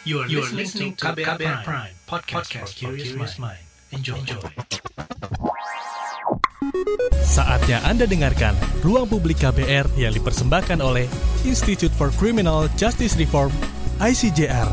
You 0.00 0.20
are, 0.20 0.26
you 0.32 0.40
are 0.40 0.48
listening 0.48 0.96
to 0.96 1.12
KBR, 1.12 1.36
KBR 1.36 1.60
Prime, 1.60 1.64
Prime 1.64 1.94
podcast, 2.08 2.48
podcast 2.48 2.72
for 2.80 2.96
curious 2.96 3.36
mind. 3.36 3.60
Enjoy. 3.92 4.16
Enjoy. 4.16 4.40
Saatnya 7.20 7.84
Anda 7.84 8.08
dengarkan 8.08 8.56
Ruang 8.80 9.12
Publik 9.12 9.44
KBR 9.44 9.92
yang 10.00 10.16
dipersembahkan 10.16 10.80
oleh 10.80 11.04
Institute 11.44 11.92
for 11.92 12.08
Criminal 12.16 12.72
Justice 12.80 13.12
Reform, 13.20 13.52
ICJR. 14.00 14.72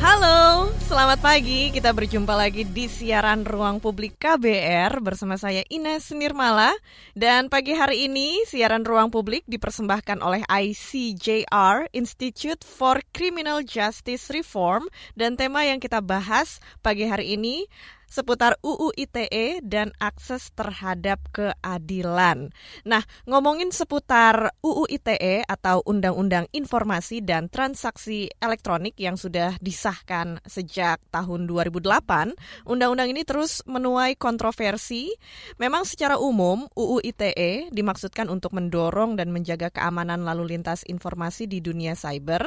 Halo, 0.00 0.72
selamat 0.86 1.18
pagi. 1.18 1.74
Kita 1.74 1.90
berjumpa 1.90 2.30
lagi 2.38 2.62
di 2.62 2.86
siaran 2.86 3.42
Ruang 3.42 3.82
Publik 3.82 4.22
KBR 4.22 5.02
bersama 5.02 5.34
saya 5.34 5.66
Ines 5.66 6.14
Nirmala. 6.14 6.70
Dan 7.10 7.50
pagi 7.50 7.74
hari 7.74 8.06
ini 8.06 8.46
siaran 8.46 8.86
Ruang 8.86 9.10
Publik 9.10 9.42
dipersembahkan 9.50 10.22
oleh 10.22 10.46
ICJR, 10.46 11.90
Institute 11.90 12.62
for 12.62 13.02
Criminal 13.10 13.66
Justice 13.66 14.30
Reform. 14.30 14.86
Dan 15.18 15.34
tema 15.34 15.66
yang 15.66 15.82
kita 15.82 15.98
bahas 15.98 16.62
pagi 16.86 17.02
hari 17.10 17.34
ini 17.34 17.66
seputar 18.06 18.56
UU 18.62 18.94
ITE 18.96 19.60
dan 19.62 19.92
akses 19.98 20.54
terhadap 20.54 21.20
keadilan. 21.34 22.54
Nah, 22.86 23.02
ngomongin 23.26 23.74
seputar 23.74 24.54
UU 24.62 24.86
ITE 24.88 25.42
atau 25.44 25.82
Undang-Undang 25.84 26.48
Informasi 26.54 27.20
dan 27.20 27.50
Transaksi 27.50 28.30
Elektronik 28.38 28.96
yang 28.96 29.18
sudah 29.18 29.58
disahkan 29.60 30.38
sejak 30.46 31.02
tahun 31.10 31.50
2008, 31.50 32.34
undang-undang 32.64 33.10
ini 33.12 33.26
terus 33.26 33.60
menuai 33.66 34.14
kontroversi. 34.16 35.12
Memang 35.58 35.84
secara 35.84 36.16
umum 36.16 36.70
UU 36.72 37.02
ITE 37.04 37.68
dimaksudkan 37.74 38.30
untuk 38.30 38.54
mendorong 38.54 39.18
dan 39.18 39.34
menjaga 39.34 39.68
keamanan 39.74 40.22
lalu 40.22 40.56
lintas 40.56 40.86
informasi 40.86 41.50
di 41.50 41.58
dunia 41.60 41.98
cyber, 41.98 42.46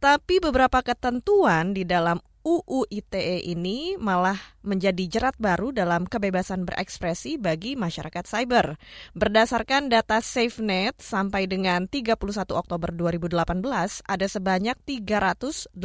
tapi 0.00 0.40
beberapa 0.40 0.80
ketentuan 0.80 1.76
di 1.76 1.84
dalam 1.84 2.20
UU 2.40 2.88
ITE 2.88 3.44
ini 3.44 4.00
malah 4.00 4.36
menjadi 4.64 5.04
jerat 5.08 5.36
baru 5.36 5.76
dalam 5.76 6.08
kebebasan 6.08 6.64
berekspresi 6.64 7.36
bagi 7.36 7.76
masyarakat 7.76 8.24
cyber. 8.24 8.80
Berdasarkan 9.12 9.92
data 9.92 10.24
SafeNet 10.24 10.96
sampai 11.00 11.44
dengan 11.44 11.84
31 11.84 12.16
Oktober 12.56 12.90
2018 12.96 13.44
ada 14.08 14.26
sebanyak 14.28 14.76
381 14.88 15.76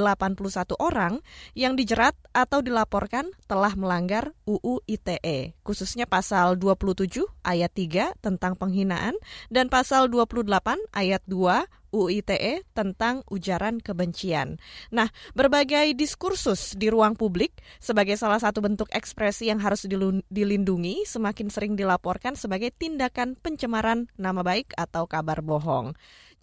orang 0.79 1.19
yang 1.59 1.75
dijerat 1.75 2.15
atau 2.31 2.63
dilaporkan 2.63 3.35
telah 3.51 3.75
melanggar 3.75 4.31
UU 4.47 4.79
ITE, 4.87 5.59
khususnya 5.63 6.07
pasal 6.07 6.55
27 6.55 7.27
ayat 7.43 7.71
3 7.75 8.15
tentang 8.23 8.55
penghinaan 8.55 9.15
dan 9.51 9.67
pasal 9.67 10.07
28 10.07 10.47
ayat 10.95 11.19
2 11.27 11.84
UU 11.95 12.19
ITE 12.19 12.67
tentang 12.75 13.23
ujaran 13.31 13.79
kebencian. 13.79 14.59
Nah, 14.91 15.07
berbagai 15.31 15.95
diskursus 15.95 16.75
di 16.75 16.91
ruang 16.91 17.15
publik 17.15 17.55
sebagai 17.79 18.19
salah 18.19 18.43
satu 18.43 18.59
bentuk 18.59 18.91
ekspresi 18.91 19.47
yang 19.47 19.63
harus 19.63 19.87
dilindungi 20.27 21.07
semakin 21.07 21.47
sering 21.47 21.79
dilaporkan 21.79 22.35
sebagai 22.35 22.75
tindakan 22.75 23.39
pencemaran 23.39 24.11
nama 24.19 24.43
baik 24.43 24.75
atau 24.75 25.07
kabar 25.07 25.39
bohong. 25.39 25.95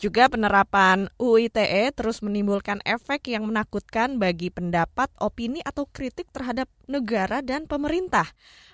Juga 0.03 0.27
penerapan 0.27 1.07
UU 1.15 1.47
ITE 1.47 1.95
terus 1.95 2.27
menimbulkan 2.27 2.83
efek 2.83 3.31
yang 3.31 3.47
menakutkan 3.47 4.19
bagi 4.19 4.51
pendapat, 4.51 5.07
opini, 5.23 5.63
atau 5.63 5.87
kritik 5.87 6.27
terhadap 6.35 6.67
negara 6.91 7.39
dan 7.39 7.71
pemerintah. 7.71 8.27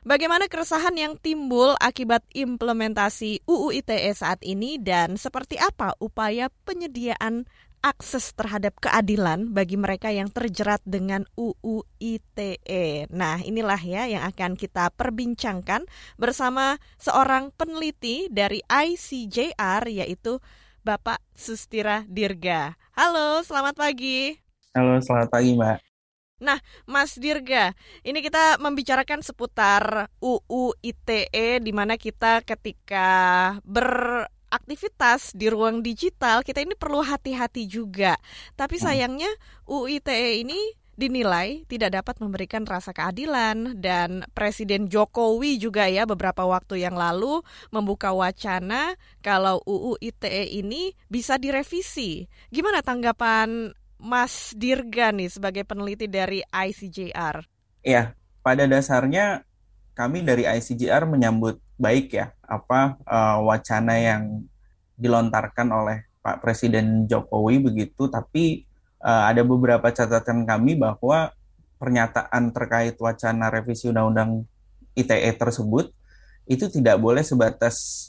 Bagaimana 0.08 0.48
keresahan 0.48 0.96
yang 0.96 1.20
timbul 1.20 1.76
akibat 1.84 2.24
implementasi 2.32 3.44
UU 3.44 3.76
ITE 3.76 4.08
saat 4.16 4.40
ini 4.40 4.80
dan 4.80 5.20
seperti 5.20 5.60
apa 5.60 5.92
upaya 6.00 6.48
penyediaan 6.64 7.44
akses 7.84 8.32
terhadap 8.32 8.80
keadilan 8.80 9.52
bagi 9.52 9.76
mereka 9.76 10.08
yang 10.08 10.32
terjerat 10.32 10.80
dengan 10.88 11.28
UU 11.36 11.84
ITE. 12.00 13.04
Nah, 13.12 13.44
inilah 13.44 13.78
ya 13.84 14.08
yang 14.08 14.24
akan 14.24 14.56
kita 14.56 14.88
perbincangkan 14.96 15.84
bersama 16.16 16.80
seorang 16.96 17.52
peneliti 17.52 18.32
dari 18.32 18.64
ICJR 18.64 19.84
yaitu 19.92 20.40
Bapak 20.88 21.20
Sustira 21.36 22.08
Dirga. 22.08 22.72
Halo, 22.96 23.44
selamat 23.44 23.76
pagi. 23.76 24.40
Halo, 24.72 24.96
selamat 25.04 25.28
pagi, 25.28 25.52
Mbak. 25.52 25.84
Nah, 26.40 26.56
Mas 26.88 27.12
Dirga, 27.20 27.76
ini 28.00 28.24
kita 28.24 28.56
membicarakan 28.56 29.20
seputar 29.20 30.08
UU 30.16 30.72
ITE 30.80 31.60
di 31.60 31.72
mana 31.76 32.00
kita 32.00 32.40
ketika 32.40 33.08
beraktivitas 33.68 35.36
di 35.36 35.52
ruang 35.52 35.84
digital, 35.84 36.40
kita 36.40 36.64
ini 36.64 36.72
perlu 36.72 37.04
hati-hati 37.04 37.68
juga. 37.68 38.16
Tapi 38.56 38.80
hmm. 38.80 38.84
sayangnya 38.88 39.32
UU 39.68 40.00
ITE 40.00 40.40
ini 40.40 40.72
dinilai 40.98 41.62
tidak 41.70 42.02
dapat 42.02 42.18
memberikan 42.18 42.66
rasa 42.66 42.90
keadilan 42.90 43.78
dan 43.78 44.26
Presiden 44.34 44.90
Jokowi 44.90 45.54
juga 45.62 45.86
ya 45.86 46.02
beberapa 46.02 46.42
waktu 46.42 46.82
yang 46.82 46.98
lalu 46.98 47.40
membuka 47.70 48.10
wacana 48.10 48.98
kalau 49.22 49.62
UU 49.62 50.02
ITE 50.02 50.58
ini 50.58 50.98
bisa 51.06 51.38
direvisi. 51.38 52.26
Gimana 52.50 52.82
tanggapan 52.82 53.70
Mas 54.02 54.52
Dirga 54.58 55.14
nih 55.14 55.30
sebagai 55.30 55.62
peneliti 55.62 56.10
dari 56.10 56.42
ICJR? 56.50 57.46
Ya, 57.86 58.18
pada 58.42 58.66
dasarnya 58.66 59.46
kami 59.94 60.26
dari 60.26 60.50
ICJR 60.50 61.06
menyambut 61.06 61.62
baik 61.78 62.14
ya 62.14 62.34
apa 62.42 62.98
uh, 63.06 63.38
wacana 63.46 63.94
yang 63.98 64.46
dilontarkan 64.98 65.70
oleh 65.70 66.10
Pak 66.18 66.42
Presiden 66.42 67.06
Jokowi 67.06 67.62
begitu, 67.62 68.10
tapi 68.10 68.67
uh, 69.02 69.30
ada 69.30 69.42
beberapa 69.42 69.88
catatan 69.90 70.46
kami 70.46 70.78
bahwa 70.78 71.30
pernyataan 71.78 72.50
terkait 72.50 72.98
wacana 72.98 73.50
revisi 73.50 73.90
undang-undang 73.90 74.44
ITE 74.98 75.30
tersebut 75.38 75.94
itu 76.50 76.66
tidak 76.72 76.98
boleh 76.98 77.22
sebatas 77.22 78.08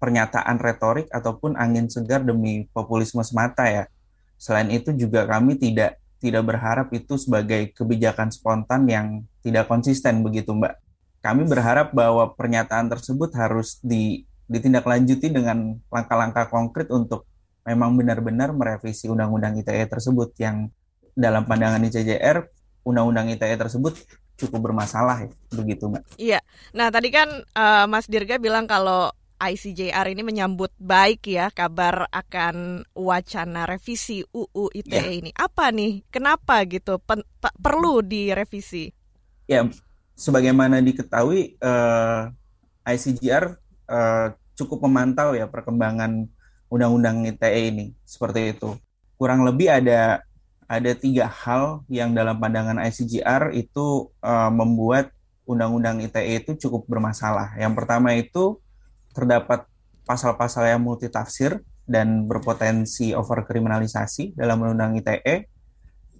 pernyataan 0.00 0.56
retorik 0.56 1.12
ataupun 1.12 1.60
angin 1.60 1.92
segar 1.92 2.24
demi 2.24 2.64
populisme 2.72 3.20
semata 3.20 3.68
ya. 3.68 3.84
Selain 4.40 4.72
itu 4.72 4.96
juga 4.96 5.28
kami 5.28 5.60
tidak 5.60 6.00
tidak 6.20 6.44
berharap 6.48 6.88
itu 6.96 7.16
sebagai 7.20 7.72
kebijakan 7.76 8.32
spontan 8.32 8.88
yang 8.88 9.06
tidak 9.44 9.68
konsisten 9.68 10.24
begitu 10.24 10.52
Mbak. 10.56 10.76
Kami 11.20 11.42
berharap 11.44 11.92
bahwa 11.92 12.32
pernyataan 12.32 12.88
tersebut 12.88 13.28
harus 13.36 13.76
di, 13.84 14.24
ditindaklanjuti 14.48 15.28
dengan 15.28 15.76
langkah-langkah 15.92 16.48
konkret 16.48 16.88
untuk 16.88 17.28
memang 17.66 17.96
benar-benar 17.96 18.52
merevisi 18.56 19.06
undang-undang 19.10 19.58
ITE 19.60 19.84
tersebut 19.86 20.32
yang 20.40 20.68
dalam 21.12 21.44
pandangan 21.44 21.82
ICJR 21.84 22.48
undang-undang 22.86 23.28
ITE 23.34 23.56
tersebut 23.60 23.98
cukup 24.40 24.72
bermasalah 24.72 25.28
ya 25.28 25.30
begitu 25.52 25.84
mbak. 25.92 26.02
Iya. 26.16 26.40
Nah 26.72 26.88
tadi 26.88 27.12
kan 27.12 27.28
uh, 27.52 27.84
Mas 27.84 28.08
Dirga 28.08 28.40
bilang 28.40 28.64
kalau 28.64 29.12
ICJR 29.40 30.12
ini 30.12 30.20
menyambut 30.20 30.68
baik 30.76 31.24
ya 31.32 31.48
kabar 31.48 32.08
akan 32.12 32.84
wacana 32.92 33.64
revisi 33.64 34.20
UU 34.32 34.68
ITE 34.76 35.00
ya. 35.00 35.08
ini. 35.08 35.30
Apa 35.32 35.72
nih? 35.72 36.04
Kenapa 36.12 36.60
gitu 36.68 37.00
pen, 37.00 37.24
perlu 37.40 38.04
direvisi? 38.04 38.92
Ya, 39.48 39.64
sebagaimana 40.14 40.84
diketahui 40.84 41.56
uh, 41.64 42.28
eh, 42.84 42.92
ICJR 42.92 43.44
uh, 43.88 43.96
eh, 43.96 44.26
cukup 44.60 44.84
memantau 44.84 45.32
ya 45.32 45.48
perkembangan 45.48 46.28
undang-undang 46.70 47.26
ITE 47.26 47.60
ini 47.74 47.86
seperti 48.06 48.54
itu. 48.56 48.78
Kurang 49.18 49.44
lebih 49.44 49.68
ada 49.68 50.22
ada 50.70 50.92
tiga 50.94 51.26
hal 51.26 51.82
yang 51.90 52.14
dalam 52.14 52.38
pandangan 52.38 52.78
ICGR 52.78 53.50
itu 53.58 54.08
uh, 54.22 54.54
membuat 54.54 55.10
undang-undang 55.42 55.98
ITE 55.98 56.46
itu 56.46 56.54
cukup 56.56 56.86
bermasalah. 56.86 57.58
Yang 57.58 57.74
pertama 57.74 58.14
itu 58.14 58.62
terdapat 59.10 59.66
pasal-pasal 60.06 60.70
yang 60.70 60.80
multitafsir 60.86 61.58
dan 61.90 62.30
berpotensi 62.30 63.10
overkriminalisasi 63.18 64.38
dalam 64.38 64.62
undang-undang 64.62 65.02
ITE. 65.02 65.50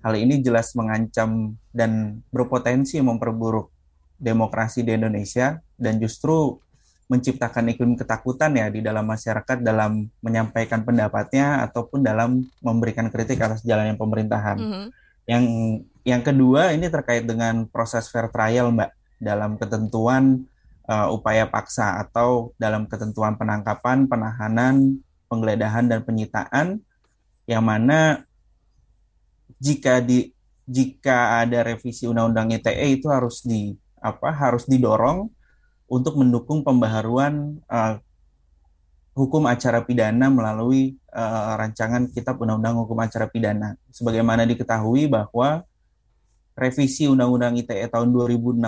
Hal 0.02 0.14
ini 0.18 0.42
jelas 0.42 0.74
mengancam 0.74 1.54
dan 1.70 2.24
berpotensi 2.34 2.98
memperburuk 2.98 3.70
demokrasi 4.18 4.82
di 4.82 4.98
Indonesia 4.98 5.62
dan 5.78 6.02
justru 6.02 6.58
menciptakan 7.10 7.74
iklim 7.74 7.98
ketakutan 7.98 8.54
ya 8.54 8.70
di 8.70 8.78
dalam 8.86 9.02
masyarakat 9.02 9.66
dalam 9.66 10.06
menyampaikan 10.22 10.86
pendapatnya 10.86 11.66
ataupun 11.66 12.06
dalam 12.06 12.46
memberikan 12.62 13.10
kritik 13.10 13.42
atas 13.42 13.66
jalannya 13.66 13.98
pemerintahan. 13.98 14.56
Mm 14.56 14.70
-hmm. 14.70 14.86
Yang 15.26 15.44
yang 16.06 16.22
kedua 16.22 16.70
ini 16.70 16.86
terkait 16.86 17.26
dengan 17.26 17.66
proses 17.66 18.06
fair 18.06 18.30
trial, 18.30 18.70
Mbak, 18.70 18.90
dalam 19.18 19.58
ketentuan 19.58 20.46
uh, 20.86 21.10
upaya 21.10 21.50
paksa 21.50 21.98
atau 21.98 22.54
dalam 22.62 22.86
ketentuan 22.86 23.34
penangkapan, 23.34 24.06
penahanan, 24.06 25.02
penggeledahan 25.26 25.90
dan 25.90 26.06
penyitaan 26.06 26.78
yang 27.50 27.66
mana 27.66 28.22
jika 29.58 29.98
di 29.98 30.30
jika 30.70 31.42
ada 31.42 31.66
revisi 31.66 32.06
undang-undang 32.06 32.54
ITE 32.54 33.02
itu 33.02 33.10
harus 33.10 33.42
di 33.42 33.74
apa 33.98 34.30
harus 34.30 34.70
didorong 34.70 35.26
untuk 35.90 36.14
mendukung 36.22 36.62
pembaharuan 36.62 37.58
uh, 37.66 37.98
hukum 39.18 39.50
acara 39.50 39.82
pidana 39.82 40.30
melalui 40.30 40.94
uh, 41.10 41.58
rancangan 41.58 42.06
Kitab 42.14 42.38
Undang-Undang 42.38 42.86
Hukum 42.86 42.98
Acara 43.02 43.26
Pidana. 43.26 43.74
Sebagaimana 43.90 44.46
diketahui 44.46 45.10
bahwa 45.10 45.66
revisi 46.54 47.10
Undang-Undang 47.10 47.58
ITE 47.58 47.90
tahun 47.90 48.14
2016 48.14 48.62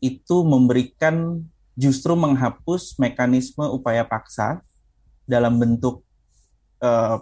itu 0.00 0.36
memberikan 0.48 1.44
justru 1.76 2.16
menghapus 2.16 2.96
mekanisme 2.96 3.68
upaya 3.68 4.02
paksa 4.02 4.64
dalam 5.28 5.60
bentuk 5.60 6.00
uh, 6.80 7.20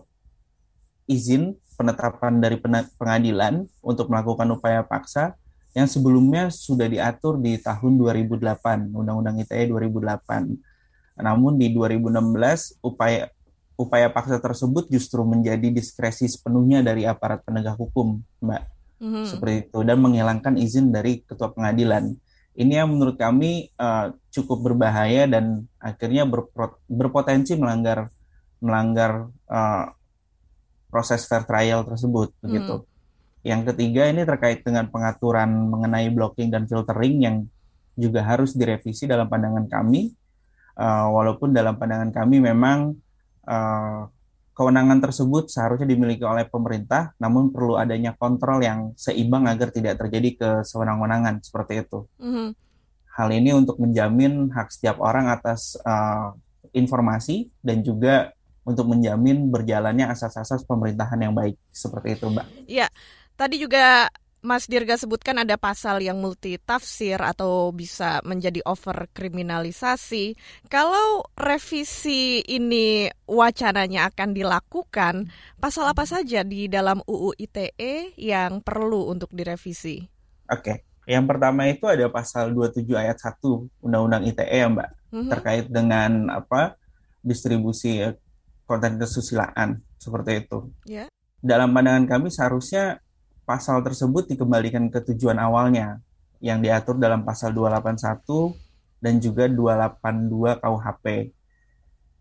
izin 1.11 1.59
penetapan 1.75 2.39
dari 2.41 2.57
pengadilan 2.97 3.67
untuk 3.83 4.09
melakukan 4.09 4.49
upaya 4.55 4.81
paksa 4.87 5.37
yang 5.77 5.85
sebelumnya 5.85 6.49
sudah 6.49 6.89
diatur 6.89 7.37
di 7.37 7.61
tahun 7.61 8.01
2008, 8.01 8.97
Undang-Undang 8.97 9.45
ITE 9.45 9.69
2008. 9.69 11.21
Namun 11.21 11.61
di 11.61 11.69
2016 11.69 12.81
upaya 12.81 13.29
upaya 13.77 14.09
paksa 14.09 14.41
tersebut 14.41 14.89
justru 14.89 15.21
menjadi 15.29 15.69
diskresi 15.69 16.33
sepenuhnya 16.33 16.81
dari 16.81 17.05
aparat 17.05 17.45
penegak 17.45 17.77
hukum, 17.77 18.25
Mbak. 18.41 18.63
Mm-hmm. 18.97 19.25
Seperti 19.29 19.57
itu 19.69 19.79
dan 19.85 20.01
menghilangkan 20.01 20.57
izin 20.57 20.89
dari 20.89 21.21
ketua 21.21 21.53
pengadilan. 21.53 22.17
Ini 22.57 22.81
yang 22.81 22.97
menurut 22.97 23.21
kami 23.21 23.69
uh, 23.77 24.17
cukup 24.33 24.73
berbahaya 24.73 25.29
dan 25.29 25.69
akhirnya 25.77 26.25
berpro- 26.25 26.81
berpotensi 26.89 27.53
melanggar 27.61 28.09
melanggar 28.65 29.29
uh, 29.53 29.93
proses 30.89 31.29
fair 31.29 31.45
trial 31.45 31.85
tersebut 31.85 32.33
begitu. 32.41 32.81
Mm. 32.81 32.96
Yang 33.47 33.63
ketiga 33.73 34.11
ini 34.11 34.27
terkait 34.27 34.67
dengan 34.67 34.91
pengaturan 34.91 35.71
mengenai 35.71 36.11
blocking 36.11 36.51
dan 36.51 36.67
filtering 36.67 37.15
yang 37.23 37.37
juga 37.95 38.27
harus 38.27 38.59
direvisi 38.59 39.07
dalam 39.07 39.31
pandangan 39.31 39.71
kami. 39.71 40.11
Uh, 40.77 41.09
walaupun 41.15 41.55
dalam 41.55 41.79
pandangan 41.79 42.13
kami 42.13 42.43
memang 42.43 42.99
uh, 43.49 44.11
kewenangan 44.53 44.99
tersebut 44.99 45.47
seharusnya 45.47 45.87
dimiliki 45.87 46.27
oleh 46.27 46.45
pemerintah, 46.49 47.15
namun 47.23 47.55
perlu 47.55 47.79
adanya 47.79 48.13
kontrol 48.19 48.59
yang 48.61 48.93
seimbang 48.99 49.47
agar 49.47 49.71
tidak 49.71 50.01
terjadi 50.01 50.37
kesewenang-wenangan 50.37 51.41
seperti 51.41 51.87
itu. 51.87 52.09
Mm-hmm. 52.19 52.49
Hal 53.17 53.29
ini 53.33 53.51
untuk 53.53 53.81
menjamin 53.81 54.53
hak 54.53 54.69
setiap 54.75 55.01
orang 55.01 55.29
atas 55.33 55.81
uh, 55.87 56.33
informasi 56.77 57.49
dan 57.65 57.81
juga 57.81 58.37
untuk 58.67 58.91
menjamin 58.91 59.47
berjalannya 59.49 60.11
asas-asas 60.11 60.67
pemerintahan 60.67 61.21
yang 61.23 61.33
baik 61.33 61.55
seperti 61.71 62.19
itu, 62.19 62.27
Mbak. 62.27 62.47
Iya, 62.67 62.91
Tadi 63.37 63.61
juga 63.61 64.09
Mas 64.47 64.71
Dirga 64.71 64.95
sebutkan 64.95 65.43
ada 65.43 65.59
pasal 65.59 66.01
yang 66.01 66.23
multi 66.23 66.55
tafsir 66.57 67.19
atau 67.19 67.69
bisa 67.75 68.23
menjadi 68.23 68.63
over 68.63 69.11
kriminalisasi. 69.11 70.39
Kalau 70.71 71.27
revisi 71.35 72.41
ini 72.47 73.11
wacananya 73.27 74.09
akan 74.15 74.31
dilakukan, 74.33 75.29
pasal 75.59 75.91
apa 75.91 76.07
saja 76.07 76.47
di 76.47 76.71
dalam 76.71 77.03
UU 77.05 77.35
ITE 77.37 78.15
yang 78.17 78.63
perlu 78.63 79.11
untuk 79.11 79.35
direvisi? 79.35 80.01
Oke, 80.47 80.87
yang 81.11 81.27
pertama 81.27 81.67
itu 81.67 81.91
ada 81.91 82.07
pasal 82.07 82.55
27 82.55 82.87
ayat 82.95 83.19
1 83.19 83.83
Undang-Undang 83.83 84.31
ITE 84.31 84.47
ya 84.47 84.71
Mbak, 84.71 84.91
mm-hmm. 85.11 85.31
terkait 85.35 85.67
dengan 85.67 86.31
apa 86.31 86.79
distribusi 87.21 87.99
konten 88.63 88.95
kesusilaan 88.95 89.83
seperti 89.99 90.47
itu. 90.47 90.71
Yeah. 90.87 91.11
Dalam 91.43 91.75
pandangan 91.75 92.07
kami 92.07 92.31
seharusnya 92.31 93.03
pasal 93.47 93.81
tersebut 93.87 94.27
dikembalikan 94.27 94.91
ke 94.91 95.01
tujuan 95.15 95.39
awalnya 95.39 96.03
yang 96.43 96.61
diatur 96.61 96.99
dalam 96.99 97.23
pasal 97.23 97.55
281 97.55 98.53
dan 99.01 99.15
juga 99.23 99.47
282 99.47 100.61
KUHP 100.61 101.07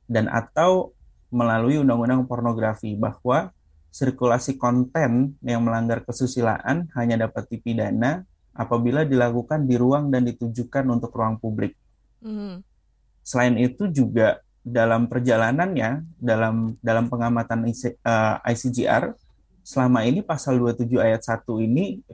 dan 0.06 0.30
atau 0.30 0.94
melalui 1.34 1.82
undang-undang 1.82 2.30
pornografi 2.30 2.94
bahwa 2.94 3.50
sirkulasi 3.90 4.62
konten 4.62 5.40
yang 5.42 5.66
melanggar 5.66 6.06
kesusilaan 6.06 6.88
hanya 6.94 7.28
dapat 7.28 7.50
dipidana 7.50 8.24
apabila 8.56 9.04
dilakukan 9.04 9.68
di 9.68 9.76
ruang 9.76 10.14
dan 10.14 10.24
ditujukan 10.24 10.86
untuk 10.88 11.12
ruang 11.12 11.42
publik. 11.42 11.76
Mm. 12.24 12.64
Selain 13.26 13.56
itu 13.58 13.90
juga 13.92 14.40
dalam 14.66 15.06
perjalanannya 15.06 16.06
dalam 16.18 16.74
dalam 16.82 17.06
pengamatan 17.06 17.70
ICGR 17.70 19.04
eh, 19.14 19.25
selama 19.66 20.06
ini 20.06 20.22
pasal 20.22 20.62
27 20.62 21.02
ayat 21.02 21.26
1 21.26 21.42
ini 21.66 22.06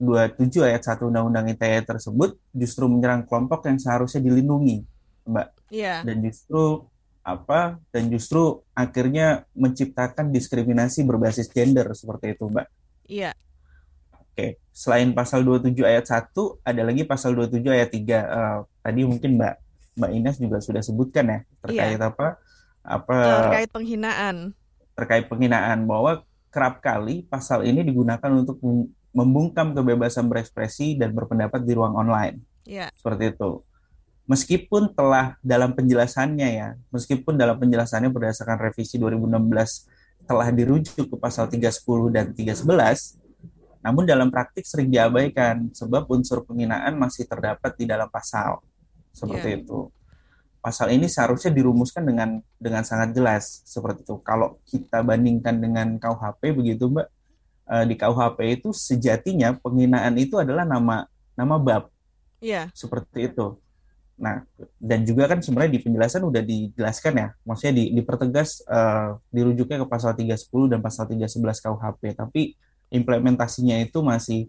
27 0.00 0.64
ayat 0.64 0.82
1 0.88 1.04
Undang-Undang 1.04 1.52
ITE 1.52 1.84
tersebut 1.84 2.40
justru 2.56 2.88
menyerang 2.88 3.28
kelompok 3.28 3.68
yang 3.68 3.76
seharusnya 3.76 4.24
dilindungi, 4.24 4.82
Mbak. 5.28 5.48
Iya. 5.70 6.02
Dan 6.02 6.24
justru 6.24 6.88
apa? 7.20 7.78
Dan 7.92 8.08
justru 8.08 8.64
akhirnya 8.74 9.46
menciptakan 9.54 10.32
diskriminasi 10.32 11.04
berbasis 11.06 11.46
gender 11.52 11.92
seperti 11.92 12.34
itu, 12.34 12.48
Mbak. 12.48 12.66
Iya. 13.06 13.30
Oke, 14.34 14.58
selain 14.74 15.14
pasal 15.14 15.46
27 15.46 15.78
ayat 15.86 16.10
1 16.10 16.34
ada 16.66 16.82
lagi 16.82 17.02
pasal 17.06 17.38
27 17.38 17.70
ayat 17.70 17.90
3. 17.92 18.00
Uh, 18.00 18.02
eh, 18.02 18.58
tadi 18.82 19.00
mungkin 19.06 19.30
Mbak 19.38 19.54
Mbak 19.94 20.10
Ines 20.10 20.36
juga 20.42 20.58
sudah 20.58 20.82
sebutkan 20.82 21.24
ya 21.30 21.38
terkait 21.62 22.00
iya. 22.02 22.10
apa? 22.10 22.26
Apa 22.82 23.16
terkait 23.46 23.70
penghinaan. 23.70 24.36
Terkait 24.98 25.24
penghinaan 25.30 25.86
bahwa 25.86 26.26
kerap 26.54 26.78
kali 26.78 27.26
pasal 27.26 27.66
ini 27.66 27.82
digunakan 27.82 28.30
untuk 28.30 28.62
membungkam 29.10 29.74
kebebasan 29.74 30.30
berekspresi 30.30 30.94
dan 30.94 31.10
berpendapat 31.10 31.66
di 31.66 31.74
ruang 31.74 31.98
online. 31.98 32.38
Yeah. 32.62 32.94
Seperti 32.94 33.34
itu. 33.34 33.66
Meskipun 34.30 34.94
telah 34.94 35.34
dalam 35.42 35.74
penjelasannya 35.74 36.48
ya, 36.54 36.68
meskipun 36.94 37.34
dalam 37.34 37.58
penjelasannya 37.58 38.08
berdasarkan 38.08 38.56
revisi 38.70 38.96
2016 38.96 40.30
telah 40.30 40.48
dirujuk 40.48 41.10
ke 41.10 41.16
pasal 41.18 41.50
310 41.50 42.14
dan 42.14 42.32
311, 42.32 43.20
namun 43.84 44.08
dalam 44.08 44.32
praktik 44.32 44.64
sering 44.64 44.88
diabaikan 44.88 45.68
sebab 45.76 46.08
unsur 46.08 46.40
penghinaan 46.46 46.96
masih 46.96 47.28
terdapat 47.28 47.76
di 47.76 47.84
dalam 47.84 48.08
pasal. 48.08 48.64
Seperti 49.12 49.48
yeah. 49.50 49.60
itu 49.60 49.93
pasal 50.64 50.96
ini 50.96 51.12
seharusnya 51.12 51.52
dirumuskan 51.52 52.08
dengan 52.08 52.40
dengan 52.56 52.80
sangat 52.88 53.12
jelas 53.12 53.60
seperti 53.68 54.08
itu. 54.08 54.16
Kalau 54.24 54.56
kita 54.64 55.04
bandingkan 55.04 55.60
dengan 55.60 56.00
KUHP 56.00 56.56
begitu, 56.56 56.88
Mbak, 56.88 57.06
uh, 57.68 57.84
di 57.84 57.94
KUHP 58.00 58.38
itu 58.48 58.72
sejatinya 58.72 59.52
penghinaan 59.60 60.16
itu 60.16 60.40
adalah 60.40 60.64
nama 60.64 61.04
nama 61.36 61.60
bab. 61.60 61.92
Iya. 62.40 62.72
Seperti 62.72 63.28
itu. 63.28 63.60
Nah, 64.16 64.40
dan 64.80 65.04
juga 65.04 65.28
kan 65.28 65.44
sebenarnya 65.44 65.76
di 65.76 65.80
penjelasan 65.84 66.22
udah 66.24 66.40
dijelaskan 66.40 67.12
ya, 67.12 67.28
maksudnya 67.44 67.74
di, 67.82 67.84
dipertegas 67.98 68.64
uh, 68.64 69.20
dirujuknya 69.28 69.84
ke 69.84 69.86
pasal 69.90 70.16
310 70.16 70.72
dan 70.72 70.80
pasal 70.80 71.04
311 71.10 71.60
KUHP, 71.60 72.02
tapi 72.16 72.42
implementasinya 72.94 73.76
itu 73.84 74.00
masih 74.00 74.48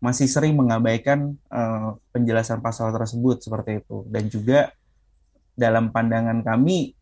masih 0.00 0.24
sering 0.24 0.56
mengabaikan 0.56 1.36
uh, 1.52 2.00
penjelasan 2.14 2.64
pasal 2.64 2.88
tersebut 2.88 3.44
seperti 3.44 3.84
itu 3.84 4.08
dan 4.08 4.24
juga 4.32 4.72
dalam 5.60 5.92
pandangan 5.92 6.40
kami 6.40 6.96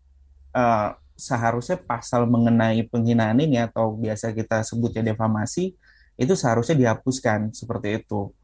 uh, 0.59 0.99
seharusnya 1.15 1.79
pasal 1.79 2.27
mengenai 2.27 2.83
penghinaan 2.91 3.39
ini 3.39 3.63
atau 3.63 3.95
biasa 3.95 4.35
kita 4.35 4.67
sebutnya 4.67 5.15
defamasi 5.15 5.79
itu 6.19 6.35
seharusnya 6.35 6.75
dihapuskan 6.75 7.55
seperti 7.55 8.03
itu. 8.03 8.35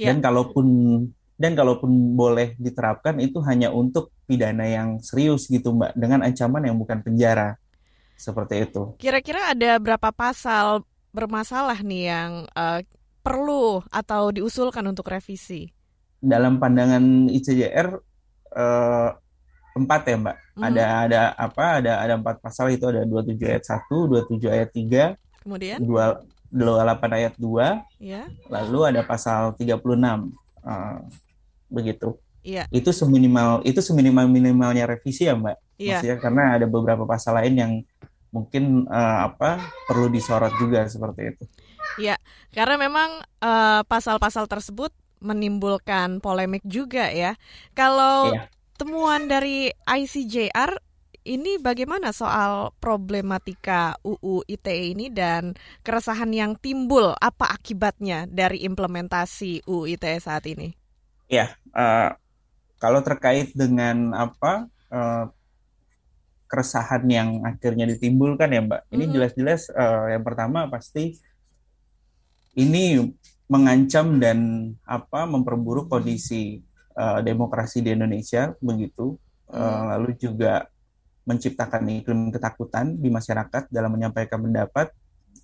Ya. 0.00 0.12
Dan 0.12 0.24
kalaupun 0.24 0.66
dan 1.36 1.52
kalaupun 1.52 2.16
boleh 2.16 2.56
diterapkan 2.56 3.20
itu 3.20 3.38
hanya 3.44 3.70
untuk 3.70 4.10
pidana 4.24 4.64
yang 4.64 4.98
serius 5.04 5.46
gitu 5.46 5.76
Mbak 5.76 5.92
dengan 5.94 6.24
ancaman 6.24 6.64
yang 6.64 6.76
bukan 6.80 7.04
penjara. 7.04 7.60
Seperti 8.18 8.66
itu. 8.66 8.98
Kira-kira 8.98 9.54
ada 9.54 9.78
berapa 9.78 10.10
pasal 10.10 10.82
bermasalah 11.14 11.78
nih 11.86 12.10
yang 12.10 12.30
uh, 12.50 12.82
perlu 13.22 13.78
atau 13.94 14.34
diusulkan 14.34 14.82
untuk 14.90 15.06
revisi? 15.06 15.70
Dalam 16.18 16.58
pandangan 16.58 17.30
ICJR 17.30 18.07
uh, 18.54 19.10
empat 19.78 20.00
ya 20.10 20.16
mbak 20.18 20.36
hmm. 20.36 20.62
ada 20.64 20.84
ada 21.06 21.20
apa 21.38 21.64
ada 21.78 21.92
ada 22.02 22.14
empat 22.18 22.42
pasal 22.42 22.74
itu 22.74 22.88
ada 22.90 23.06
27 23.06 23.38
ayat 23.46 23.64
1, 23.64 23.86
27 24.34 24.50
ayat 24.50 24.70
3 24.74 25.44
kemudian 25.46 25.78
dua 25.78 26.22
28 26.50 27.18
ayat 27.18 27.34
2 27.36 28.02
ya. 28.02 28.22
lalu 28.48 28.78
ada 28.88 29.00
pasal 29.04 29.54
36 29.54 29.78
uh, 30.64 30.98
begitu 31.68 32.16
Iya. 32.48 32.64
Itu 32.72 32.96
seminimal 32.96 33.60
itu 33.66 33.76
seminimal 33.84 34.24
minimalnya 34.30 34.88
revisi 34.88 35.28
ya 35.28 35.36
mbak. 35.36 35.58
Iya. 35.76 36.00
Maksudnya 36.00 36.16
karena 36.16 36.42
ada 36.56 36.66
beberapa 36.70 37.04
pasal 37.04 37.36
lain 37.36 37.54
yang 37.60 37.72
mungkin 38.32 38.88
uh, 38.88 39.28
apa 39.28 39.60
perlu 39.84 40.08
disorot 40.08 40.52
juga 40.56 40.88
seperti 40.88 41.34
itu. 41.34 41.44
Iya, 41.98 42.16
karena 42.54 42.78
memang 42.78 43.26
pasal 43.42 43.84
pasal-pasal 44.16 44.44
tersebut 44.46 44.94
menimbulkan 45.20 46.18
polemik 46.22 46.62
juga 46.66 47.10
ya. 47.10 47.34
Kalau 47.72 48.32
iya. 48.34 48.50
temuan 48.78 49.26
dari 49.26 49.70
ICJR 49.86 50.78
ini 51.28 51.60
bagaimana 51.60 52.10
soal 52.16 52.72
problematika 52.80 54.00
UU 54.00 54.48
ITE 54.48 54.96
ini 54.96 55.06
dan 55.12 55.52
keresahan 55.84 56.32
yang 56.32 56.56
timbul 56.56 57.12
apa 57.20 57.52
akibatnya 57.52 58.24
dari 58.24 58.64
implementasi 58.64 59.68
UU 59.68 59.98
ITE 59.98 60.16
saat 60.24 60.48
ini? 60.48 60.72
Ya, 61.28 61.52
uh, 61.76 62.16
kalau 62.80 63.04
terkait 63.04 63.52
dengan 63.52 64.16
apa 64.16 64.72
uh, 64.88 65.28
keresahan 66.48 67.04
yang 67.06 67.44
akhirnya 67.44 67.84
ditimbulkan 67.84 68.48
ya 68.48 68.64
Mbak. 68.64 68.80
Ini 68.88 69.04
jelas-jelas 69.12 69.68
uh, 69.68 70.08
yang 70.08 70.24
pertama 70.24 70.64
pasti 70.72 71.20
ini 72.56 73.04
mengancam 73.48 74.20
dan 74.20 74.70
apa 74.84 75.24
memperburuk 75.24 75.88
kondisi 75.88 76.60
uh, 76.94 77.24
demokrasi 77.24 77.80
di 77.80 77.96
Indonesia 77.96 78.52
begitu. 78.60 79.16
Uh, 79.48 79.96
lalu 79.96 80.12
juga 80.20 80.68
menciptakan 81.24 81.88
iklim 81.88 82.28
ketakutan 82.28 82.92
di 83.00 83.08
masyarakat 83.08 83.72
dalam 83.72 83.96
menyampaikan 83.96 84.44
pendapat 84.44 84.92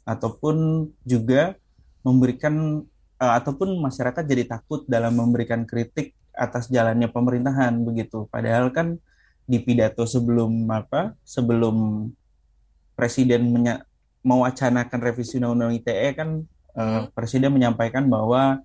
ataupun 0.04 0.88
juga 1.08 1.56
memberikan 2.04 2.84
uh, 3.16 3.32
ataupun 3.40 3.72
masyarakat 3.80 4.24
jadi 4.28 4.44
takut 4.44 4.84
dalam 4.84 5.16
memberikan 5.16 5.64
kritik 5.64 6.12
atas 6.36 6.68
jalannya 6.68 7.08
pemerintahan 7.08 7.80
begitu. 7.80 8.28
Padahal 8.28 8.68
kan 8.68 9.00
di 9.48 9.60
pidato 9.60 10.04
sebelum 10.04 10.68
apa 10.68 11.16
sebelum 11.24 12.08
presiden 12.96 13.48
mewacanakan 14.24 15.00
revisi 15.04 15.36
undang-undang 15.36 15.76
ITE 15.76 16.10
kan 16.16 16.28
uh, 16.74 17.08
presiden 17.14 17.50
menyampaikan 17.54 18.06
bahwa 18.06 18.62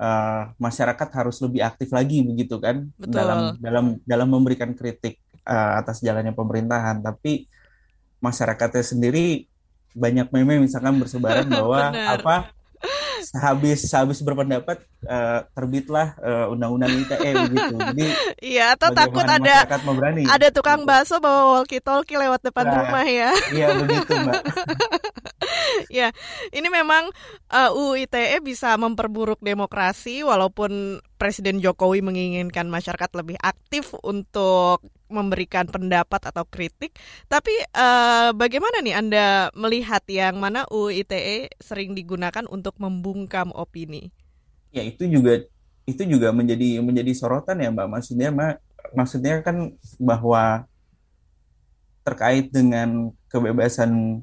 uh, 0.00 0.42
masyarakat 0.56 1.08
harus 1.12 1.36
lebih 1.44 1.60
aktif 1.64 1.92
lagi 1.92 2.24
begitu 2.24 2.56
kan 2.56 2.88
Betul. 2.96 3.14
dalam 3.14 3.38
dalam 3.60 3.86
dalam 4.04 4.28
memberikan 4.28 4.72
kritik 4.72 5.20
uh, 5.44 5.80
atas 5.80 6.00
jalannya 6.00 6.32
pemerintahan 6.32 7.00
tapi 7.04 7.46
masyarakatnya 8.20 8.84
sendiri 8.84 9.48
banyak 9.96 10.28
meme 10.30 10.64
misalkan 10.64 10.96
bersebaran 11.00 11.48
bahwa 11.60 11.92
apa 11.92 12.36
sehabis 13.20 13.84
sehabis 13.84 14.24
berpendapat 14.24 14.80
uh, 15.04 15.44
terbitlah 15.52 16.16
uh, 16.24 16.46
undang-undang 16.48 16.88
ITE 17.04 17.30
begitu 17.46 17.74
jadi 17.76 18.06
Iya, 18.56 18.64
atau 18.74 18.88
takut 18.96 19.22
ada 19.28 19.68
ada 20.08 20.48
tukang 20.48 20.88
bakso 20.88 21.20
bawa 21.20 21.60
walkie-talkie 21.60 22.16
lewat 22.16 22.40
depan 22.40 22.64
Nah. 22.64 22.76
rumah 22.80 23.04
ya. 23.04 23.30
iya 23.52 23.76
begitu 23.76 24.12
mbak 24.16 24.40
Ya, 25.90 26.14
ini 26.54 26.68
memang 26.70 27.10
uh, 27.50 27.70
UU 27.74 28.06
ITE 28.06 28.38
bisa 28.42 28.74
memperburuk 28.78 29.42
demokrasi 29.42 30.22
walaupun 30.22 31.02
Presiden 31.18 31.58
Jokowi 31.58 32.00
menginginkan 32.00 32.70
masyarakat 32.70 33.10
lebih 33.18 33.36
aktif 33.42 33.92
untuk 34.00 34.80
memberikan 35.10 35.66
pendapat 35.66 36.30
atau 36.30 36.46
kritik. 36.46 36.94
Tapi 37.26 37.52
uh, 37.74 38.30
bagaimana 38.32 38.80
nih 38.80 38.94
Anda 38.94 39.26
melihat 39.58 40.06
yang 40.06 40.38
mana 40.38 40.64
UU 40.70 41.02
ITE 41.04 41.50
sering 41.58 41.98
digunakan 41.98 42.46
untuk 42.46 42.78
membungkam 42.78 43.50
opini? 43.50 44.14
ya 44.70 44.82
itu 44.86 45.06
juga 45.10 45.42
itu 45.86 46.02
juga 46.06 46.30
menjadi 46.30 46.78
menjadi 46.78 47.12
sorotan 47.14 47.58
ya 47.58 47.68
mbak 47.74 47.90
maksudnya 47.90 48.28
mbak 48.30 48.54
maksudnya 48.94 49.42
kan 49.42 49.74
bahwa 49.98 50.64
terkait 52.06 52.48
dengan 52.54 53.10
kebebasan 53.28 54.22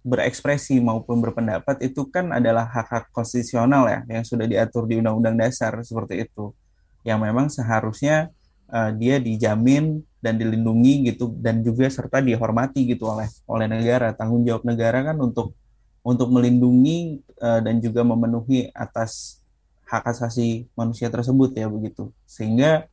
berekspresi 0.00 0.80
maupun 0.80 1.20
berpendapat 1.20 1.84
itu 1.84 2.08
kan 2.08 2.32
adalah 2.32 2.64
hak-hak 2.64 3.12
konstitusional 3.12 3.84
ya 3.84 4.00
yang 4.08 4.24
sudah 4.24 4.48
diatur 4.48 4.88
di 4.88 4.96
Undang-Undang 4.96 5.36
Dasar 5.36 5.76
seperti 5.84 6.24
itu. 6.24 6.56
Yang 7.04 7.18
memang 7.20 7.46
seharusnya 7.52 8.32
uh, 8.72 8.90
dia 8.96 9.20
dijamin 9.20 10.00
dan 10.20 10.36
dilindungi 10.36 11.12
gitu 11.12 11.32
dan 11.40 11.64
juga 11.64 11.88
serta 11.88 12.20
dihormati 12.20 12.88
gitu 12.88 13.08
oleh 13.08 13.28
oleh 13.48 13.66
negara. 13.68 14.12
Tanggung 14.16 14.44
jawab 14.44 14.64
negara 14.64 15.04
kan 15.04 15.16
untuk 15.20 15.52
untuk 16.00 16.32
melindungi 16.32 17.20
uh, 17.40 17.60
dan 17.60 17.80
juga 17.80 18.00
memenuhi 18.00 18.72
atas 18.72 19.40
hak 19.84 20.16
asasi 20.16 20.70
manusia 20.72 21.12
tersebut 21.12 21.52
ya 21.52 21.68
begitu. 21.68 22.08
Sehingga 22.24 22.88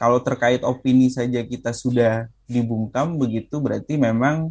kalau 0.00 0.18
terkait 0.24 0.64
opini 0.64 1.12
saja 1.12 1.44
kita 1.44 1.76
sudah 1.76 2.26
dibungkam 2.48 3.20
begitu 3.20 3.60
berarti 3.60 4.00
memang 4.00 4.50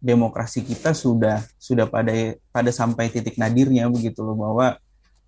demokrasi 0.00 0.62
kita 0.62 0.92
sudah 0.92 1.40
sudah 1.56 1.88
pada 1.88 2.12
pada 2.52 2.70
sampai 2.70 3.08
titik 3.08 3.40
nadirnya 3.40 3.88
begitu 3.88 4.20
loh 4.20 4.36
bahwa 4.36 4.76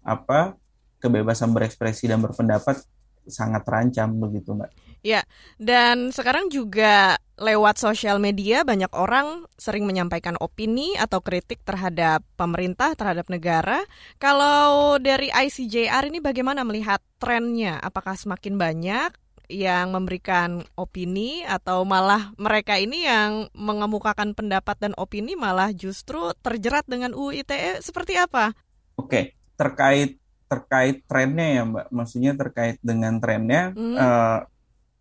apa 0.05 0.55
kebebasan 1.01 1.55
berekspresi 1.55 2.11
dan 2.11 2.21
berpendapat 2.21 2.83
sangat 3.29 3.63
terancam 3.65 4.09
begitu 4.17 4.57
mbak. 4.57 4.73
Ya, 5.07 5.23
dan 5.63 6.11
sekarang 6.11 6.51
juga 6.51 7.23
lewat 7.39 7.79
sosial 7.79 8.19
media 8.19 8.67
banyak 8.67 8.91
orang 8.99 9.47
sering 9.55 9.87
menyampaikan 9.87 10.35
opini 10.43 10.99
atau 10.99 11.23
kritik 11.23 11.63
terhadap 11.63 12.27
pemerintah, 12.35 12.99
terhadap 12.99 13.31
negara. 13.31 13.87
Kalau 14.19 14.99
dari 14.99 15.31
ICJR 15.31 16.11
ini 16.11 16.19
bagaimana 16.19 16.67
melihat 16.67 16.99
trennya? 17.23 17.79
Apakah 17.79 18.19
semakin 18.19 18.59
banyak 18.59 19.15
yang 19.49 19.97
memberikan 19.97 20.63
opini 20.77 21.43
atau 21.43 21.83
malah 21.89 22.37
mereka 22.37 22.77
ini 22.77 23.09
yang 23.09 23.49
mengemukakan 23.57 24.37
pendapat 24.37 24.77
dan 24.77 24.93
opini 25.01 25.35
malah 25.35 25.73
justru 25.73 26.33
terjerat 26.45 26.85
dengan 26.85 27.17
UU 27.17 27.43
ITE 27.43 27.81
seperti 27.81 28.21
apa? 28.21 28.53
Oke, 28.95 29.35
terkait 29.57 30.21
terkait 30.49 31.05
trennya 31.05 31.61
ya 31.61 31.63
Mbak, 31.69 31.87
maksudnya 31.93 32.33
terkait 32.33 32.81
dengan 32.81 33.21
trennya 33.21 33.73
Hmm. 33.77 33.97
eh, 33.97 34.39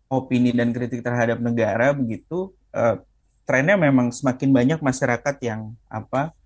opini 0.08 0.52
dan 0.52 0.72
kritik 0.72 1.00
terhadap 1.00 1.40
negara 1.40 1.92
begitu 1.96 2.52
eh, 2.72 3.00
trennya 3.48 3.80
memang 3.80 4.12
semakin 4.12 4.52
banyak 4.52 4.80
masyarakat 4.84 5.36
yang 5.40 5.72
apa 5.88 6.36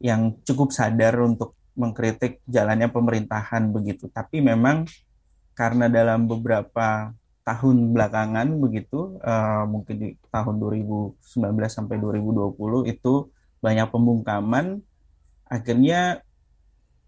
yang 0.00 0.36
cukup 0.44 0.72
sadar 0.72 1.16
untuk 1.20 1.56
mengkritik 1.76 2.44
jalannya 2.44 2.92
pemerintahan 2.92 3.72
begitu. 3.72 4.12
Tapi 4.12 4.44
memang 4.44 4.84
karena 5.56 5.88
dalam 5.88 6.28
beberapa 6.28 7.12
tahun 7.50 7.90
belakangan 7.90 8.46
begitu 8.62 9.18
eh, 9.26 9.64
mungkin 9.66 9.94
di 9.98 10.08
tahun 10.30 10.62
2019 10.62 11.18
sampai 11.66 11.98
2020 11.98 12.86
itu 12.86 13.14
banyak 13.58 13.90
pembungkaman 13.90 14.78
akhirnya 15.50 16.22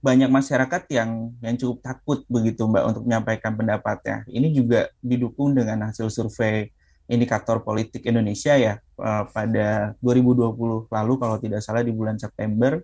banyak 0.02 0.26
masyarakat 0.26 0.82
yang 0.90 1.30
yang 1.38 1.54
cukup 1.54 1.78
takut 1.78 2.18
begitu 2.26 2.66
Mbak 2.66 2.84
untuk 2.90 3.02
menyampaikan 3.06 3.54
pendapatnya. 3.54 4.26
Ini 4.26 4.50
juga 4.50 4.90
didukung 4.98 5.54
dengan 5.54 5.86
hasil 5.86 6.10
survei 6.10 6.74
indikator 7.06 7.62
politik 7.62 8.02
Indonesia 8.02 8.58
ya 8.58 8.82
eh, 8.82 9.24
pada 9.30 9.94
2020 10.02 10.90
lalu 10.90 11.12
kalau 11.22 11.36
tidak 11.38 11.62
salah 11.62 11.86
di 11.86 11.94
bulan 11.94 12.18
September 12.18 12.82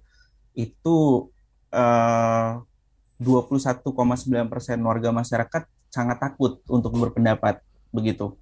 itu 0.54 1.26
eh, 1.74 2.50
21,9 3.18 3.82
persen 4.46 4.78
warga 4.86 5.10
masyarakat 5.10 5.62
sangat 5.88 6.21
takut 6.21 6.61
untuk 6.68 6.92
berpendapat 6.97 7.61
begitu 7.90 8.37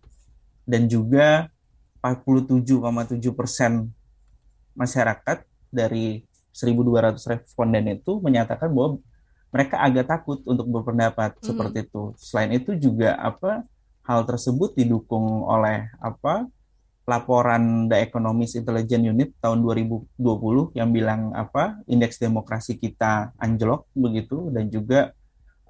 dan 0.66 0.90
juga 0.90 1.48
47,7 2.02 3.34
persen 3.34 3.90
masyarakat 4.74 5.46
dari 5.70 6.26
1.200 6.52 7.20
responden 7.26 7.98
itu 7.98 8.18
menyatakan 8.22 8.70
bahwa 8.70 8.98
mereka 9.52 9.76
agak 9.80 10.06
takut 10.10 10.42
untuk 10.44 10.66
berpendapat 10.68 11.38
Mhm. 11.38 11.44
seperti 11.44 11.78
itu. 11.86 12.02
Selain 12.18 12.50
itu 12.52 12.76
juga 12.76 13.16
apa 13.16 13.64
hal 14.04 14.20
tersebut 14.26 14.76
didukung 14.76 15.46
oleh 15.46 15.88
apa 15.98 16.46
laporan 17.06 17.86
The 17.86 18.10
Economist 18.10 18.58
Intelligence 18.58 19.06
Unit 19.06 19.30
tahun 19.38 19.62
2020 19.62 20.74
yang 20.74 20.90
bilang 20.90 21.30
apa 21.38 21.78
indeks 21.86 22.18
demokrasi 22.18 22.74
kita 22.82 23.30
anjlok 23.38 23.86
begitu 23.94 24.50
dan 24.50 24.66
juga 24.66 25.14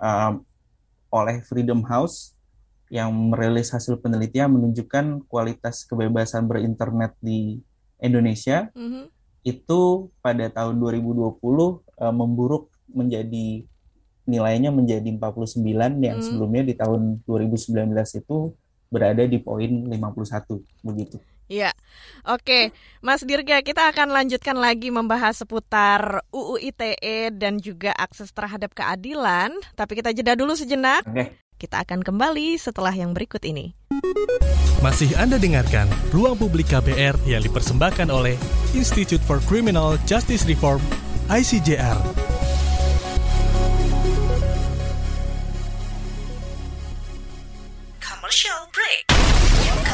um, 0.00 0.40
oleh 1.16 1.40
Freedom 1.48 1.80
House 1.88 2.36
yang 2.92 3.10
merilis 3.10 3.74
hasil 3.74 3.98
penelitian 3.98 4.52
menunjukkan 4.52 5.26
kualitas 5.26 5.82
kebebasan 5.88 6.46
berinternet 6.46 7.16
di 7.18 7.58
Indonesia 7.98 8.70
Mhm. 8.76 9.10
itu 9.42 10.10
pada 10.22 10.46
tahun 10.52 10.78
2020 10.78 11.82
eh, 11.96 12.14
memburuk 12.14 12.70
menjadi 12.92 13.66
nilainya 14.26 14.74
menjadi 14.74 15.06
49 15.06 16.02
yang 16.02 16.18
Hmm. 16.18 16.26
sebelumnya 16.26 16.62
di 16.66 16.74
tahun 16.74 17.22
2019 17.26 18.10
itu 18.14 18.54
berada 18.90 19.22
di 19.26 19.38
poin 19.38 19.86
51 19.86 20.62
begitu. 20.82 21.18
Iya, 21.46 21.70
oke, 22.26 22.74
Mas 23.06 23.22
Dirga, 23.22 23.62
kita 23.62 23.86
akan 23.94 24.10
lanjutkan 24.10 24.58
lagi 24.58 24.90
membahas 24.90 25.46
seputar 25.46 26.26
UU 26.34 26.58
ITE 26.58 27.30
dan 27.30 27.62
juga 27.62 27.94
akses 27.94 28.34
terhadap 28.34 28.74
keadilan. 28.74 29.54
Tapi 29.78 29.94
kita 29.94 30.10
jeda 30.10 30.34
dulu 30.34 30.58
sejenak. 30.58 31.06
Oke. 31.06 31.38
Kita 31.56 31.86
akan 31.86 32.04
kembali 32.04 32.60
setelah 32.60 32.92
yang 32.92 33.16
berikut 33.16 33.40
ini. 33.46 33.72
Masih 34.84 35.08
Anda 35.16 35.40
dengarkan 35.40 35.88
Ruang 36.12 36.36
Publik 36.36 36.68
KBR 36.68 37.16
yang 37.24 37.40
dipersembahkan 37.40 38.12
oleh 38.12 38.36
Institute 38.76 39.24
for 39.24 39.40
Criminal 39.48 39.96
Justice 40.04 40.44
Reform 40.44 40.84
ICJR. 41.32 41.96
Commercial 48.04 48.68
break. 48.74 49.15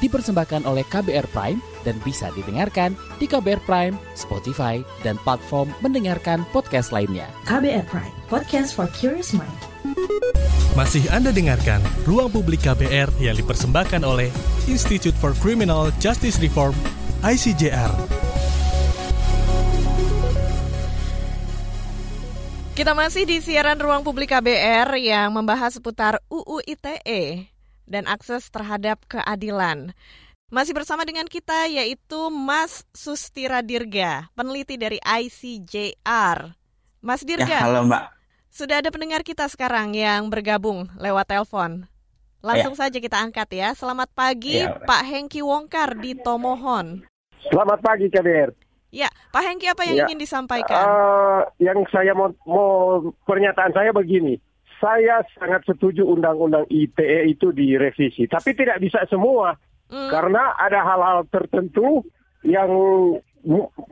Dipersembahkan 0.00 0.64
oleh 0.64 0.84
KBR 0.88 1.28
Prime 1.28 1.60
dan 1.84 1.96
bisa 2.00 2.32
didengarkan 2.32 2.96
di 3.20 3.28
KBR 3.28 3.60
Prime, 3.68 3.94
Spotify, 4.16 4.80
dan 5.04 5.20
platform 5.22 5.72
mendengarkan 5.84 6.44
podcast 6.50 6.92
lainnya. 6.92 7.28
KBR 7.44 7.84
Prime, 7.88 8.12
podcast 8.32 8.72
for 8.72 8.88
curious 8.96 9.36
mind. 9.36 9.60
Masih 10.72 11.04
Anda 11.12 11.32
dengarkan 11.32 11.84
Ruang 12.08 12.32
Publik 12.32 12.64
KBR 12.64 13.12
yang 13.20 13.36
dipersembahkan 13.36 14.00
oleh 14.00 14.32
Institute 14.64 15.16
for 15.16 15.36
Criminal 15.36 15.92
Justice 16.00 16.40
Reform, 16.40 16.76
ICJR. 17.20 17.92
Kita 22.72 22.96
masih 22.96 23.28
di 23.28 23.44
siaran 23.44 23.76
Ruang 23.76 24.00
Publik 24.00 24.32
KBR 24.32 24.96
yang 24.96 25.36
membahas 25.36 25.76
seputar 25.76 26.16
UU 26.32 26.64
ITE 26.64 27.59
dan 27.90 28.06
akses 28.06 28.46
terhadap 28.54 29.02
keadilan. 29.10 29.90
Masih 30.50 30.74
bersama 30.74 31.02
dengan 31.02 31.26
kita 31.26 31.66
yaitu 31.66 32.30
Mas 32.30 32.86
Sustira 32.94 33.62
Dirga, 33.62 34.30
peneliti 34.38 34.78
dari 34.78 35.02
ICJR. 35.02 36.54
Mas 37.02 37.26
Dirga. 37.26 37.60
Ya, 37.60 37.66
halo 37.66 37.86
Mbak. 37.90 38.04
Sudah 38.50 38.82
ada 38.82 38.90
pendengar 38.90 39.22
kita 39.22 39.46
sekarang 39.46 39.94
yang 39.94 40.26
bergabung 40.26 40.90
lewat 40.98 41.30
telepon. 41.30 41.86
Langsung 42.42 42.74
ya. 42.74 42.78
saja 42.86 42.98
kita 42.98 43.20
angkat 43.20 43.46
ya. 43.52 43.68
Selamat 43.78 44.10
pagi 44.10 44.64
ya, 44.64 44.74
Pak 44.74 45.02
Hengki 45.06 45.44
Wongkar 45.44 45.94
di 46.00 46.18
Tomohon. 46.18 47.04
Selamat 47.46 47.78
pagi 47.78 48.10
KBR. 48.10 48.50
Ya, 48.90 49.06
Pak 49.30 49.42
Hengki 49.46 49.70
apa 49.70 49.86
yang 49.86 50.02
ya. 50.02 50.04
ingin 50.10 50.18
disampaikan? 50.18 50.82
Uh, 50.82 51.42
yang 51.62 51.78
saya 51.94 52.10
mau, 52.10 52.34
mau 52.42 52.98
pernyataan 53.22 53.70
saya 53.70 53.94
begini. 53.94 54.34
Saya 54.80 55.20
sangat 55.36 55.68
setuju 55.68 56.08
undang-undang 56.08 56.64
ITE 56.72 57.28
itu 57.28 57.52
direvisi, 57.52 58.24
tapi 58.24 58.56
tidak 58.56 58.80
bisa 58.80 59.04
semua. 59.12 59.52
Hmm. 59.92 60.08
Karena 60.08 60.56
ada 60.56 60.80
hal-hal 60.80 61.28
tertentu 61.28 62.00
yang 62.40 62.70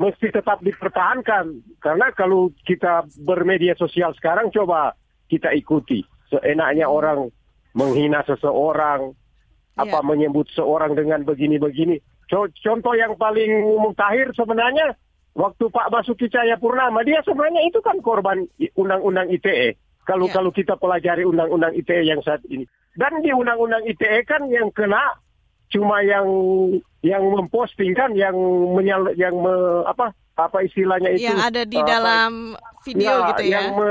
mesti 0.00 0.32
tetap 0.32 0.64
dipertahankan. 0.64 1.60
Karena 1.84 2.08
kalau 2.16 2.48
kita 2.64 3.04
bermedia 3.20 3.76
sosial 3.76 4.16
sekarang 4.16 4.48
coba 4.48 4.96
kita 5.28 5.52
ikuti. 5.52 6.00
Seenaknya 6.32 6.88
orang 6.88 7.28
menghina 7.76 8.24
seseorang, 8.24 9.12
yeah. 9.12 9.84
apa 9.84 10.00
menyebut 10.04 10.48
seorang 10.52 10.96
dengan 10.96 11.24
begini-begini. 11.24 12.00
Contoh 12.32 12.92
yang 12.92 13.16
paling 13.16 13.64
mutakhir 13.80 14.36
sebenarnya 14.36 14.92
waktu 15.32 15.64
Pak 15.72 15.88
Basuki 15.88 16.28
Cahaya 16.28 16.60
Purnama 16.60 17.00
dia 17.00 17.24
sebenarnya 17.24 17.64
itu 17.64 17.80
kan 17.80 17.96
korban 18.04 18.44
undang-undang 18.76 19.32
ITE. 19.32 19.76
Kalau 20.08 20.24
yeah. 20.24 20.34
kalau 20.40 20.50
kita 20.50 20.80
pelajari 20.80 21.28
undang-undang 21.28 21.76
ITE 21.76 22.08
yang 22.08 22.24
saat 22.24 22.40
ini. 22.48 22.64
Dan 22.96 23.20
di 23.20 23.28
undang-undang 23.28 23.84
ITE 23.84 24.24
kan 24.24 24.48
yang 24.48 24.72
kena 24.72 25.20
cuma 25.68 26.00
yang 26.00 26.24
yang 27.04 27.20
memposting 27.28 27.92
kan 27.92 28.16
yang 28.16 28.32
menyal 28.72 29.12
yang 29.20 29.36
me, 29.36 29.84
apa 29.84 30.16
apa 30.40 30.64
istilahnya 30.64 31.12
itu 31.12 31.28
yang 31.28 31.44
ada 31.44 31.68
di 31.68 31.76
apa, 31.76 31.88
dalam 31.92 32.32
video 32.88 33.20
ya, 33.20 33.28
gitu 33.36 33.42
ya 33.44 33.52
yang 33.52 33.68
me, 33.76 33.90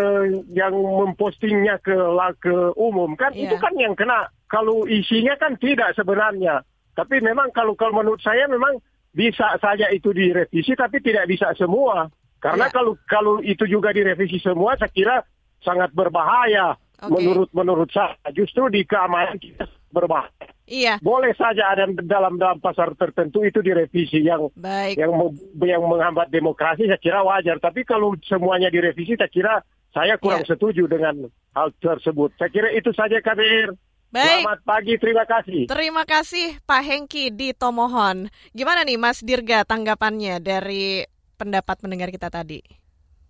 yang 0.58 0.74
mempostingnya 0.74 1.78
ke 1.86 1.94
ke 2.42 2.74
umum 2.74 3.14
kan 3.14 3.30
yeah. 3.38 3.46
itu 3.46 3.56
kan 3.62 3.78
yang 3.78 3.94
kena 3.94 4.26
kalau 4.50 4.90
isinya 4.90 5.38
kan 5.38 5.54
tidak 5.62 5.94
sebenarnya 5.94 6.66
tapi 6.98 7.22
memang 7.22 7.54
kalau 7.54 7.78
kalau 7.78 7.94
menurut 8.02 8.18
saya 8.26 8.50
memang 8.50 8.82
bisa 9.14 9.54
saja 9.62 9.90
itu 9.94 10.10
direvisi 10.10 10.74
tapi 10.74 10.98
tidak 11.02 11.30
bisa 11.30 11.54
semua. 11.54 12.10
Karena 12.42 12.70
ya. 12.70 12.74
kalau 12.74 12.94
kalau 13.06 13.34
itu 13.42 13.70
juga 13.70 13.94
direvisi 13.94 14.42
semua 14.42 14.74
saya 14.82 14.90
kira 14.90 15.22
sangat 15.62 15.94
berbahaya 15.94 16.78
okay. 17.00 17.12
menurut 17.12 17.50
menurut 17.54 17.90
saya. 17.94 18.18
Justru 18.34 18.70
di 18.74 18.84
keamanan 18.84 19.38
kita 19.38 19.66
berbahaya. 19.94 20.52
Iya. 20.68 21.00
Boleh 21.00 21.32
saja 21.40 21.72
ada 21.72 21.88
dalam 22.04 22.36
dalam 22.36 22.60
pasar 22.60 22.92
tertentu 23.00 23.48
itu 23.48 23.64
direvisi 23.64 24.20
yang 24.20 24.52
Baik. 24.52 25.00
yang 25.00 25.16
yang 25.64 25.84
menghambat 25.88 26.28
demokrasi 26.28 26.92
saya 26.92 27.00
kira 27.00 27.24
wajar. 27.24 27.58
Tapi 27.64 27.88
kalau 27.88 28.14
semuanya 28.28 28.68
direvisi 28.68 29.16
saya 29.16 29.32
kira 29.32 29.64
saya 29.96 30.20
kurang 30.20 30.44
ya. 30.44 30.54
setuju 30.54 30.86
dengan 30.92 31.32
hal 31.56 31.72
tersebut. 31.80 32.36
Saya 32.36 32.52
kira 32.52 32.70
itu 32.76 32.92
saja 32.92 33.18
KBR. 33.24 33.74
Baik. 34.08 34.44
Selamat 34.44 34.60
pagi, 34.64 34.94
terima 35.00 35.24
kasih. 35.28 35.62
Terima 35.68 36.04
kasih 36.08 36.48
Pak 36.64 36.84
Hengki 36.84 37.28
di 37.28 37.52
Tomohon. 37.52 38.32
Gimana 38.56 38.88
nih 38.88 38.96
Mas 38.96 39.20
Dirga 39.20 39.68
tanggapannya 39.68 40.40
dari 40.40 41.04
pendapat 41.36 41.76
pendengar 41.84 42.08
kita 42.08 42.32
tadi? 42.32 42.64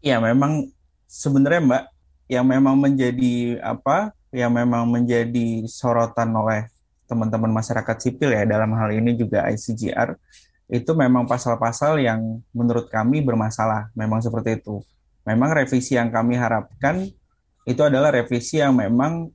Ya 0.06 0.22
memang 0.22 0.70
sebenarnya 1.10 1.62
Mbak 1.66 1.84
yang 2.28 2.46
memang 2.48 2.76
menjadi 2.76 3.60
apa? 3.64 4.12
Yang 4.32 4.52
memang 4.64 4.84
menjadi 4.88 5.64
sorotan 5.68 6.32
oleh 6.36 6.68
teman-teman 7.08 7.52
masyarakat 7.56 7.96
sipil 8.04 8.36
ya 8.36 8.44
dalam 8.44 8.76
hal 8.76 8.92
ini 8.92 9.16
juga 9.16 9.48
ICGR 9.48 10.20
itu 10.68 10.92
memang 10.92 11.24
pasal-pasal 11.24 11.96
yang 12.04 12.44
menurut 12.52 12.92
kami 12.92 13.24
bermasalah. 13.24 13.88
Memang 13.96 14.20
seperti 14.20 14.60
itu. 14.60 14.84
Memang 15.24 15.56
revisi 15.56 15.96
yang 15.96 16.12
kami 16.12 16.36
harapkan 16.36 17.08
itu 17.68 17.82
adalah 17.84 18.12
revisi 18.12 18.60
yang 18.60 18.76
memang 18.76 19.32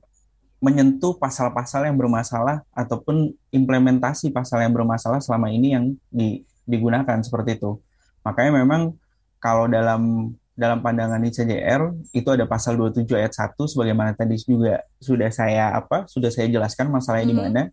menyentuh 0.63 1.19
pasal-pasal 1.19 1.85
yang 1.85 1.97
bermasalah 1.99 2.63
ataupun 2.71 3.35
implementasi 3.51 4.31
pasal 4.31 4.63
yang 4.63 4.71
bermasalah 4.71 5.19
selama 5.19 5.51
ini 5.51 5.75
yang 5.75 5.85
di, 6.07 6.41
digunakan 6.63 7.19
seperti 7.19 7.59
itu. 7.59 7.77
Makanya 8.23 8.63
memang 8.63 8.95
kalau 9.43 9.67
dalam 9.67 10.33
dalam 10.53 10.85
pandangan 10.85 11.17
ICJR 11.17 12.13
itu 12.13 12.29
ada 12.29 12.45
pasal 12.45 12.77
27 12.77 13.09
ayat 13.17 13.33
1 13.33 13.57
sebagaimana 13.57 14.13
tadi 14.13 14.37
juga 14.37 14.85
sudah 15.01 15.29
saya 15.33 15.73
apa 15.73 16.05
sudah 16.05 16.29
saya 16.29 16.45
jelaskan 16.49 16.93
masalahnya 16.93 17.25
hmm. 17.25 17.33
di 17.33 17.37
mana. 17.37 17.63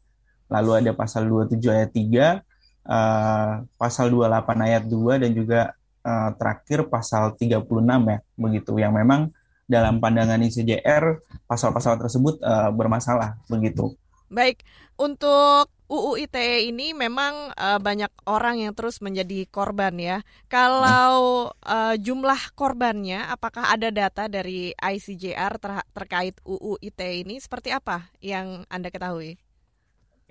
Lalu 0.51 0.71
ada 0.83 0.93
pasal 0.99 1.31
27 1.31 1.63
ayat 1.71 1.91
3, 1.95 2.03
uh, 2.03 2.35
eh, 2.91 3.51
pasal 3.79 4.11
28 4.11 4.67
ayat 4.67 4.85
2 4.89 5.23
dan 5.23 5.31
juga 5.31 5.61
uh, 6.03 6.31
terakhir 6.35 6.91
pasal 6.91 7.39
36 7.39 7.63
ya 7.87 8.19
begitu 8.35 8.73
yang 8.83 8.93
memang 8.97 9.31
dalam 9.71 10.03
pandangan 10.03 10.43
ICJR 10.43 11.23
pasal-pasal 11.47 11.95
tersebut 12.03 12.43
uh, 12.43 12.75
bermasalah 12.75 13.39
begitu. 13.47 13.95
Baik, 14.27 14.67
untuk 14.99 15.71
UU 15.91 16.23
ITE 16.23 16.71
ini 16.71 16.95
memang 16.95 17.51
uh, 17.59 17.83
banyak 17.83 18.15
orang 18.31 18.63
yang 18.63 18.73
terus 18.79 19.03
menjadi 19.03 19.43
korban 19.51 19.91
ya. 19.99 20.23
Kalau 20.47 21.51
uh, 21.51 21.95
jumlah 21.99 22.55
korbannya, 22.55 23.27
apakah 23.27 23.75
ada 23.75 23.91
data 23.91 24.31
dari 24.31 24.71
ICJR 24.79 25.59
ter 25.59 25.83
terkait 25.91 26.39
UU 26.47 26.79
ITE 26.79 27.27
ini 27.27 27.43
seperti 27.43 27.75
apa 27.75 28.07
yang 28.23 28.63
anda 28.71 28.87
ketahui? 28.87 29.35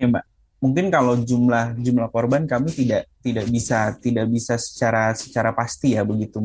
Ya 0.00 0.08
Mbak, 0.08 0.24
mungkin 0.64 0.88
kalau 0.88 1.20
jumlah 1.20 1.76
jumlah 1.76 2.08
korban 2.08 2.48
kami 2.48 2.72
tidak 2.72 3.12
tidak 3.20 3.44
bisa 3.52 3.92
tidak 4.00 4.32
bisa 4.32 4.56
secara 4.56 5.12
secara 5.12 5.52
pasti 5.52 5.92
ya 5.92 6.08
begitu 6.08 6.40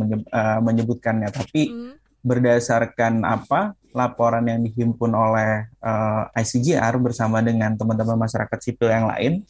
menyebutkannya, 0.60 1.32
tapi 1.32 1.72
hmm 1.72 2.05
berdasarkan 2.26 3.22
apa 3.22 3.78
laporan 3.94 4.44
yang 4.50 4.66
dihimpun 4.66 5.14
oleh 5.14 5.70
uh, 5.80 6.28
eh, 6.34 6.42
ICGR 6.42 6.98
bersama 7.00 7.40
dengan 7.46 7.78
teman-teman 7.78 8.18
masyarakat 8.18 8.60
sipil 8.60 8.90
yang 8.90 9.08
lain 9.08 9.46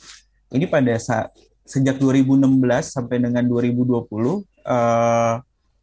ini 0.51 0.67
pada 0.67 0.93
saat 0.99 1.31
sejak 1.65 1.97
2016 1.97 2.45
sampai 2.85 3.17
dengan 3.23 3.41
2020 3.47 3.89
uh, 3.89 4.38
eh, 4.67 5.33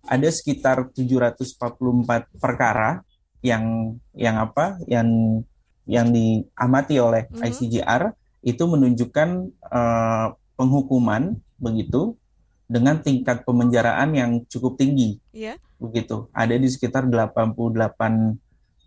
ada 0.02 0.28
sekitar 0.30 0.92
744 0.94 2.38
perkara 2.38 3.02
yang 3.42 3.96
yang 4.14 4.38
apa 4.38 4.78
yang 4.86 5.40
yang 5.88 6.14
diamati 6.14 7.02
oleh 7.02 7.26
mm 7.26 7.34
-hmm. 7.34 7.46
ICGR 7.50 8.02
itu 8.46 8.62
menunjukkan 8.62 9.28
uh, 9.70 10.26
penghukuman 10.54 11.34
begitu 11.58 12.14
dengan 12.66 12.98
tingkat 13.00 13.44
pemenjaraan 13.44 14.10
yang 14.16 14.30
cukup 14.48 14.78
tinggi. 14.80 15.18
Yeah. 15.34 15.60
Begitu. 15.76 16.30
Ada 16.32 16.56
di 16.56 16.68
sekitar 16.70 17.06
88 17.10 17.42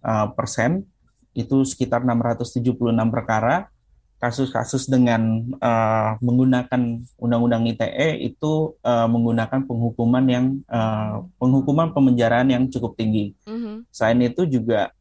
uh, 0.01 0.27
persen, 0.33 0.87
itu 1.35 1.67
sekitar 1.67 2.01
676 2.07 2.79
perkara 3.11 3.67
kasus-kasus 4.15 4.87
dengan 4.87 5.43
uh, 5.59 6.15
menggunakan 6.23 7.03
undang-undang 7.19 7.67
ITE 7.67 8.31
itu 8.31 8.73
uh, 8.81 9.05
menggunakan 9.11 9.67
penghukuman 9.67 10.25
yang 10.25 10.45
uh, 10.71 11.27
penghukuman 11.37 11.91
pemenjaraan 11.91 12.49
yang 12.49 12.63
cukup 12.71 12.95
tinggi. 12.95 13.35
Mm-hmm. 13.43 13.91
Selain 13.91 14.19
itu 14.23 14.47
juga 14.47 14.95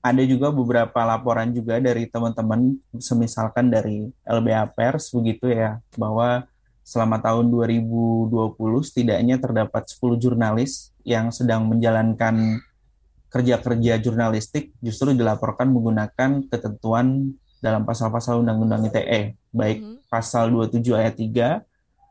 ada 0.00 0.22
juga 0.26 0.50
beberapa 0.50 1.00
laporan 1.06 1.54
juga 1.54 1.78
dari 1.78 2.10
teman-teman, 2.10 2.74
semisalkan 2.98 3.70
dari 3.70 4.08
LBA 4.26 4.74
Pers 4.74 5.12
begitu 5.14 5.52
ya, 5.52 5.78
bahwa 5.94 6.44
selama 6.90 7.22
tahun 7.22 7.54
2020 7.54 8.34
setidaknya 8.82 9.38
terdapat 9.38 9.86
10 9.86 10.18
jurnalis 10.18 10.90
yang 11.06 11.30
sedang 11.30 11.70
menjalankan 11.70 12.58
kerja-kerja 13.30 14.02
jurnalistik 14.02 14.74
justru 14.82 15.14
dilaporkan 15.14 15.70
menggunakan 15.70 16.50
ketentuan 16.50 17.38
dalam 17.62 17.86
pasal-pasal 17.86 18.42
Undang-Undang 18.42 18.90
ITE, 18.90 19.38
baik 19.54 19.78
mm 19.78 19.86
-hmm. 19.86 20.10
pasal 20.10 20.50
27 20.50 20.82
ayat 20.98 21.14
3 21.14 21.62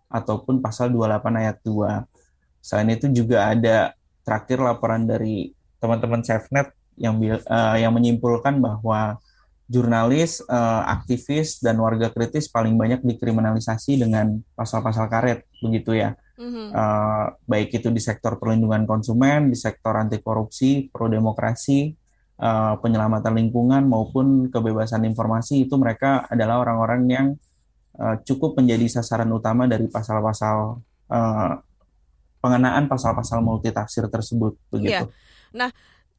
ataupun 0.08 0.64
pasal 0.64 0.96
28 0.96 1.42
ayat 1.44 1.58
2. 1.60 2.64
Selain 2.64 2.88
itu 2.88 3.12
juga 3.12 3.52
ada 3.52 3.92
terakhir 4.24 4.64
laporan 4.64 5.04
dari 5.04 5.52
teman-teman 5.84 6.24
SafeNet 6.24 6.72
yang 6.96 7.20
uh, 7.20 7.76
yang 7.76 7.92
menyimpulkan 7.92 8.64
bahwa 8.64 9.20
jurnalis, 9.70 10.42
uh, 10.50 10.82
aktivis 10.90 11.62
dan 11.62 11.78
warga 11.78 12.10
kritis 12.10 12.50
paling 12.50 12.74
banyak 12.74 13.06
dikriminalisasi 13.06 14.02
dengan 14.02 14.42
pasal-pasal 14.58 15.06
karet 15.06 15.46
begitu 15.62 15.94
ya. 15.94 16.18
Mm-hmm. 16.42 16.68
Uh, 16.74 17.26
baik 17.46 17.78
itu 17.78 17.94
di 17.94 18.02
sektor 18.02 18.42
perlindungan 18.42 18.90
konsumen, 18.90 19.54
di 19.54 19.58
sektor 19.60 19.94
anti 19.94 20.18
korupsi, 20.26 20.90
pro 20.90 21.06
demokrasi, 21.06 21.94
uh, 22.42 22.82
penyelamatan 22.82 23.38
lingkungan 23.38 23.86
maupun 23.86 24.50
kebebasan 24.50 25.06
informasi 25.06 25.70
itu 25.70 25.78
mereka 25.78 26.26
adalah 26.26 26.66
orang-orang 26.66 27.02
yang 27.06 27.28
uh, 28.02 28.18
cukup 28.26 28.58
menjadi 28.58 29.00
sasaran 29.00 29.30
utama 29.30 29.70
dari 29.70 29.86
pasal-pasal 29.86 30.82
uh, 31.14 31.54
pengenaan 32.40 32.88
pasal-pasal 32.88 33.44
multitafsir 33.44 34.08
tersebut 34.08 34.56
begitu. 34.72 35.06
Yeah. 35.06 35.14
Nah, 35.54 35.70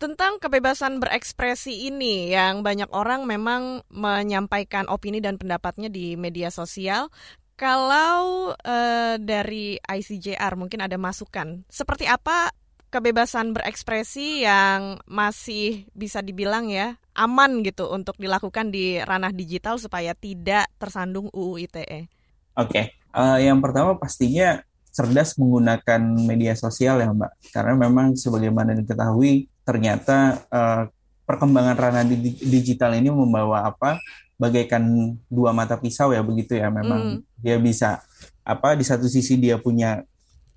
tentang 0.01 0.41
kebebasan 0.41 0.97
berekspresi 0.97 1.93
ini 1.93 2.33
yang 2.33 2.65
banyak 2.65 2.89
orang 2.89 3.29
memang 3.29 3.85
menyampaikan 3.93 4.89
opini 4.89 5.21
dan 5.21 5.37
pendapatnya 5.37 5.93
di 5.93 6.17
media 6.17 6.49
sosial. 6.49 7.13
Kalau 7.61 8.57
uh, 8.57 9.15
dari 9.21 9.77
ICJR 9.77 10.57
mungkin 10.57 10.81
ada 10.81 10.97
masukan, 10.97 11.69
seperti 11.69 12.09
apa 12.09 12.49
kebebasan 12.89 13.53
berekspresi 13.53 14.49
yang 14.49 14.97
masih 15.05 15.85
bisa 15.93 16.25
dibilang 16.25 16.73
ya 16.73 16.97
aman 17.13 17.61
gitu 17.61 17.93
untuk 17.93 18.17
dilakukan 18.17 18.73
di 18.73 18.97
ranah 19.05 19.37
digital 19.37 19.77
supaya 19.77 20.17
tidak 20.17 20.73
tersandung 20.81 21.29
UU 21.37 21.69
ITE? 21.69 22.09
Oke, 22.57 22.73
okay. 22.73 22.85
uh, 23.13 23.37
eh, 23.37 23.53
yang 23.53 23.61
pertama 23.61 24.01
pastinya 24.01 24.65
cerdas 24.89 25.37
menggunakan 25.37 26.01
media 26.25 26.57
sosial 26.57 27.05
ya 27.05 27.13
Mbak, 27.13 27.53
karena 27.53 27.77
memang 27.77 28.17
sebagaimana 28.17 28.73
diketahui 28.73 29.50
ternyata 29.65 30.45
uh, 30.51 30.89
perkembangan 31.29 31.77
ranah 31.79 32.05
di 32.07 32.35
digital 32.43 32.99
ini 32.99 33.07
membawa 33.07 33.71
apa 33.71 34.03
bagaikan 34.41 35.15
dua 35.29 35.53
mata 35.53 35.77
pisau 35.77 36.11
ya 36.11 36.25
begitu 36.25 36.57
ya 36.57 36.73
memang 36.73 37.23
mm. 37.23 37.45
dia 37.45 37.61
bisa 37.61 38.03
apa 38.41 38.75
di 38.75 38.83
satu 38.83 39.07
sisi 39.07 39.37
dia 39.37 39.61
punya 39.61 40.03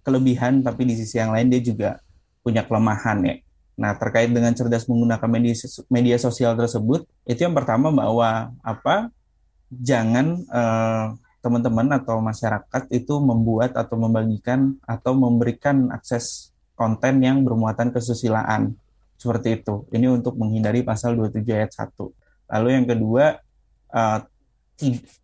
kelebihan 0.01 0.63
tapi 0.63 0.87
di 0.87 0.95
sisi 0.97 1.19
yang 1.19 1.35
lain 1.35 1.51
dia 1.51 1.61
juga 1.61 1.89
punya 2.43 2.63
kelemahan 2.63 3.23
ya. 3.23 3.35
Nah 3.79 3.91
terkait 3.97 4.29
dengan 4.29 4.53
cerdas 4.53 4.85
menggunakan 4.85 5.29
media 5.29 5.55
media 5.91 6.17
sosial 6.17 6.53
tersebut 6.57 7.05
itu 7.27 7.39
yang 7.43 7.55
pertama 7.55 7.89
bahwa 7.89 8.51
apa 8.63 9.09
jangan 9.69 10.41
uh, 10.47 11.17
teman-teman 11.43 11.91
atau 11.99 12.23
masyarakat 12.23 12.83
itu 12.93 13.13
membuat 13.19 13.75
atau 13.75 13.99
membagikan 13.99 14.79
atau 14.87 15.11
memberikan 15.11 15.91
akses 15.91 16.55
konten 16.79 17.19
yang 17.19 17.43
bermuatan 17.43 17.91
kesusilaan 17.91 18.79
seperti 19.23 19.63
itu. 19.63 19.87
Ini 19.95 20.11
untuk 20.11 20.35
menghindari 20.35 20.83
pasal 20.83 21.15
27 21.15 21.47
ayat 21.55 21.71
1. 21.71 21.95
Lalu 22.51 22.67
yang 22.75 22.85
kedua, 22.85 23.39
uh, 23.95 24.19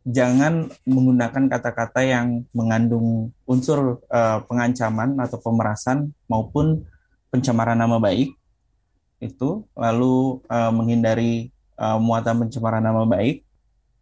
jangan 0.07 0.71
menggunakan 0.87 1.51
kata-kata 1.51 1.99
yang 2.07 2.47
mengandung 2.55 3.35
unsur 3.43 3.99
uh, 4.07 4.39
pengancaman 4.47 5.19
atau 5.19 5.35
pemerasan 5.43 6.15
maupun 6.31 6.87
pencemaran 7.27 7.75
nama 7.75 7.99
baik. 7.99 8.31
Itu 9.19 9.67
lalu 9.75 10.39
uh, 10.47 10.71
menghindari 10.71 11.51
uh, 11.75 11.99
muatan 11.99 12.47
pencemaran 12.47 12.79
nama 12.79 13.03
baik. 13.03 13.43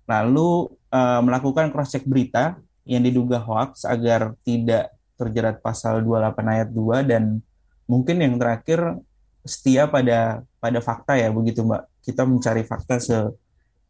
Lalu 0.05 0.69
uh, 0.93 1.21
melakukan 1.25 1.73
cross 1.73 1.97
check 1.97 2.05
berita 2.05 2.61
yang 2.87 3.01
diduga 3.03 3.41
hoax 3.41 3.83
agar 3.83 4.37
tidak 4.45 4.93
terjerat 5.17 5.59
pasal 5.59 6.05
28 6.05 6.37
ayat 6.45 6.69
2 6.71 7.09
dan 7.09 7.41
mungkin 7.89 8.21
yang 8.21 8.37
terakhir 8.37 9.01
setia 9.47 9.87
pada 9.87 10.43
pada 10.59 10.79
fakta 10.83 11.15
ya 11.15 11.31
begitu 11.31 11.63
Mbak. 11.63 11.83
Kita 12.03 12.23
mencari 12.27 12.63
fakta 12.67 12.99
se 12.99 13.17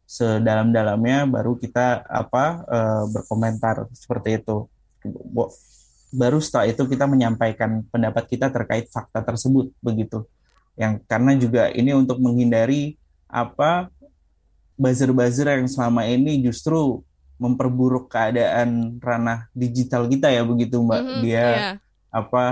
sedalam-dalamnya 0.08 1.28
baru 1.28 1.60
kita 1.60 2.00
apa 2.08 2.64
e, 2.64 2.78
berkomentar 3.12 3.84
seperti 3.92 4.40
itu. 4.40 4.64
Baru 6.08 6.40
setelah 6.40 6.72
itu 6.72 6.80
kita 6.88 7.04
menyampaikan 7.04 7.84
pendapat 7.92 8.24
kita 8.24 8.48
terkait 8.48 8.88
fakta 8.88 9.20
tersebut 9.20 9.68
begitu. 9.84 10.24
Yang 10.80 11.04
karena 11.04 11.36
juga 11.36 11.68
ini 11.76 11.92
untuk 11.92 12.16
menghindari 12.24 12.96
apa 13.28 13.92
buzzer-buzzer 14.80 15.60
yang 15.60 15.68
selama 15.68 16.08
ini 16.08 16.40
justru 16.40 17.04
memperburuk 17.36 18.08
keadaan 18.08 18.96
ranah 18.98 19.46
digital 19.52 20.08
kita 20.08 20.32
ya 20.32 20.40
begitu 20.40 20.80
Mbak. 20.80 21.00
Mm 21.04 21.06
-hmm, 21.06 21.20
Dia 21.20 21.36
yeah. 21.36 21.74
apa 22.08 22.44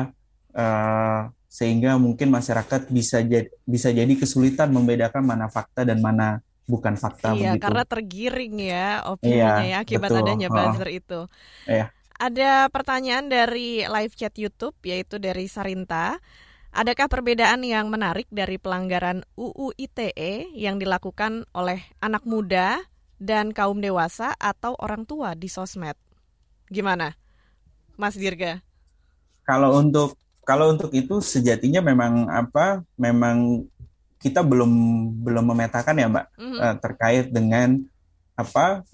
uh, 0.52 1.20
sehingga 1.56 1.96
mungkin 1.96 2.28
masyarakat 2.28 2.92
bisa 2.92 3.24
jadi 3.24 3.48
bisa 3.64 3.88
jadi 3.88 4.12
kesulitan 4.12 4.68
membedakan 4.76 5.24
mana 5.24 5.48
fakta 5.48 5.88
dan 5.88 6.04
mana 6.04 6.44
bukan 6.68 7.00
fakta 7.00 7.32
iya, 7.32 7.56
begitu. 7.56 7.64
karena 7.64 7.84
tergiring 7.88 8.54
ya 8.60 8.88
opininya 9.08 9.64
iya, 9.64 9.72
ya 9.72 9.76
akibat 9.80 10.10
betul. 10.12 10.20
adanya 10.20 10.48
buzzer 10.52 10.88
oh. 10.92 11.00
itu. 11.00 11.20
Iya. 11.64 11.86
Ada 12.16 12.68
pertanyaan 12.68 13.32
dari 13.32 13.88
live 13.88 14.12
chat 14.12 14.36
YouTube 14.36 14.76
yaitu 14.84 15.16
dari 15.16 15.48
Sarinta. 15.48 16.20
Adakah 16.76 17.08
perbedaan 17.08 17.64
yang 17.64 17.88
menarik 17.88 18.28
dari 18.28 18.60
pelanggaran 18.60 19.24
UU 19.32 19.72
ITE 19.80 20.52
yang 20.52 20.76
dilakukan 20.76 21.48
oleh 21.56 21.80
anak 22.04 22.28
muda 22.28 22.84
dan 23.16 23.56
kaum 23.56 23.80
dewasa 23.80 24.36
atau 24.36 24.76
orang 24.76 25.08
tua 25.08 25.32
di 25.32 25.48
sosmed? 25.48 25.96
Gimana, 26.68 27.16
Mas 27.96 28.12
Dirga? 28.20 28.60
Kalau 29.48 29.80
untuk 29.80 30.20
kalau 30.46 30.70
untuk 30.70 30.94
itu 30.94 31.18
sejatinya 31.18 31.82
memang 31.82 32.30
apa 32.30 32.86
memang 32.94 33.66
kita 34.22 34.46
belum 34.46 34.72
belum 35.26 35.44
memetakan 35.52 35.98
ya 35.98 36.06
mbak 36.06 36.26
mm-hmm. 36.38 36.58
uh, 36.62 36.74
terkait 36.78 37.26
dengan 37.34 37.82
apa 38.38 38.86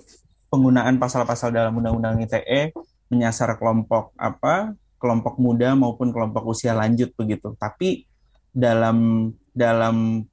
penggunaan 0.49 0.97
pasal-pasal 0.97 1.53
dalam 1.53 1.77
undang-undang 1.77 2.25
ITE 2.25 2.73
menyasar 3.13 3.53
kelompok 3.61 4.17
apa 4.17 4.73
kelompok 4.97 5.37
muda 5.37 5.77
maupun 5.77 6.09
kelompok 6.09 6.57
usia 6.57 6.73
lanjut 6.73 7.13
begitu 7.13 7.53
tapi 7.61 8.09
dalam 8.53 9.29
dalam 9.53 10.25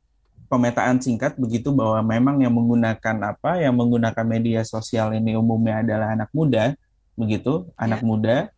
pemetaan 0.47 0.97
singkat 1.03 1.35
begitu 1.35 1.69
bahwa 1.69 1.99
memang 2.01 2.41
yang 2.41 2.55
menggunakan 2.55 3.35
apa 3.35 3.59
yang 3.59 3.75
menggunakan 3.75 4.25
media 4.25 4.63
sosial 4.65 5.13
ini 5.13 5.35
umumnya 5.35 5.83
adalah 5.83 6.15
anak 6.15 6.31
muda 6.31 6.73
begitu 7.19 7.67
yeah. 7.75 7.85
anak 7.85 8.01
muda 8.01 8.49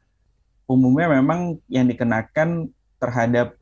umumnya 0.72 1.20
memang 1.20 1.60
yang 1.68 1.84
dikenakan 1.92 2.72
terhadap 2.96 3.60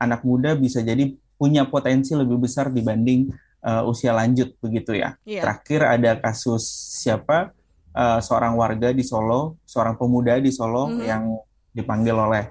anak 0.00 0.24
muda 0.24 0.56
bisa 0.56 0.80
jadi 0.80 1.12
punya 1.36 1.68
potensi 1.68 2.16
lebih 2.16 2.40
besar 2.40 2.72
dibanding 2.72 3.28
uh, 3.60 3.84
usia 3.84 4.16
lanjut 4.16 4.56
begitu 4.64 4.96
ya. 4.96 5.20
Yeah. 5.28 5.44
Terakhir 5.44 5.80
ada 5.84 6.10
kasus 6.16 6.64
siapa 7.04 7.52
uh, 7.92 8.18
seorang 8.24 8.56
warga 8.56 8.96
di 8.96 9.04
Solo, 9.04 9.60
seorang 9.68 10.00
pemuda 10.00 10.40
di 10.40 10.48
Solo 10.48 10.88
mm 10.88 10.92
-hmm. 10.96 11.04
yang 11.04 11.24
dipanggil 11.76 12.16
oleh 12.16 12.44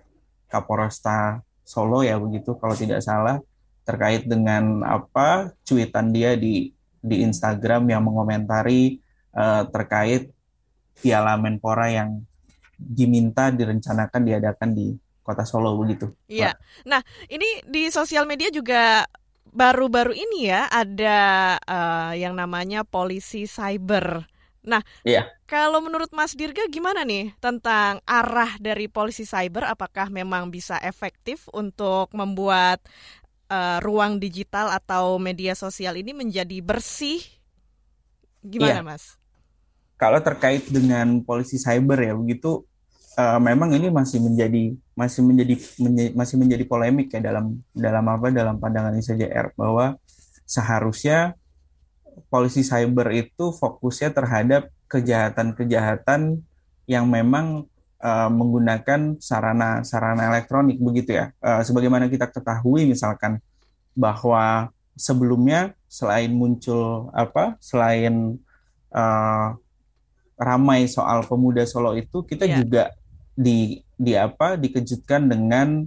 Kapolresta 0.48 1.42
Solo 1.68 2.06
ya 2.06 2.16
begitu 2.16 2.56
kalau 2.56 2.78
tidak 2.78 3.04
salah 3.04 3.44
terkait 3.84 4.28
dengan 4.28 4.84
apa 4.84 5.52
cuitan 5.64 6.12
dia 6.12 6.36
di 6.36 6.72
di 7.00 7.24
Instagram 7.24 7.88
yang 7.88 8.04
mengomentari 8.04 9.00
uh, 9.36 9.64
terkait 9.72 10.32
Piala 11.00 11.40
Menpora 11.40 11.88
yang 11.88 12.27
diminta 12.78 13.50
direncanakan 13.50 14.22
diadakan 14.22 14.70
di 14.72 14.94
kota 15.26 15.44
Solo 15.44 15.76
begitu. 15.76 16.08
Iya. 16.32 16.56
Nah, 16.88 17.04
ini 17.28 17.66
di 17.68 17.92
sosial 17.92 18.24
media 18.24 18.48
juga 18.48 19.04
baru-baru 19.52 20.16
ini 20.16 20.48
ya 20.48 20.72
ada 20.72 21.20
uh, 21.60 22.14
yang 22.16 22.38
namanya 22.38 22.88
polisi 22.88 23.44
cyber. 23.50 24.24
Nah, 24.68 24.84
iya. 25.08 25.32
kalau 25.48 25.80
menurut 25.80 26.12
Mas 26.12 26.36
Dirga 26.36 26.68
gimana 26.68 27.08
nih 27.08 27.32
tentang 27.40 28.04
arah 28.04 28.60
dari 28.60 28.92
polisi 28.92 29.24
cyber? 29.24 29.68
Apakah 29.68 30.12
memang 30.12 30.52
bisa 30.52 30.76
efektif 30.84 31.48
untuk 31.56 32.12
membuat 32.12 32.84
uh, 33.48 33.80
ruang 33.80 34.20
digital 34.20 34.72
atau 34.72 35.16
media 35.20 35.56
sosial 35.56 35.96
ini 35.96 36.12
menjadi 36.12 36.60
bersih? 36.60 37.24
Gimana, 38.44 38.80
iya. 38.80 38.84
Mas? 38.84 39.16
Kalau 39.98 40.22
terkait 40.22 40.64
dengan 40.70 41.20
polisi 41.26 41.58
cyber 41.58 41.98
ya 41.98 42.14
begitu 42.14 42.64
uh, 43.18 43.40
memang 43.42 43.74
ini 43.74 43.90
masih 43.90 44.22
menjadi 44.22 44.78
masih 44.94 45.22
menjadi 45.26 45.56
menye, 45.82 46.06
masih 46.14 46.36
menjadi 46.38 46.64
polemik 46.70 47.10
ya 47.12 47.20
dalam 47.20 47.60
dalam 47.74 48.06
apa 48.06 48.30
dalam 48.30 48.62
pandangan 48.62 48.94
ICJR 48.94 49.58
bahwa 49.58 49.98
seharusnya 50.46 51.36
polisi 52.30 52.62
cyber 52.62 53.10
itu 53.14 53.54
fokusnya 53.54 54.14
terhadap 54.14 54.70
kejahatan-kejahatan 54.88 56.42
yang 56.88 57.06
memang 57.06 57.68
uh, 58.00 58.30
menggunakan 58.32 59.20
sarana-sarana 59.20 60.32
elektronik 60.32 60.80
begitu 60.80 61.20
ya. 61.20 61.36
Uh, 61.44 61.62
sebagaimana 61.62 62.08
kita 62.08 62.32
ketahui 62.32 62.88
misalkan 62.88 63.44
bahwa 63.94 64.72
sebelumnya 64.98 65.78
selain 65.86 66.34
muncul 66.34 67.14
apa 67.14 67.60
selain 67.62 68.40
uh, 68.94 69.54
ramai 70.38 70.86
soal 70.86 71.26
pemuda 71.26 71.66
Solo 71.66 71.98
itu 71.98 72.24
kita 72.24 72.46
yeah. 72.46 72.58
juga 72.62 72.84
di 73.34 73.82
di 73.98 74.14
apa 74.14 74.58
dikejutkan 74.58 75.26
dengan 75.26 75.86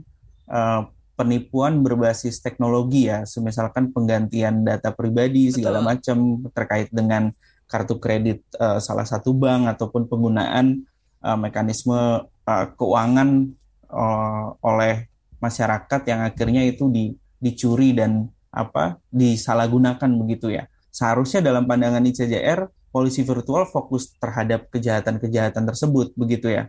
uh, 0.51 0.83
penipuan 1.15 1.85
berbasis 1.85 2.41
teknologi 2.41 3.13
ya, 3.13 3.29
semisalkan 3.29 3.93
penggantian 3.93 4.65
data 4.65 4.89
pribadi 4.91 5.53
segala 5.53 5.85
macam 5.85 6.49
terkait 6.57 6.89
dengan 6.89 7.29
kartu 7.69 8.01
kredit 8.01 8.41
uh, 8.57 8.81
salah 8.81 9.05
satu 9.05 9.37
bank 9.37 9.69
ataupun 9.77 10.09
penggunaan 10.09 10.81
uh, 11.21 11.37
mekanisme 11.37 12.25
uh, 12.25 12.67
keuangan 12.75 13.53
uh, 13.93 14.57
oleh 14.65 15.07
masyarakat 15.45 16.01
yang 16.09 16.21
akhirnya 16.25 16.65
itu 16.65 16.89
di, 16.89 17.13
dicuri 17.37 17.93
dan 17.93 18.27
apa 18.51 18.97
disalahgunakan 19.13 20.11
begitu 20.19 20.51
ya. 20.57 20.67
Seharusnya 20.91 21.45
dalam 21.45 21.69
pandangan 21.69 22.03
ICJR 22.03 22.67
polisi 22.91 23.23
virtual 23.23 23.67
fokus 23.67 24.15
terhadap 24.19 24.67
kejahatan-kejahatan 24.71 25.65
tersebut 25.67 26.15
begitu 26.19 26.51
ya 26.51 26.67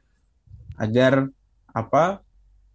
agar 0.77 1.29
apa 1.73 2.21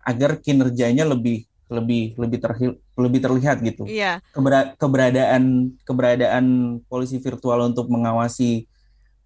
agar 0.02 0.38
kinerjanya 0.38 1.06
lebih 1.06 1.46
lebih 1.66 2.14
lebih 2.14 2.38
terhil, 2.38 2.72
lebih 2.94 3.20
terlihat 3.22 3.58
gitu 3.58 3.82
iya. 3.90 4.22
Kebera, 4.30 4.78
keberadaan 4.78 5.74
keberadaan 5.82 6.44
polisi 6.86 7.18
virtual 7.18 7.74
untuk 7.74 7.90
mengawasi 7.90 8.70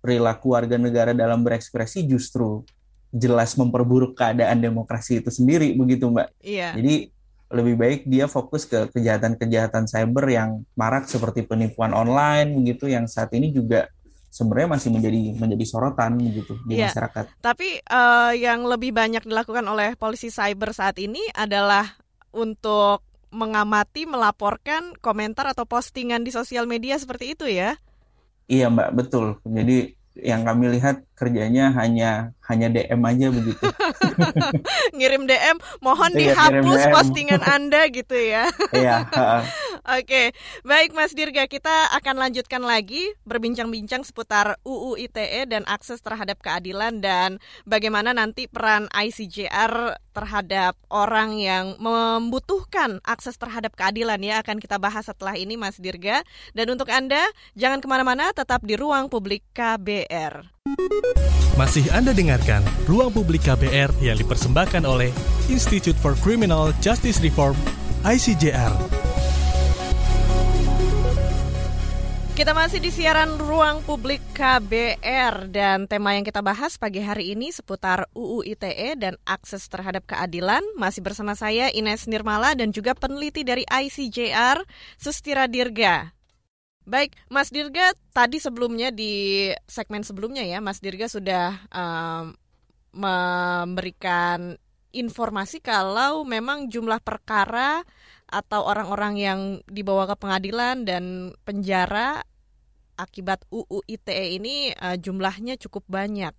perilaku 0.01 0.57
warga 0.57 0.81
negara 0.81 1.13
dalam 1.13 1.45
berekspresi 1.45 2.09
justru 2.09 2.65
jelas 3.13 3.53
memperburuk 3.61 4.17
keadaan 4.17 4.63
demokrasi 4.63 5.21
itu 5.21 5.29
sendiri 5.29 5.77
begitu 5.77 6.09
mbak 6.09 6.33
iya. 6.41 6.73
jadi 6.73 7.13
lebih 7.51 7.75
baik 7.77 8.01
dia 8.07 8.31
fokus 8.31 8.63
ke 8.63 8.89
kejahatan-kejahatan 8.95 9.91
cyber 9.91 10.25
yang 10.31 10.63
marak 10.79 11.11
seperti 11.11 11.43
penipuan 11.43 11.91
online 11.91 12.55
begitu 12.55 12.87
yang 12.87 13.11
saat 13.11 13.35
ini 13.35 13.51
juga 13.51 13.91
sebenarnya 14.31 14.79
masih 14.79 14.91
menjadi 14.95 15.21
menjadi 15.37 15.65
sorotan 15.67 16.17
gitu 16.23 16.55
di 16.65 16.79
yeah. 16.79 16.89
masyarakat. 16.89 17.43
Tapi 17.43 17.83
uh, 17.91 18.33
yang 18.33 18.65
lebih 18.65 18.95
banyak 18.95 19.27
dilakukan 19.27 19.67
oleh 19.67 19.99
polisi 19.99 20.31
cyber 20.31 20.71
saat 20.71 20.97
ini 21.03 21.21
adalah 21.35 21.99
untuk 22.31 23.03
mengamati, 23.31 24.07
melaporkan 24.07 24.95
komentar 24.99 25.51
atau 25.51 25.67
postingan 25.67 26.23
di 26.23 26.35
sosial 26.35 26.67
media 26.67 26.99
seperti 26.99 27.35
itu 27.35 27.47
ya? 27.47 27.79
Iya 28.51 28.67
Mbak, 28.71 28.91
betul. 28.95 29.39
Jadi 29.47 29.95
yang 30.19 30.43
kami 30.43 30.75
lihat 30.79 31.07
kerjanya 31.21 31.69
hanya 31.77 32.33
hanya 32.49 32.73
DM 32.73 33.01
aja 33.05 33.27
begitu. 33.29 33.67
Ngirim 34.97 35.29
DM, 35.29 35.61
mohon 35.85 36.11
iya, 36.17 36.33
dihapus 36.33 36.83
postingan 36.89 37.45
Anda 37.45 37.87
gitu 37.93 38.17
ya. 38.17 38.49
Iya. 38.73 39.05
Oke, 40.01 40.33
baik 40.65 40.97
Mas 40.97 41.13
Dirga, 41.13 41.45
kita 41.45 41.93
akan 42.01 42.17
lanjutkan 42.17 42.65
lagi 42.65 43.13
berbincang-bincang 43.29 44.03
seputar 44.03 44.59
UU 44.65 44.97
ITE 44.97 45.47
dan 45.47 45.63
akses 45.69 46.01
terhadap 46.01 46.41
keadilan 46.41 46.99
dan 47.05 47.39
bagaimana 47.69 48.17
nanti 48.17 48.49
peran 48.49 48.91
ICJR 48.91 50.01
terhadap 50.11 50.75
orang 50.91 51.39
yang 51.39 51.79
membutuhkan 51.79 52.99
akses 53.07 53.39
terhadap 53.39 53.79
keadilan 53.79 54.19
ya 54.25 54.43
akan 54.43 54.59
kita 54.59 54.81
bahas 54.83 55.07
setelah 55.07 55.39
ini 55.39 55.55
Mas 55.55 55.79
Dirga. 55.79 56.27
Dan 56.51 56.75
untuk 56.75 56.91
Anda, 56.91 57.23
jangan 57.55 57.79
ke 57.79 57.87
mana-mana, 57.87 58.35
tetap 58.35 58.67
di 58.67 58.75
ruang 58.75 59.07
publik 59.07 59.47
KBR. 59.55 60.60
Masih 61.61 61.87
Anda 61.93 62.17
dengarkan 62.17 62.65
Ruang 62.89 63.13
Publik 63.13 63.45
KBR 63.45 63.93
yang 64.01 64.17
dipersembahkan 64.17 64.89
oleh 64.89 65.13
Institute 65.53 65.97
for 65.99 66.17
Criminal 66.17 66.73
Justice 66.81 67.21
Reform, 67.21 67.53
ICJR. 68.01 69.01
Kita 72.41 72.57
masih 72.57 72.81
di 72.81 72.89
siaran 72.89 73.37
Ruang 73.37 73.85
Publik 73.85 74.25
KBR 74.33 75.53
dan 75.53 75.85
tema 75.85 76.17
yang 76.17 76.25
kita 76.25 76.41
bahas 76.41 76.81
pagi 76.81 77.05
hari 77.05 77.37
ini 77.37 77.53
seputar 77.53 78.09
UU 78.17 78.49
ITE 78.49 78.97
dan 78.97 79.21
akses 79.29 79.69
terhadap 79.69 80.09
keadilan. 80.09 80.65
Masih 80.81 81.05
bersama 81.05 81.37
saya 81.37 81.69
Ines 81.69 82.09
Nirmala 82.09 82.57
dan 82.57 82.73
juga 82.73 82.97
peneliti 82.97 83.45
dari 83.45 83.69
ICJR, 83.69 84.65
Sustira 84.97 85.45
Dirga. 85.45 86.20
Baik, 86.91 87.15
Mas 87.31 87.55
Dirga, 87.55 87.95
tadi 88.11 88.43
sebelumnya 88.43 88.91
di 88.91 89.47
segmen 89.71 90.03
sebelumnya 90.03 90.43
ya, 90.43 90.59
Mas 90.59 90.83
Dirga 90.83 91.07
sudah 91.07 91.55
um, 91.71 92.35
memberikan 92.91 94.59
informasi 94.91 95.63
kalau 95.63 96.27
memang 96.27 96.67
jumlah 96.67 96.99
perkara 96.99 97.87
atau 98.27 98.67
orang-orang 98.67 99.15
yang 99.15 99.41
dibawa 99.71 100.11
ke 100.11 100.19
pengadilan 100.19 100.83
dan 100.83 101.31
penjara 101.47 102.27
akibat 102.99 103.47
UU 103.55 103.87
ITE 103.87 104.35
ini 104.35 104.75
uh, 104.75 104.99
jumlahnya 104.99 105.63
cukup 105.63 105.87
banyak. 105.87 106.35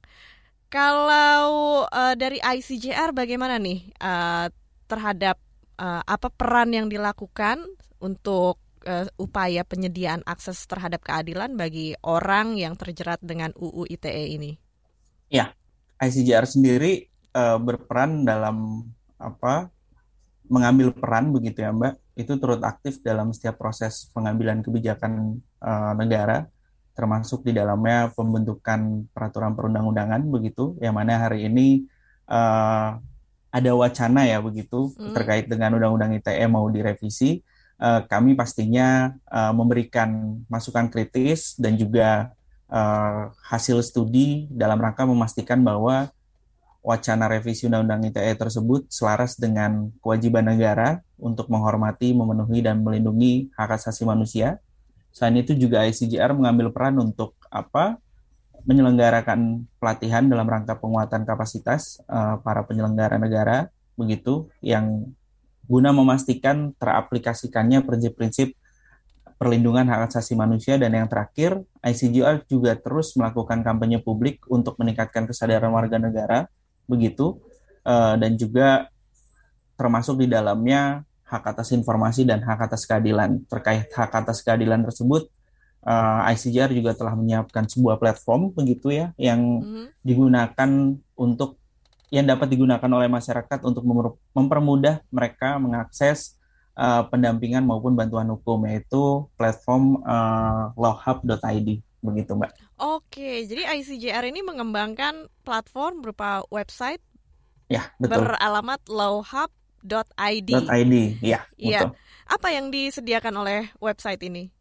Kalau 0.68 1.84
uh, 1.88 2.16
dari 2.20 2.44
ICJR 2.44 3.16
bagaimana 3.16 3.56
nih 3.56 3.88
uh, 4.04 4.52
terhadap 4.92 5.40
uh, 5.80 6.04
apa 6.04 6.28
peran 6.28 6.76
yang 6.76 6.92
dilakukan 6.92 7.64
untuk 8.04 8.60
uh, 8.86 9.08
upaya 9.18 9.66
penyediaan 9.66 10.26
akses 10.26 10.66
terhadap 10.66 11.02
keadilan 11.06 11.54
bagi 11.58 11.94
orang 12.06 12.58
yang 12.58 12.74
terjerat 12.78 13.22
dengan 13.22 13.54
UU 13.58 13.90
ITE 13.90 14.26
ini? 14.38 14.52
Ya, 15.32 15.56
ICJR 16.02 16.46
sendiri 16.50 17.08
uh, 17.36 17.58
berperan 17.62 18.26
dalam 18.26 18.88
apa 19.22 19.70
mengambil 20.52 20.92
peran 20.92 21.32
begitu 21.32 21.64
ya 21.64 21.72
Mbak 21.72 22.20
itu 22.20 22.34
turut 22.36 22.60
aktif 22.66 23.00
dalam 23.00 23.32
setiap 23.32 23.56
proses 23.56 24.12
pengambilan 24.12 24.60
kebijakan 24.60 25.40
uh, 25.64 25.94
negara 25.96 26.50
termasuk 26.92 27.48
di 27.48 27.56
dalamnya 27.56 28.12
pembentukan 28.12 29.08
peraturan 29.16 29.56
perundang-undangan 29.56 30.28
begitu 30.28 30.76
yang 30.84 31.00
mana 31.00 31.24
hari 31.24 31.48
ini 31.48 31.88
uh, 32.28 33.00
ada 33.52 33.72
wacana 33.76 34.28
ya 34.28 34.44
begitu 34.44 34.92
hmm. 34.96 35.16
terkait 35.16 35.48
dengan 35.48 35.80
undang-undang 35.80 36.20
ITE 36.20 36.46
mau 36.52 36.68
direvisi 36.68 37.40
uh, 37.82 38.02
kami 38.06 38.38
pastinya 38.38 39.18
uh, 39.28 39.52
memberikan 39.52 40.40
masukan 40.46 40.88
kritis 40.94 41.58
dan 41.58 41.76
juga 41.76 42.32
uh, 42.70 43.34
hasil 43.50 43.82
studi 43.82 44.46
dalam 44.54 44.78
rangka 44.78 45.04
memastikan 45.10 45.60
bahwa 45.66 46.14
wacana 46.82 47.30
revisi 47.30 47.70
Undang-Undang 47.70 48.10
ITE 48.10 48.34
tersebut 48.38 48.90
selaras 48.90 49.38
dengan 49.38 49.94
kewajiban 50.02 50.46
negara 50.46 51.06
untuk 51.22 51.50
menghormati, 51.50 52.14
memenuhi, 52.14 52.66
dan 52.66 52.82
melindungi 52.82 53.54
hak 53.54 53.78
asasi 53.78 54.02
manusia. 54.02 54.58
Selain 55.14 55.38
itu 55.38 55.54
juga 55.54 55.86
ICJR 55.86 56.34
mengambil 56.34 56.74
peran 56.74 56.98
untuk 56.98 57.38
apa 57.54 58.02
menyelenggarakan 58.66 59.66
pelatihan 59.82 60.26
dalam 60.26 60.46
rangka 60.46 60.78
penguatan 60.78 61.26
kapasitas 61.26 62.02
uh, 62.10 62.38
para 62.42 62.66
penyelenggara 62.66 63.18
negara 63.18 63.70
begitu 63.98 64.50
yang 64.62 65.10
guna 65.72 65.96
memastikan 65.96 66.76
teraplikasikannya 66.76 67.88
prinsip-prinsip 67.88 68.52
perlindungan 69.40 69.88
hak 69.88 70.12
asasi 70.12 70.36
manusia. 70.36 70.76
Dan 70.76 70.92
yang 70.92 71.08
terakhir 71.08 71.64
ICJR 71.80 72.44
juga 72.52 72.76
terus 72.76 73.16
melakukan 73.16 73.64
kampanye 73.64 74.04
publik 74.04 74.44
untuk 74.52 74.76
meningkatkan 74.76 75.24
kesadaran 75.24 75.72
warga 75.72 75.96
negara. 75.96 76.52
Begitu. 76.92 77.40
Uh, 77.82 78.20
dan 78.20 78.36
juga 78.36 78.92
termasuk 79.80 80.22
di 80.22 80.28
dalamnya 80.30 81.02
hak 81.26 81.56
atas 81.56 81.72
informasi 81.72 82.28
dan 82.28 82.44
hak 82.44 82.68
atas 82.68 82.84
keadilan. 82.84 83.40
Terkait 83.48 83.88
hak 83.88 84.12
atas 84.12 84.44
keadilan 84.44 84.84
tersebut 84.84 85.32
eh, 85.88 86.32
ICJR 86.36 86.76
juga 86.76 86.92
telah 86.92 87.16
menyiapkan 87.16 87.66
sebuah 87.72 87.96
platform 87.98 88.52
begitu 88.52 88.92
ya 88.92 89.16
yang 89.16 89.40
mm 89.40 89.64
-hmm. 89.64 89.86
digunakan 90.04 90.70
untuk 91.16 91.61
yang 92.12 92.28
dapat 92.28 92.52
digunakan 92.52 92.92
oleh 92.92 93.08
masyarakat 93.08 93.60
untuk 93.64 93.88
mempermudah 94.36 95.00
mereka 95.08 95.56
mengakses 95.56 96.36
uh, 96.76 97.08
pendampingan 97.08 97.64
maupun 97.64 97.96
bantuan 97.96 98.28
hukum 98.28 98.68
yaitu 98.68 99.26
platform 99.40 100.04
uh, 100.04 100.76
lawhub.id 100.76 101.80
begitu 102.04 102.32
mbak. 102.36 102.52
Oke, 102.76 103.48
jadi 103.48 103.80
ICJR 103.80 104.28
ini 104.28 104.44
mengembangkan 104.44 105.32
platform 105.48 106.04
berupa 106.04 106.44
website 106.52 107.00
ya 107.72 107.88
betul 107.96 108.28
beralamat 108.28 108.84
lawhub.id. 108.92 110.50
.id 110.52 110.94
ya. 111.24 111.48
Iya. 111.56 111.96
Apa 112.28 112.52
yang 112.52 112.68
disediakan 112.68 113.40
oleh 113.40 113.72
website 113.80 114.20
ini? 114.28 114.52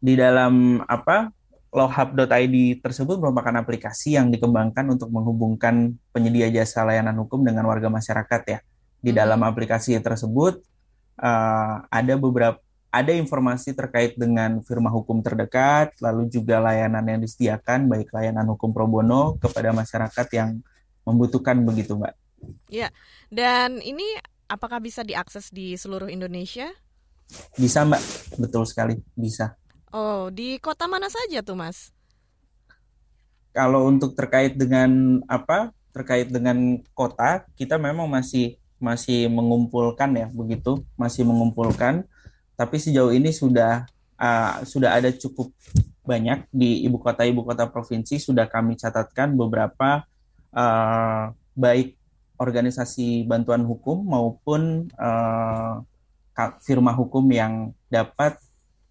Di 0.00 0.16
dalam 0.16 0.80
apa 0.88 1.35
lawhub.id 1.76 2.80
tersebut 2.80 3.20
merupakan 3.20 3.52
aplikasi 3.60 4.16
yang 4.16 4.32
dikembangkan 4.32 4.88
untuk 4.88 5.12
menghubungkan 5.12 5.92
penyedia 6.16 6.48
jasa 6.48 6.88
layanan 6.88 7.14
hukum 7.20 7.44
dengan 7.44 7.68
warga 7.68 7.92
masyarakat 7.92 8.42
ya. 8.48 8.58
Di 9.04 9.12
Hmm. 9.12 9.18
dalam 9.20 9.40
aplikasi 9.44 9.92
tersebut 10.00 10.64
uh, 11.20 11.84
ada 11.92 12.14
beberapa 12.16 12.58
ada 12.88 13.12
informasi 13.12 13.76
terkait 13.76 14.16
dengan 14.16 14.64
firma 14.64 14.88
hukum 14.88 15.20
terdekat, 15.20 15.92
lalu 16.00 16.32
juga 16.32 16.64
layanan 16.64 17.04
yang 17.04 17.20
disediakan 17.20 17.92
baik 17.92 18.08
layanan 18.08 18.48
hukum 18.56 18.72
pro 18.72 18.88
bono 18.88 19.36
kepada 19.36 19.68
masyarakat 19.76 20.26
yang 20.32 20.64
membutuhkan 21.04 21.60
begitu, 21.60 21.92
Mbak. 21.92 22.14
Ya, 22.72 22.88
dan 23.28 23.84
ini 23.84 24.16
apakah 24.48 24.80
bisa 24.80 25.04
diakses 25.04 25.52
di 25.52 25.76
seluruh 25.76 26.08
Indonesia? 26.08 26.72
Bisa, 27.60 27.84
Mbak. 27.84 28.02
Betul 28.40 28.64
sekali, 28.64 28.96
bisa. 29.12 29.60
Oh, 29.96 30.28
di 30.28 30.60
kota 30.60 30.84
mana 30.84 31.08
saja 31.08 31.40
tuh, 31.40 31.56
Mas? 31.56 31.88
Kalau 33.56 33.88
untuk 33.88 34.12
terkait 34.12 34.52
dengan 34.52 35.24
apa? 35.24 35.72
Terkait 35.96 36.28
dengan 36.28 36.76
kota, 36.92 37.48
kita 37.56 37.80
memang 37.80 38.04
masih 38.04 38.60
masih 38.76 39.32
mengumpulkan 39.32 40.12
ya, 40.12 40.28
begitu, 40.28 40.84
masih 41.00 41.24
mengumpulkan. 41.24 42.04
Tapi 42.60 42.76
sejauh 42.76 43.08
ini 43.08 43.32
sudah 43.32 43.88
uh, 44.20 44.60
sudah 44.68 45.00
ada 45.00 45.08
cukup 45.16 45.56
banyak 46.04 46.44
di 46.52 46.84
ibu 46.84 47.00
kota 47.00 47.24
ibu 47.24 47.40
kota 47.40 47.64
provinsi 47.64 48.20
sudah 48.20 48.44
kami 48.52 48.76
catatkan 48.76 49.32
beberapa 49.32 50.04
uh, 50.52 51.32
baik 51.56 51.96
organisasi 52.36 53.24
bantuan 53.24 53.64
hukum 53.64 54.04
maupun 54.04 54.92
uh, 55.00 55.80
firma 56.60 56.92
hukum 56.92 57.24
yang 57.32 57.72
dapat 57.88 58.36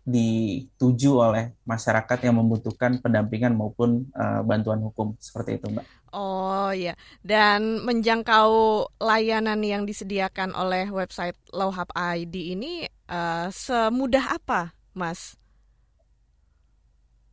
dituju 0.05 1.17
oleh 1.17 1.57
masyarakat 1.65 2.29
yang 2.29 2.37
membutuhkan 2.37 3.01
pendampingan 3.01 3.57
maupun 3.57 4.05
uh, 4.13 4.45
bantuan 4.45 4.77
hukum. 4.85 5.17
Seperti 5.17 5.57
itu, 5.57 5.65
Mbak. 5.73 5.85
Oh 6.13 6.69
ya, 6.71 6.93
dan 7.25 7.81
menjangkau 7.83 8.85
layanan 9.01 9.59
yang 9.65 9.83
disediakan 9.83 10.53
oleh 10.53 10.87
website 10.93 11.35
Lawhub 11.51 11.89
ID 11.91 12.55
ini 12.55 12.85
uh, 13.09 13.49
semudah 13.49 14.37
apa, 14.37 14.71
Mas? 14.93 15.35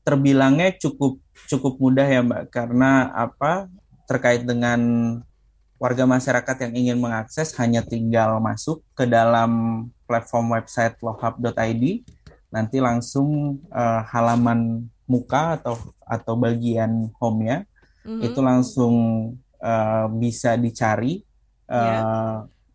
Terbilangnya 0.02 0.74
cukup 0.80 1.20
cukup 1.46 1.78
mudah 1.78 2.08
ya, 2.08 2.24
Mbak, 2.24 2.50
karena 2.50 3.12
apa? 3.12 3.68
Terkait 4.08 4.42
dengan 4.42 4.80
warga 5.76 6.08
masyarakat 6.08 6.56
yang 6.66 6.72
ingin 6.74 6.98
mengakses 6.98 7.52
hanya 7.60 7.84
tinggal 7.84 8.40
masuk 8.40 8.80
ke 8.96 9.04
dalam 9.04 9.84
platform 10.08 10.54
website 10.56 10.96
lawhub.id 11.04 11.84
nanti 12.52 12.78
langsung 12.78 13.58
uh, 13.72 14.00
halaman 14.12 14.86
muka 15.08 15.58
atau 15.58 15.74
atau 16.04 16.34
bagian 16.36 17.08
home-nya 17.16 17.64
mm-hmm. 18.04 18.22
itu 18.28 18.40
langsung 18.44 18.94
uh, 19.58 20.06
bisa 20.12 20.60
dicari 20.60 21.24
uh, 21.66 21.74
yeah. 21.74 22.04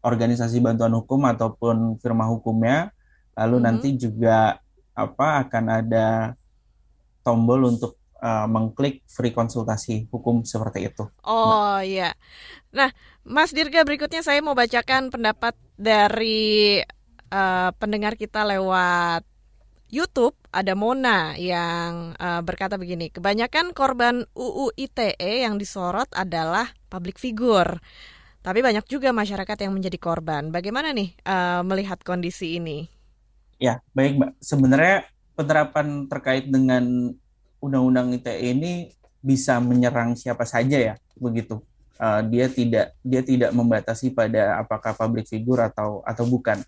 organisasi 0.02 0.58
bantuan 0.60 0.98
hukum 0.98 1.24
ataupun 1.30 2.02
firma 2.02 2.26
hukumnya 2.26 2.90
lalu 3.38 3.62
mm-hmm. 3.62 3.66
nanti 3.70 3.90
juga 3.94 4.58
apa 4.98 5.46
akan 5.46 5.66
ada 5.70 6.34
tombol 7.22 7.70
untuk 7.70 8.02
uh, 8.18 8.50
mengklik 8.50 9.06
free 9.06 9.30
konsultasi 9.30 10.10
hukum 10.10 10.42
seperti 10.42 10.90
itu. 10.90 11.06
Oh 11.22 11.78
iya. 11.86 12.18
Nah, 12.74 12.90
Mas 13.22 13.54
Dirga 13.54 13.86
berikutnya 13.86 14.26
saya 14.26 14.42
mau 14.42 14.58
bacakan 14.58 15.14
pendapat 15.14 15.54
dari 15.78 16.82
uh, 17.30 17.70
pendengar 17.78 18.18
kita 18.18 18.42
lewat 18.42 19.22
YouTube 19.88 20.36
ada 20.52 20.76
Mona 20.76 21.40
yang 21.40 22.12
uh, 22.20 22.44
berkata 22.44 22.76
begini, 22.76 23.08
kebanyakan 23.08 23.72
korban 23.72 24.28
UU 24.36 24.76
ITE 24.76 25.48
yang 25.48 25.56
disorot 25.56 26.12
adalah 26.12 26.68
public 26.92 27.16
figure. 27.16 27.80
Tapi 28.44 28.60
banyak 28.64 28.84
juga 28.88 29.16
masyarakat 29.16 29.58
yang 29.64 29.76
menjadi 29.76 29.96
korban. 30.00 30.52
Bagaimana 30.52 30.92
nih 30.92 31.16
uh, 31.24 31.64
melihat 31.64 32.00
kondisi 32.04 32.60
ini? 32.60 32.88
Ya, 33.60 33.80
baik 33.96 34.20
Mbak. 34.20 34.32
Sebenarnya 34.44 34.98
penerapan 35.40 36.08
terkait 36.12 36.46
dengan 36.48 37.12
undang-undang 37.64 38.12
ITE 38.16 38.54
ini 38.54 38.74
bisa 39.24 39.60
menyerang 39.64 40.16
siapa 40.20 40.44
saja 40.44 40.78
ya, 40.80 40.94
begitu. 41.16 41.64
Uh, 41.98 42.22
dia 42.30 42.46
tidak 42.46 42.94
dia 43.02 43.26
tidak 43.26 43.50
membatasi 43.56 44.14
pada 44.14 44.62
apakah 44.62 44.94
public 44.94 45.26
figure 45.26 45.66
atau 45.66 46.06
atau 46.06 46.30
bukan 46.30 46.62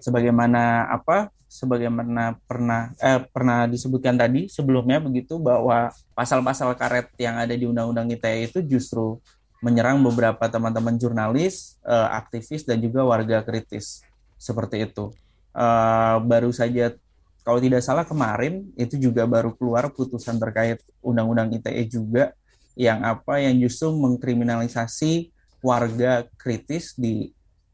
sebagaimana 0.00 0.88
apa 0.88 1.28
sebagaimana 1.52 2.40
pernah 2.48 2.96
eh, 2.96 3.20
pernah 3.28 3.68
disebutkan 3.68 4.16
tadi 4.16 4.48
sebelumnya 4.48 5.04
begitu 5.04 5.36
bahwa 5.36 5.92
pasal-pasal 6.16 6.72
karet 6.80 7.12
yang 7.20 7.36
ada 7.36 7.52
di 7.52 7.68
Undang-Undang 7.68 8.16
ITE 8.16 8.48
itu 8.48 8.58
justru 8.64 9.20
menyerang 9.62 10.02
beberapa 10.02 10.42
teman-teman 10.48 10.96
jurnalis, 10.96 11.76
eh, 11.84 12.08
aktivis 12.16 12.64
dan 12.64 12.80
juga 12.80 13.04
warga 13.04 13.44
kritis 13.44 14.00
seperti 14.40 14.88
itu. 14.88 15.12
Eh, 15.52 16.16
baru 16.24 16.48
saja 16.48 16.96
kalau 17.44 17.60
tidak 17.60 17.84
salah 17.84 18.08
kemarin 18.08 18.72
itu 18.80 18.96
juga 18.96 19.28
baru 19.28 19.52
keluar 19.52 19.92
putusan 19.92 20.40
terkait 20.40 20.80
Undang-Undang 21.04 21.60
ITE 21.60 21.84
juga 21.90 22.32
yang 22.72 23.04
apa 23.04 23.44
yang 23.44 23.60
justru 23.60 23.92
mengkriminalisasi 23.92 25.28
warga 25.60 26.24
kritis 26.40 26.96
di 26.96 27.28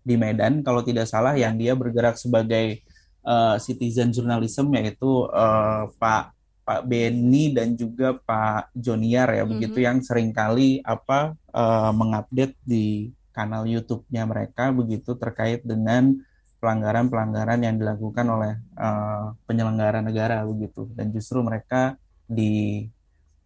di 0.09 0.17
Medan 0.17 0.65
kalau 0.65 0.81
tidak 0.81 1.05
salah 1.05 1.37
yang 1.37 1.61
dia 1.61 1.77
bergerak 1.77 2.17
sebagai 2.17 2.81
uh, 3.29 3.61
citizen 3.61 4.09
journalism 4.09 4.73
yaitu 4.73 5.29
uh, 5.29 5.93
Pak 6.01 6.33
Pak 6.65 6.85
Beni 6.89 7.53
dan 7.53 7.77
juga 7.77 8.17
Pak 8.17 8.73
Joniar 8.73 9.29
ya 9.29 9.41
mm 9.41 9.45
-hmm. 9.45 9.53
begitu 9.53 9.79
yang 9.85 10.01
sering 10.01 10.33
kali 10.33 10.81
apa 10.81 11.37
uh, 11.53 11.93
mengupdate 11.93 12.57
di 12.65 13.13
kanal 13.37 13.69
YouTube-nya 13.69 14.25
mereka 14.25 14.73
begitu 14.73 15.15
terkait 15.15 15.63
dengan 15.63 16.17
pelanggaran-pelanggaran 16.59 17.63
yang 17.63 17.79
dilakukan 17.79 18.27
oleh 18.27 18.53
uh, 18.75 19.31
penyelenggara 19.47 20.03
negara 20.03 20.43
begitu 20.43 20.91
dan 20.97 21.15
justru 21.15 21.39
mereka 21.39 21.95
di 22.27 22.85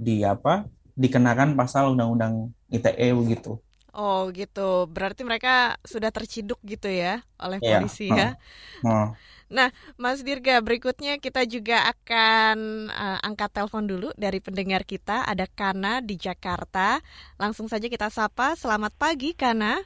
di 0.00 0.24
apa 0.24 0.64
dikenakan 0.96 1.54
pasal 1.54 1.92
undang-undang 1.92 2.50
ITE 2.72 3.12
begitu. 3.12 3.60
Oh 3.92 4.32
gitu, 4.32 4.88
berarti 4.88 5.20
mereka 5.20 5.76
sudah 5.84 6.08
terciduk 6.08 6.56
gitu 6.64 6.88
ya 6.88 7.20
oleh 7.36 7.60
polisi 7.60 8.08
yeah. 8.08 8.36
ya. 8.82 8.88
Oh. 8.88 8.88
Oh. 8.88 9.08
Nah, 9.52 9.68
Mas 10.00 10.24
Dirga, 10.24 10.64
berikutnya 10.64 11.20
kita 11.20 11.44
juga 11.44 11.84
akan 11.84 12.88
uh, 12.88 13.20
angkat 13.20 13.52
telepon 13.52 13.84
dulu 13.84 14.08
dari 14.16 14.40
pendengar 14.40 14.88
kita. 14.88 15.28
Ada 15.28 15.44
Kana 15.44 16.00
di 16.00 16.16
Jakarta. 16.16 17.04
Langsung 17.36 17.68
saja 17.68 17.84
kita 17.92 18.08
sapa. 18.08 18.56
Selamat 18.56 18.96
pagi, 18.96 19.36
Kana. 19.36 19.76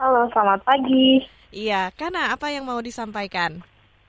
Halo, 0.00 0.24
selamat 0.32 0.64
pagi. 0.64 1.20
Iya, 1.52 1.92
Kana, 2.00 2.32
apa 2.32 2.48
yang 2.48 2.64
mau 2.64 2.80
disampaikan? 2.80 3.60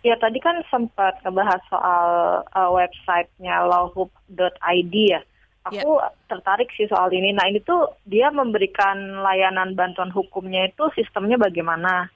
Ya, 0.08 0.16
tadi 0.16 0.40
kan 0.40 0.56
sempat 0.72 1.20
ngebahas 1.28 1.60
soal 1.68 2.08
uh, 2.56 2.72
websitenya 2.72 3.68
lawhub.id 3.68 4.96
ya. 4.96 5.20
Aku 5.62 6.02
yeah. 6.02 6.10
tertarik 6.26 6.74
sih 6.74 6.90
soal 6.90 7.14
ini. 7.14 7.38
Nah 7.38 7.46
ini 7.46 7.62
tuh 7.62 7.94
dia 8.10 8.34
memberikan 8.34 9.22
layanan 9.22 9.78
bantuan 9.78 10.10
hukumnya 10.10 10.66
itu 10.66 10.90
sistemnya 10.98 11.38
bagaimana. 11.38 12.10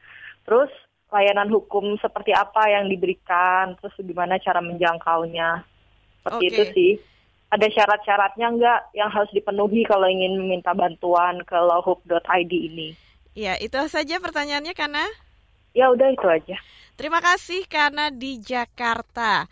Terus 0.50 0.74
layanan 1.14 1.54
hukum 1.54 1.94
seperti 2.02 2.34
apa 2.34 2.66
yang 2.74 2.90
diberikan. 2.90 3.78
Terus 3.78 3.94
gimana 4.02 4.42
cara 4.42 4.66
menjangkaunya. 4.66 5.62
Seperti 6.22 6.46
okay. 6.46 6.50
itu 6.50 6.64
sih. 6.74 6.92
Ada 7.54 7.70
syarat-syaratnya 7.70 8.48
nggak 8.58 8.80
yang 8.98 9.14
harus 9.14 9.30
dipenuhi 9.30 9.86
kalau 9.86 10.10
ingin 10.10 10.42
meminta 10.42 10.74
bantuan 10.74 11.46
ke 11.46 11.54
lawhub.id 11.54 12.52
ini? 12.52 12.98
Ya 13.38 13.54
itu 13.62 13.78
saja 13.86 14.18
pertanyaannya 14.18 14.74
karena. 14.74 15.06
Ya 15.78 15.94
udah 15.94 16.10
itu 16.10 16.26
aja. 16.26 16.58
Terima 16.98 17.22
kasih 17.22 17.68
karena 17.70 18.10
di 18.10 18.42
Jakarta. 18.42 19.46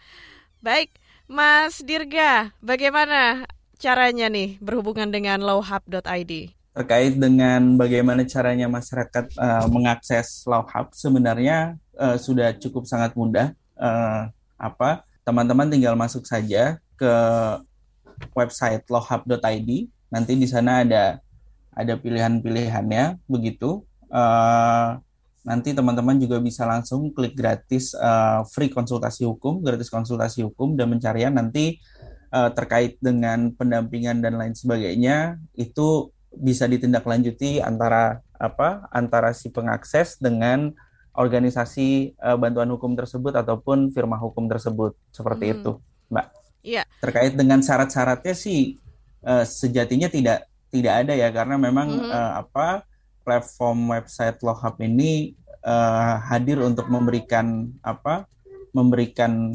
Baik, 0.63 0.89
Mas 1.27 1.83
Dirga, 1.83 2.55
bagaimana 2.63 3.43
caranya 3.83 4.31
nih 4.31 4.55
berhubungan 4.63 5.11
dengan 5.11 5.43
lawhub.id? 5.43 6.55
Terkait 6.73 7.13
dengan 7.19 7.75
bagaimana 7.75 8.23
caranya 8.23 8.71
masyarakat 8.71 9.35
uh, 9.35 9.67
mengakses 9.67 10.47
lawhub, 10.47 10.95
sebenarnya 10.95 11.75
uh, 11.99 12.15
sudah 12.15 12.55
cukup 12.55 12.87
sangat 12.87 13.11
mudah. 13.19 13.51
Uh, 13.75 14.31
apa 14.55 15.03
teman-teman 15.27 15.67
tinggal 15.67 15.99
masuk 15.99 16.23
saja 16.23 16.79
ke 16.95 17.13
website 18.31 18.87
lawhub.id. 18.87 19.69
Nanti 20.07 20.31
di 20.39 20.47
sana 20.47 20.87
ada 20.87 21.19
ada 21.75 21.93
pilihan-pilihannya 21.99 23.27
begitu. 23.27 23.83
Uh, 24.07 24.97
nanti 25.43 25.75
teman-teman 25.75 26.15
juga 26.15 26.39
bisa 26.39 26.63
langsung 26.63 27.11
klik 27.11 27.35
gratis 27.35 27.91
uh, 27.99 28.47
free 28.47 28.71
konsultasi 28.71 29.27
hukum, 29.27 29.59
gratis 29.59 29.91
konsultasi 29.91 30.47
hukum 30.47 30.79
dan 30.79 30.87
pencarian 30.87 31.35
nanti 31.35 31.83
uh, 32.33 32.49
terkait 32.49 32.97
dengan 32.97 33.53
pendampingan 33.53 34.19
dan 34.19 34.41
lain 34.41 34.57
sebagainya 34.57 35.37
itu 35.53 36.09
bisa 36.33 36.65
ditindaklanjuti 36.65 37.61
antara 37.61 38.25
apa 38.41 38.89
antara 38.89 39.31
si 39.37 39.53
pengakses 39.53 40.17
dengan 40.17 40.73
organisasi 41.13 42.17
uh, 42.17 42.33
bantuan 42.41 42.73
hukum 42.73 42.97
tersebut 42.97 43.37
ataupun 43.37 43.93
firma 43.93 44.17
hukum 44.17 44.49
tersebut 44.49 44.97
seperti 45.13 45.45
hmm. 45.45 45.53
itu, 45.61 45.71
Mbak. 46.09 46.27
Iya. 46.63 46.83
Terkait 46.97 47.37
dengan 47.37 47.61
syarat-syaratnya 47.61 48.33
sih 48.33 48.81
uh, 49.21 49.45
sejatinya 49.45 50.09
tidak 50.09 50.49
tidak 50.73 51.05
ada 51.05 51.13
ya 51.13 51.29
karena 51.29 51.55
memang 51.61 51.87
mm 51.87 52.01
-hmm. 52.01 52.09
uh, 52.09 52.31
apa 52.41 52.67
platform 53.21 53.93
website 53.93 54.41
Lohab 54.41 54.81
ini 54.81 55.37
uh, 55.61 56.17
hadir 56.27 56.57
untuk 56.65 56.89
memberikan 56.89 57.69
apa 57.85 58.25
memberikan 58.73 59.53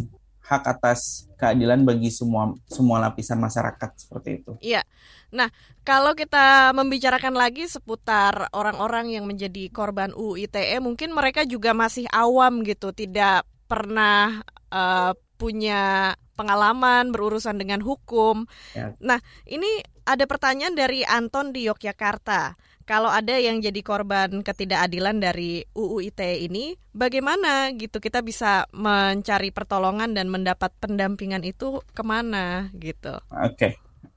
hak 0.48 0.64
atas 0.64 1.28
keadilan 1.36 1.84
bagi 1.84 2.08
semua 2.08 2.56
semua 2.64 2.96
lapisan 3.04 3.36
masyarakat 3.36 3.90
seperti 4.00 4.40
itu. 4.40 4.52
Iya. 4.64 4.80
Nah, 5.28 5.52
kalau 5.84 6.16
kita 6.16 6.72
membicarakan 6.72 7.36
lagi 7.36 7.68
seputar 7.68 8.48
orang-orang 8.56 9.12
yang 9.12 9.28
menjadi 9.28 9.68
korban 9.68 10.16
UU 10.16 10.48
ITE, 10.48 10.80
mungkin 10.80 11.12
mereka 11.12 11.44
juga 11.44 11.76
masih 11.76 12.08
awam 12.08 12.64
gitu, 12.64 12.96
tidak 12.96 13.44
pernah 13.68 14.40
uh, 14.72 15.12
punya 15.36 16.16
pengalaman 16.32 17.12
berurusan 17.12 17.60
dengan 17.60 17.84
hukum. 17.84 18.48
Ya. 18.72 18.96
Nah, 19.04 19.20
ini 19.44 19.84
ada 20.08 20.24
pertanyaan 20.24 20.72
dari 20.72 21.04
Anton 21.04 21.52
di 21.52 21.68
Yogyakarta 21.68 22.56
kalau 22.88 23.12
ada 23.12 23.36
yang 23.36 23.60
jadi 23.60 23.84
korban 23.84 24.40
ketidakadilan 24.40 25.20
dari 25.20 25.60
UU 25.76 26.08
ITE 26.08 26.48
ini, 26.48 26.72
bagaimana 26.96 27.68
gitu 27.76 28.00
kita 28.00 28.24
bisa 28.24 28.64
mencari 28.72 29.52
pertolongan 29.52 30.16
dan 30.16 30.32
mendapat 30.32 30.72
pendampingan 30.80 31.44
itu 31.44 31.84
ke 31.92 32.00
mana 32.00 32.72
gitu? 32.80 33.12
Oke, 33.28 33.44
okay. 33.44 33.72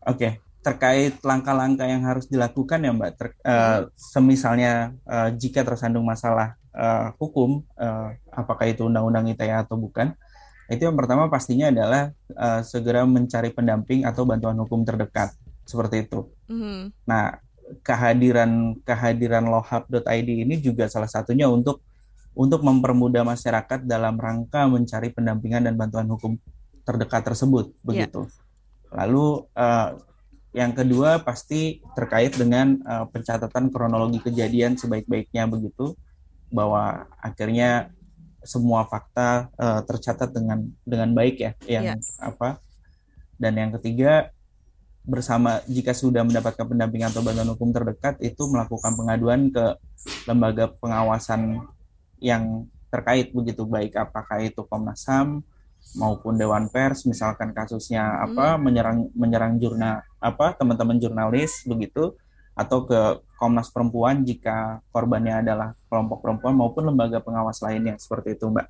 oke. 0.08 0.16
Okay. 0.16 0.32
Terkait 0.62 1.20
langkah-langkah 1.26 1.90
yang 1.90 2.06
harus 2.08 2.32
dilakukan 2.32 2.86
ya 2.86 2.94
Mbak, 2.96 3.12
ter, 3.18 3.28
uh, 3.44 3.92
semisalnya 3.98 4.96
uh, 5.04 5.34
jika 5.36 5.68
tersandung 5.68 6.08
masalah 6.08 6.56
uh, 6.72 7.12
hukum, 7.20 7.66
uh, 7.76 8.14
apakah 8.32 8.72
itu 8.72 8.88
undang-undang 8.88 9.28
ITE 9.36 9.52
atau 9.52 9.76
bukan, 9.76 10.16
itu 10.72 10.86
yang 10.88 10.96
pertama 10.96 11.28
pastinya 11.28 11.74
adalah 11.74 12.14
uh, 12.38 12.62
segera 12.64 13.04
mencari 13.04 13.52
pendamping 13.52 14.08
atau 14.08 14.24
bantuan 14.24 14.56
hukum 14.62 14.86
terdekat 14.88 15.34
seperti 15.66 16.08
itu. 16.08 16.30
Mm 16.46 16.60
-hmm. 16.62 16.80
Nah, 17.10 17.42
kehadiran 17.80 18.76
kehadiran 18.84 19.48
lohab.id 19.48 20.30
ini 20.30 20.60
juga 20.60 20.92
salah 20.92 21.08
satunya 21.08 21.48
untuk 21.48 21.80
untuk 22.32 22.64
mempermudah 22.64 23.28
masyarakat 23.28 23.84
dalam 23.84 24.16
rangka 24.16 24.68
mencari 24.68 25.12
pendampingan 25.12 25.68
dan 25.68 25.76
bantuan 25.76 26.08
hukum 26.08 26.40
terdekat 26.84 27.28
tersebut 27.32 27.72
ya. 27.72 27.78
begitu. 27.84 28.22
Yeah. 28.28 28.96
Lalu 29.04 29.28
uh, 29.56 29.90
yang 30.52 30.76
kedua 30.76 31.24
pasti 31.24 31.80
terkait 31.96 32.36
dengan 32.36 32.80
uh, 32.84 33.08
pencatatan 33.08 33.72
kronologi 33.72 34.20
kejadian 34.20 34.76
sebaik-baiknya 34.76 35.48
begitu 35.48 35.96
bahwa 36.52 37.08
akhirnya 37.24 37.92
semua 38.44 38.84
fakta 38.84 39.48
uh, 39.56 39.80
tercatat 39.88 40.34
dengan 40.36 40.68
dengan 40.84 41.16
baik 41.16 41.36
ya 41.40 41.52
yang 41.70 41.96
yeah. 41.96 42.00
apa 42.20 42.60
dan 43.40 43.54
yang 43.56 43.72
ketiga 43.80 44.34
bersama 45.02 45.60
jika 45.66 45.98
sudah 45.98 46.22
mendapatkan 46.22 46.62
pendampingan 46.62 47.10
atau 47.10 47.26
bantuan 47.26 47.50
hukum 47.58 47.74
terdekat 47.74 48.22
itu 48.22 48.46
melakukan 48.46 48.94
pengaduan 48.94 49.50
ke 49.50 49.66
lembaga 50.30 50.70
pengawasan 50.78 51.66
yang 52.22 52.70
terkait 52.94 53.34
begitu 53.34 53.66
baik 53.66 53.98
apakah 53.98 54.44
itu 54.46 54.62
Komnas 54.70 55.08
HAM 55.10 55.42
maupun 55.98 56.38
Dewan 56.38 56.70
Pers 56.70 57.10
misalkan 57.10 57.52
kasusnya 57.52 58.22
apa 58.22 58.56
hmm. 58.56 58.62
menyerang 58.62 59.00
menyerang 59.18 59.54
jurnal 59.58 60.06
apa 60.22 60.54
teman-teman 60.54 61.02
jurnalis 61.02 61.66
begitu 61.66 62.14
atau 62.54 62.86
ke 62.86 63.26
Komnas 63.42 63.74
Perempuan 63.74 64.22
jika 64.22 64.86
korbannya 64.94 65.42
adalah 65.42 65.74
kelompok 65.90 66.22
perempuan 66.22 66.54
maupun 66.54 66.86
lembaga 66.86 67.18
pengawas 67.24 67.58
lainnya 67.64 67.98
seperti 67.98 68.38
itu 68.38 68.46
Mbak. 68.54 68.68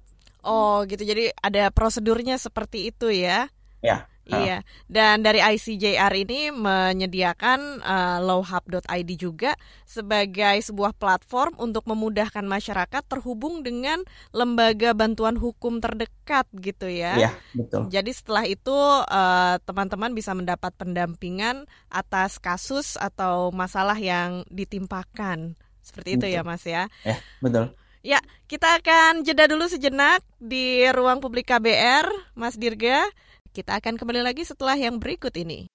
Oh 0.48 0.86
gitu 0.88 1.04
jadi 1.04 1.36
ada 1.38 1.68
prosedurnya 1.74 2.40
seperti 2.40 2.94
itu 2.94 3.12
ya. 3.12 3.52
Ya. 3.84 4.08
Iya, 4.32 4.58
dan 4.88 5.20
dari 5.20 5.44
ICJR 5.44 6.14
ini 6.16 6.54
menyediakan 6.56 7.84
uh, 7.84 8.20
lowhub.id 8.24 9.10
juga 9.20 9.58
sebagai 9.84 10.64
sebuah 10.64 10.96
platform 10.96 11.60
untuk 11.60 11.84
memudahkan 11.90 12.48
masyarakat 12.48 13.04
terhubung 13.12 13.62
dengan 13.62 14.00
lembaga 14.32 14.96
bantuan 14.96 15.36
hukum 15.36 15.84
terdekat 15.84 16.48
gitu 16.56 16.88
ya. 16.88 17.20
Iya, 17.20 17.32
betul. 17.52 17.92
Jadi 17.92 18.12
setelah 18.16 18.46
itu 18.48 18.78
uh, 19.06 19.56
teman-teman 19.68 20.16
bisa 20.16 20.32
mendapat 20.32 20.72
pendampingan 20.80 21.68
atas 21.92 22.40
kasus 22.40 22.96
atau 22.96 23.52
masalah 23.52 24.00
yang 24.00 24.48
ditimpakan. 24.48 25.60
Seperti 25.82 26.16
itu 26.16 26.26
ya, 26.30 26.42
betul. 26.42 26.48
ya 26.48 26.52
Mas 26.56 26.64
ya. 26.64 26.84
Ya, 27.04 27.18
betul. 27.42 27.66
Ya, 28.02 28.18
kita 28.50 28.82
akan 28.82 29.22
jeda 29.22 29.46
dulu 29.46 29.70
sejenak 29.70 30.26
di 30.42 30.90
ruang 30.90 31.22
publik 31.22 31.54
KBR, 31.54 32.10
Mas 32.34 32.58
Dirga. 32.58 33.06
Kita 33.52 33.84
akan 33.84 34.00
kembali 34.00 34.24
lagi 34.24 34.48
setelah 34.48 34.80
yang 34.80 34.96
berikut 34.96 35.36
ini. 35.36 35.68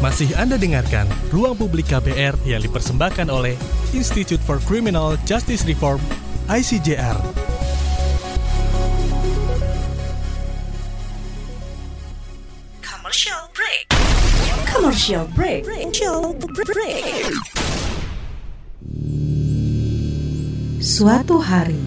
Masih 0.00 0.32
Anda 0.32 0.56
dengarkan 0.56 1.04
Ruang 1.28 1.60
Publik 1.60 1.92
KBR 1.92 2.40
yang 2.48 2.64
dipersembahkan 2.64 3.28
oleh 3.28 3.52
Institute 3.92 4.40
for 4.40 4.56
Criminal 4.64 5.20
Justice 5.28 5.68
Reform, 5.68 6.00
ICJR. 6.48 7.20
Commercial 12.80 13.42
break. 13.52 13.84
Commercial 14.64 15.24
break. 15.36 15.60
Commercial 15.68 16.32
break. 16.32 17.28
Suatu 20.80 21.44
hari, 21.44 21.84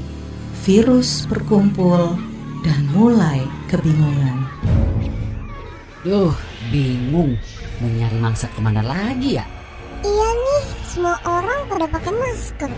virus 0.62 1.26
berkumpul 1.26 2.30
dan 2.62 2.86
mulai 2.94 3.42
kebingungan. 3.70 4.46
Duh, 6.06 6.34
bingung. 6.70 7.38
Mau 7.82 7.90
nyari 7.90 8.18
mangsa 8.22 8.46
ke 8.50 8.62
mana 8.62 8.82
lagi 8.86 9.38
ya? 9.38 9.46
Iya 10.02 10.30
nih, 10.34 10.64
semua 10.86 11.18
orang 11.26 11.66
pada 11.70 11.86
pakai 11.90 12.14
masker. 12.14 12.72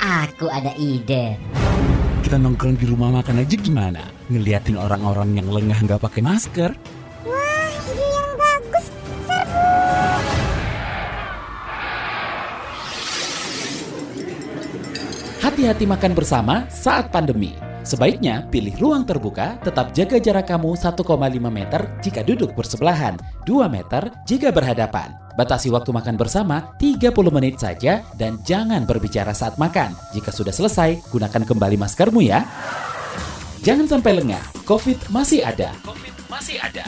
Aku 0.00 0.48
ada 0.48 0.72
ide. 0.76 1.36
Kita 2.24 2.36
nongkrong 2.40 2.76
di 2.80 2.88
rumah 2.88 3.12
makan 3.12 3.44
aja 3.44 3.56
gimana? 3.56 4.02
Ngeliatin 4.32 4.76
orang-orang 4.80 5.36
yang 5.36 5.48
lengah 5.52 5.76
nggak 5.84 6.00
pakai 6.00 6.20
masker? 6.24 6.70
Wah, 7.28 7.68
ide 7.92 8.06
yang 8.08 8.30
bagus. 8.40 8.86
Seru. 9.28 9.68
Hati-hati 15.44 15.84
makan 15.84 16.12
bersama 16.16 16.64
saat 16.72 17.12
pandemi. 17.12 17.71
Sebaiknya 17.82 18.46
pilih 18.46 18.78
ruang 18.78 19.02
terbuka, 19.02 19.58
tetap 19.58 19.90
jaga 19.90 20.22
jarak 20.22 20.46
kamu 20.46 20.78
1,5 20.78 21.02
meter 21.50 21.80
jika 21.98 22.22
duduk 22.22 22.54
bersebelahan, 22.54 23.18
2 23.42 23.66
meter 23.66 24.06
jika 24.22 24.54
berhadapan. 24.54 25.18
Batasi 25.34 25.66
waktu 25.74 25.90
makan 25.90 26.14
bersama 26.14 26.78
30 26.78 27.10
menit 27.34 27.58
saja 27.58 28.06
dan 28.14 28.38
jangan 28.46 28.86
berbicara 28.86 29.34
saat 29.34 29.58
makan. 29.58 29.98
Jika 30.14 30.30
sudah 30.30 30.54
selesai, 30.54 31.02
gunakan 31.10 31.42
kembali 31.42 31.74
maskermu 31.74 32.22
ya. 32.22 32.46
Jangan 33.66 33.90
sampai 33.90 34.14
lengah, 34.14 34.42
COVID 34.62 35.10
masih 35.10 35.42
ada. 35.42 35.74
COVID 35.82 36.14
masih 36.30 36.62
ada. 36.62 36.86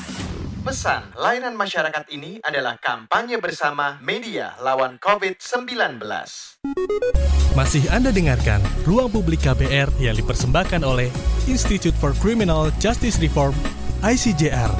Pesan 0.64 1.12
layanan 1.20 1.60
masyarakat 1.60 2.08
ini 2.08 2.40
adalah 2.40 2.80
kampanye 2.80 3.36
bersama 3.36 4.00
media 4.00 4.56
lawan 4.64 4.96
COVID-19. 4.96 6.00
Masih 7.52 7.84
Anda 7.92 8.08
dengarkan 8.08 8.64
Ruang 8.88 9.12
Publik 9.12 9.44
KBR 9.44 9.92
yang 10.00 10.16
dipersembahkan 10.16 10.80
oleh 10.80 11.12
Institute 11.44 11.92
for 12.00 12.16
Criminal 12.16 12.72
Justice 12.80 13.20
Reform, 13.20 13.52
ICJR. 14.00 14.72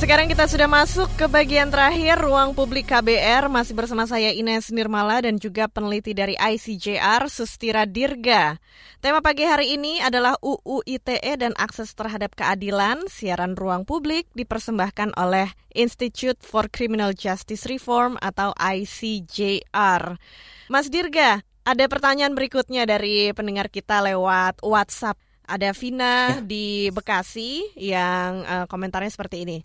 Sekarang 0.00 0.32
kita 0.32 0.48
sudah 0.48 0.64
masuk 0.64 1.12
ke 1.12 1.28
bagian 1.28 1.68
terakhir 1.68 2.16
ruang 2.24 2.56
publik 2.56 2.88
KBR 2.88 3.52
masih 3.52 3.76
bersama 3.76 4.08
saya 4.08 4.32
Ines 4.32 4.72
Nirmala 4.72 5.20
dan 5.20 5.36
juga 5.36 5.68
peneliti 5.68 6.16
dari 6.16 6.32
ICJR 6.40 7.28
Sustira 7.28 7.84
Dirga. 7.84 8.56
Tema 9.04 9.20
pagi 9.20 9.44
hari 9.44 9.76
ini 9.76 10.00
adalah 10.00 10.40
UU 10.40 10.88
ITE 10.88 11.36
dan 11.36 11.52
akses 11.60 11.92
terhadap 11.92 12.32
keadilan. 12.32 13.04
Siaran 13.12 13.52
ruang 13.60 13.84
publik 13.84 14.24
dipersembahkan 14.32 15.20
oleh 15.20 15.52
Institute 15.76 16.40
for 16.40 16.72
Criminal 16.72 17.12
Justice 17.12 17.68
Reform 17.68 18.16
atau 18.24 18.56
ICJR. 18.56 20.16
Mas 20.72 20.88
Dirga, 20.88 21.44
ada 21.68 21.84
pertanyaan 21.92 22.32
berikutnya 22.32 22.88
dari 22.88 23.36
pendengar 23.36 23.68
kita 23.68 24.00
lewat 24.00 24.64
WhatsApp. 24.64 25.29
Ada 25.50 25.74
Vina 25.74 26.38
ya. 26.38 26.46
di 26.46 26.86
Bekasi 26.94 27.74
yang 27.74 28.46
uh, 28.46 28.66
komentarnya 28.70 29.10
seperti 29.10 29.42
ini. 29.42 29.58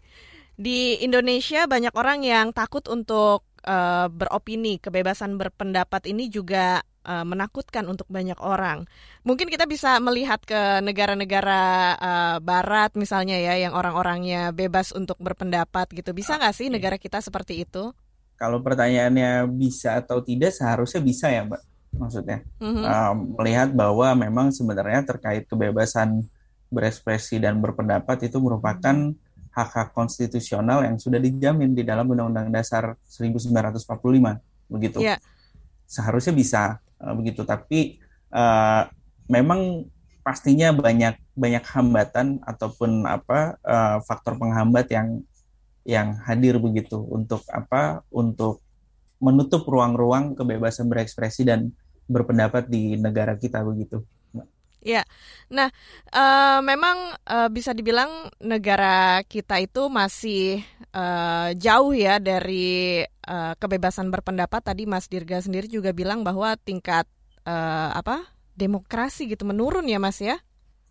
Di 0.58 0.98
Indonesia 1.06 1.70
banyak 1.70 1.94
orang 1.94 2.26
yang 2.26 2.50
takut 2.50 2.82
untuk 2.90 3.46
uh, 3.70 4.10
beropini. 4.10 4.82
Kebebasan 4.82 5.38
berpendapat 5.38 6.10
ini 6.10 6.32
juga 6.34 6.82
uh, 7.06 7.22
menakutkan 7.22 7.86
untuk 7.86 8.10
banyak 8.10 8.40
orang. 8.42 8.90
Mungkin 9.22 9.46
kita 9.52 9.70
bisa 9.70 10.02
melihat 10.02 10.42
ke 10.42 10.82
negara-negara 10.82 11.62
uh, 12.02 12.38
Barat 12.42 12.98
misalnya 12.98 13.38
ya, 13.38 13.54
yang 13.62 13.78
orang-orangnya 13.78 14.50
bebas 14.56 14.90
untuk 14.96 15.22
berpendapat 15.22 15.92
gitu. 15.94 16.16
Bisa 16.18 16.42
nggak 16.42 16.56
sih 16.56 16.74
negara 16.74 16.98
kita 16.98 17.22
seperti 17.22 17.62
itu? 17.68 17.94
Kalau 18.36 18.60
pertanyaannya 18.60 19.48
bisa 19.54 20.02
atau 20.02 20.20
tidak, 20.20 20.52
seharusnya 20.52 21.00
bisa 21.00 21.32
ya, 21.32 21.46
Mbak 21.46 21.75
maksudnya 21.96 22.44
mm-hmm. 22.60 22.84
uh, 22.84 23.14
melihat 23.42 23.70
bahwa 23.72 24.12
memang 24.16 24.48
sebenarnya 24.52 25.04
terkait 25.08 25.48
kebebasan 25.48 26.28
berekspresi 26.70 27.40
dan 27.40 27.58
berpendapat 27.64 28.28
itu 28.28 28.38
merupakan 28.42 29.16
hak-hak 29.56 29.96
konstitusional 29.96 30.84
yang 30.84 31.00
sudah 31.00 31.16
dijamin 31.16 31.72
di 31.72 31.88
dalam 31.88 32.12
Undang-Undang 32.12 32.52
Dasar 32.52 33.00
1945 33.08 33.88
begitu. 34.68 35.00
Yeah. 35.00 35.22
Seharusnya 35.88 36.36
bisa 36.36 36.62
uh, 37.00 37.16
begitu, 37.16 37.48
tapi 37.48 38.04
uh, 38.36 38.92
memang 39.32 39.88
pastinya 40.26 40.76
banyak 40.76 41.16
banyak 41.38 41.64
hambatan 41.72 42.42
ataupun 42.44 43.06
apa 43.06 43.56
uh, 43.62 43.98
faktor 44.04 44.36
penghambat 44.36 44.90
yang 44.92 45.22
yang 45.86 46.18
hadir 46.26 46.58
begitu 46.58 46.98
untuk 46.98 47.46
apa 47.48 48.02
untuk 48.10 48.66
menutup 49.22 49.64
ruang-ruang 49.70 50.34
kebebasan 50.34 50.90
berekspresi 50.90 51.46
dan 51.46 51.72
berpendapat 52.06 52.70
di 52.70 52.98
negara 52.98 53.38
kita 53.38 53.62
begitu. 53.66 54.02
Ya, 54.86 55.02
nah 55.50 55.74
uh, 56.14 56.62
memang 56.62 57.18
uh, 57.26 57.50
bisa 57.50 57.74
dibilang 57.74 58.30
negara 58.38 59.26
kita 59.26 59.58
itu 59.58 59.90
masih 59.90 60.62
uh, 60.94 61.50
jauh 61.58 61.90
ya 61.98 62.22
dari 62.22 63.02
uh, 63.26 63.58
kebebasan 63.58 64.14
berpendapat. 64.14 64.62
Tadi 64.62 64.86
Mas 64.86 65.10
Dirga 65.10 65.42
sendiri 65.42 65.66
juga 65.66 65.90
bilang 65.90 66.22
bahwa 66.22 66.54
tingkat 66.62 67.10
uh, 67.50 67.98
apa 67.98 68.30
demokrasi 68.54 69.26
gitu 69.26 69.42
menurun 69.50 69.90
ya 69.90 69.98
Mas 69.98 70.22
ya? 70.22 70.38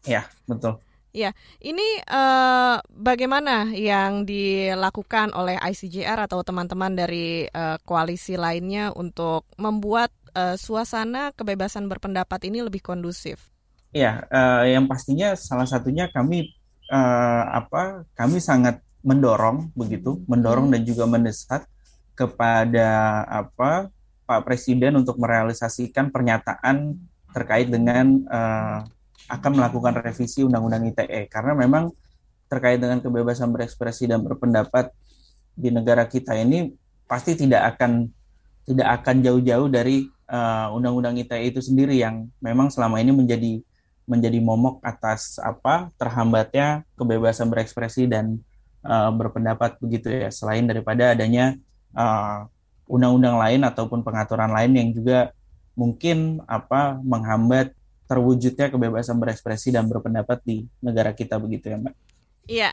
Ya 0.02 0.26
betul. 0.50 0.82
Ya, 1.14 1.30
ini 1.62 2.02
uh, 2.10 2.82
bagaimana 2.90 3.70
yang 3.70 4.26
dilakukan 4.26 5.30
oleh 5.38 5.54
ICJR 5.62 6.26
atau 6.26 6.42
teman-teman 6.42 6.98
dari 6.98 7.46
uh, 7.54 7.78
koalisi 7.86 8.34
lainnya 8.34 8.90
untuk 8.90 9.46
membuat 9.54 10.10
uh, 10.34 10.56
suasana 10.58 11.30
kebebasan 11.32 11.86
berpendapat 11.88 12.50
ini 12.50 12.60
lebih 12.60 12.82
kondusif? 12.84 13.50
Ya, 13.94 14.26
uh, 14.28 14.66
yang 14.66 14.90
pastinya 14.90 15.38
salah 15.38 15.64
satunya 15.64 16.10
kami 16.10 16.50
uh, 16.90 17.42
apa? 17.62 18.02
Kami 18.18 18.42
sangat 18.42 18.82
mendorong 19.06 19.70
begitu, 19.78 20.20
mendorong 20.26 20.68
hmm. 20.68 20.74
dan 20.74 20.82
juga 20.82 21.04
mendesak 21.06 21.62
kepada 22.18 23.22
apa 23.26 23.90
Pak 24.24 24.40
Presiden 24.46 24.96
untuk 24.98 25.20
merealisasikan 25.20 26.08
pernyataan 26.08 26.96
terkait 27.34 27.68
dengan 27.68 28.22
uh, 28.30 28.80
akan 29.28 29.52
melakukan 29.56 29.98
revisi 30.00 30.46
Undang-Undang 30.46 30.94
ITE 30.94 31.26
karena 31.26 31.52
memang 31.56 31.90
terkait 32.46 32.78
dengan 32.78 33.02
kebebasan 33.02 33.50
berekspresi 33.50 34.06
dan 34.06 34.22
berpendapat 34.22 34.94
di 35.54 35.74
negara 35.74 36.06
kita 36.06 36.38
ini 36.38 36.70
pasti 37.08 37.34
tidak 37.34 37.74
akan 37.74 38.10
tidak 38.64 38.88
akan 39.02 39.16
jauh-jauh 39.20 39.68
dari 39.68 40.06
uh, 40.28 40.68
Undang-Undang 40.76 41.20
ITE 41.24 41.54
itu 41.54 41.60
sendiri 41.60 41.96
yang 41.98 42.28
memang 42.40 42.68
selama 42.68 43.00
ini 43.00 43.12
menjadi 43.12 43.60
menjadi 44.04 44.36
momok 44.44 44.84
atas 44.84 45.40
apa 45.40 45.88
terhambatnya 45.96 46.84
kebebasan 46.92 47.48
berekspresi 47.48 48.04
dan 48.04 48.36
uh, 48.84 49.08
berpendapat 49.08 49.80
begitu 49.80 50.12
ya 50.12 50.28
selain 50.28 50.68
daripada 50.68 51.16
adanya 51.16 51.56
eh, 51.96 52.38
undang-undang 52.84 53.40
lain 53.40 53.64
ataupun 53.64 54.04
pengaturan 54.04 54.52
lain 54.52 54.72
yang 54.76 54.88
juga 54.92 55.32
mungkin 55.72 56.44
apa 56.44 57.00
menghambat 57.00 57.72
terwujudnya 58.04 58.68
kebebasan 58.68 59.16
berekspresi 59.16 59.72
dan 59.72 59.88
berpendapat 59.88 60.38
di 60.44 60.68
negara 60.84 61.16
kita 61.16 61.40
begitu 61.40 61.72
ya 61.72 61.80
mbak. 61.80 61.94
Iya. 62.44 62.70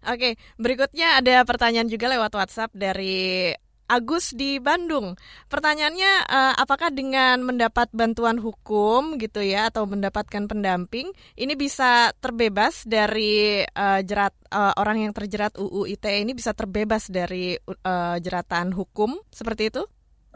Oke, 0.00 0.40
berikutnya 0.56 1.20
ada 1.20 1.44
pertanyaan 1.44 1.84
juga 1.84 2.08
lewat 2.08 2.32
WhatsApp 2.32 2.72
dari 2.72 3.52
Agus 3.90 4.30
di 4.30 4.62
Bandung. 4.62 5.18
Pertanyaannya, 5.50 6.12
uh, 6.30 6.54
apakah 6.54 6.94
dengan 6.94 7.42
mendapat 7.42 7.90
bantuan 7.90 8.38
hukum 8.38 9.18
gitu 9.18 9.42
ya 9.42 9.66
atau 9.66 9.82
mendapatkan 9.90 10.46
pendamping, 10.46 11.10
ini 11.34 11.58
bisa 11.58 12.14
terbebas 12.22 12.86
dari 12.86 13.66
uh, 13.66 13.98
jerat 14.06 14.30
uh, 14.54 14.78
orang 14.78 15.02
yang 15.02 15.12
terjerat 15.12 15.58
UU 15.58 15.90
ITE 15.90 16.22
ini 16.22 16.38
bisa 16.38 16.54
terbebas 16.54 17.10
dari 17.10 17.58
uh, 17.58 18.16
jeratan 18.22 18.70
hukum 18.70 19.18
seperti 19.34 19.74
itu? 19.74 19.82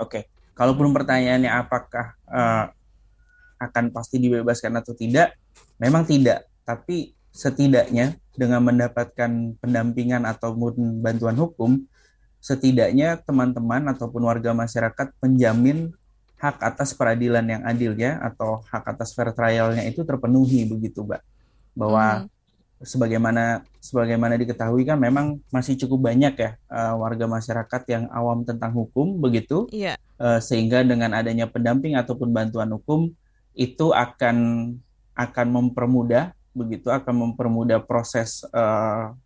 Oke, 0.02 0.26
kalaupun 0.58 0.90
pertanyaannya 0.90 1.54
apakah 1.54 2.18
uh, 2.26 2.66
akan 3.62 3.94
pasti 3.94 4.18
dibebaskan 4.18 4.74
atau 4.82 4.98
tidak, 4.98 5.38
memang 5.78 6.02
tidak. 6.02 6.50
Tapi 6.66 7.14
setidaknya 7.30 8.18
dengan 8.34 8.66
mendapatkan 8.66 9.58
pendampingan 9.62 10.26
atau 10.26 10.54
bantuan 10.98 11.38
hukum, 11.38 11.82
setidaknya 12.44 13.24
teman-teman 13.24 13.88
ataupun 13.88 14.20
warga 14.28 14.52
masyarakat 14.52 15.16
menjamin 15.24 15.96
hak 16.36 16.60
atas 16.60 16.92
peradilan 16.92 17.40
yang 17.40 17.64
adil 17.64 17.96
ya 17.96 18.20
atau 18.20 18.60
hak 18.68 18.84
atas 18.84 19.16
fair 19.16 19.32
trialnya 19.32 19.80
itu 19.88 20.04
terpenuhi 20.04 20.68
begitu 20.68 21.00
mbak 21.00 21.24
bahwa 21.72 22.20
hmm. 22.20 22.84
sebagaimana 22.84 23.64
sebagaimana 23.80 24.36
diketahui 24.36 24.84
kan 24.84 25.00
memang 25.00 25.40
masih 25.48 25.72
cukup 25.80 26.12
banyak 26.12 26.36
ya 26.36 26.50
uh, 26.68 27.00
warga 27.00 27.24
masyarakat 27.24 27.82
yang 27.88 28.04
awam 28.12 28.44
tentang 28.44 28.76
hukum 28.76 29.16
begitu 29.24 29.64
yeah. 29.72 29.96
uh, 30.20 30.36
sehingga 30.36 30.84
dengan 30.84 31.16
adanya 31.16 31.48
pendamping 31.48 31.96
ataupun 31.96 32.28
bantuan 32.28 32.68
hukum 32.76 33.08
itu 33.56 33.88
akan 33.96 34.36
akan 35.16 35.46
mempermudah 35.48 36.36
begitu 36.52 36.92
akan 36.92 37.32
mempermudah 37.32 37.80
proses 37.88 38.44
uh, 38.52 39.16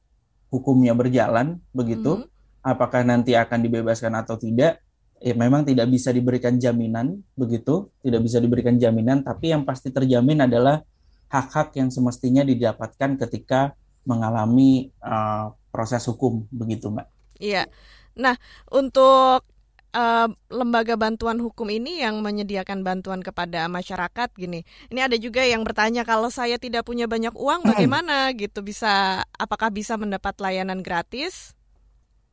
hukumnya 0.55 0.95
berjalan 0.95 1.59
begitu 1.75 2.23
hmm 2.23 2.38
apakah 2.69 3.01
nanti 3.01 3.33
akan 3.33 3.65
dibebaskan 3.65 4.13
atau 4.13 4.37
tidak 4.37 4.85
ya 5.19 5.35
memang 5.35 5.67
tidak 5.67 5.89
bisa 5.91 6.13
diberikan 6.13 6.61
jaminan 6.61 7.25
begitu. 7.35 7.89
Tidak 8.05 8.21
bisa 8.21 8.39
diberikan 8.39 8.77
jaminan 8.77 9.25
tapi 9.25 9.51
yang 9.57 9.65
pasti 9.65 9.89
terjamin 9.89 10.45
adalah 10.45 10.85
hak-hak 11.33 11.77
yang 11.77 11.89
semestinya 11.89 12.45
didapatkan 12.45 13.17
ketika 13.27 13.73
mengalami 14.09 14.89
uh, 15.05 15.53
proses 15.73 16.05
hukum 16.09 16.45
begitu 16.53 16.89
mbak. 16.93 17.09
Iya. 17.41 17.69
Nah 18.17 18.37
untuk 18.73 19.45
uh, 19.93 20.29
lembaga 20.49 20.95
bantuan 20.97 21.39
hukum 21.41 21.69
ini 21.69 22.01
yang 22.01 22.21
menyediakan 22.21 22.81
bantuan 22.87 23.21
kepada 23.21 23.69
masyarakat 23.69 24.29
gini. 24.37 24.65
Ini 24.89 25.09
ada 25.09 25.17
juga 25.17 25.45
yang 25.45 25.65
bertanya 25.65 26.07
kalau 26.07 26.29
saya 26.33 26.57
tidak 26.57 26.85
punya 26.89 27.05
banyak 27.05 27.33
uang 27.37 27.65
bagaimana? 27.69 28.33
Gitu 28.39 28.61
bisa 28.65 29.23
apakah 29.37 29.73
bisa 29.73 29.97
mendapat 30.01 30.37
layanan 30.41 30.81
gratis? 30.81 31.58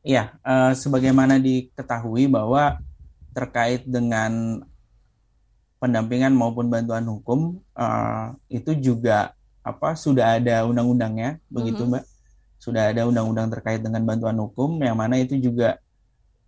Ya, 0.06 0.38
uh, 0.46 0.70
sebagaimana 0.70 1.42
diketahui 1.42 2.30
bahwa 2.30 2.78
terkait 3.34 3.82
dengan 3.82 4.62
pendampingan 5.82 6.30
maupun 6.30 6.70
bantuan 6.70 7.02
hukum 7.10 7.58
uh, 7.74 8.38
itu 8.46 8.70
juga 8.78 9.34
apa 9.66 9.98
sudah 9.98 10.38
ada 10.38 10.62
undang-undangnya, 10.62 11.42
begitu 11.50 11.82
mm 11.82 11.90
-hmm. 11.90 11.98
Mbak? 11.98 12.04
Sudah 12.62 12.94
ada 12.94 13.02
undang-undang 13.10 13.50
terkait 13.50 13.82
dengan 13.82 13.98
bantuan 14.06 14.38
hukum 14.38 14.78
yang 14.78 14.94
mana 14.94 15.18
itu 15.18 15.42
juga 15.42 15.82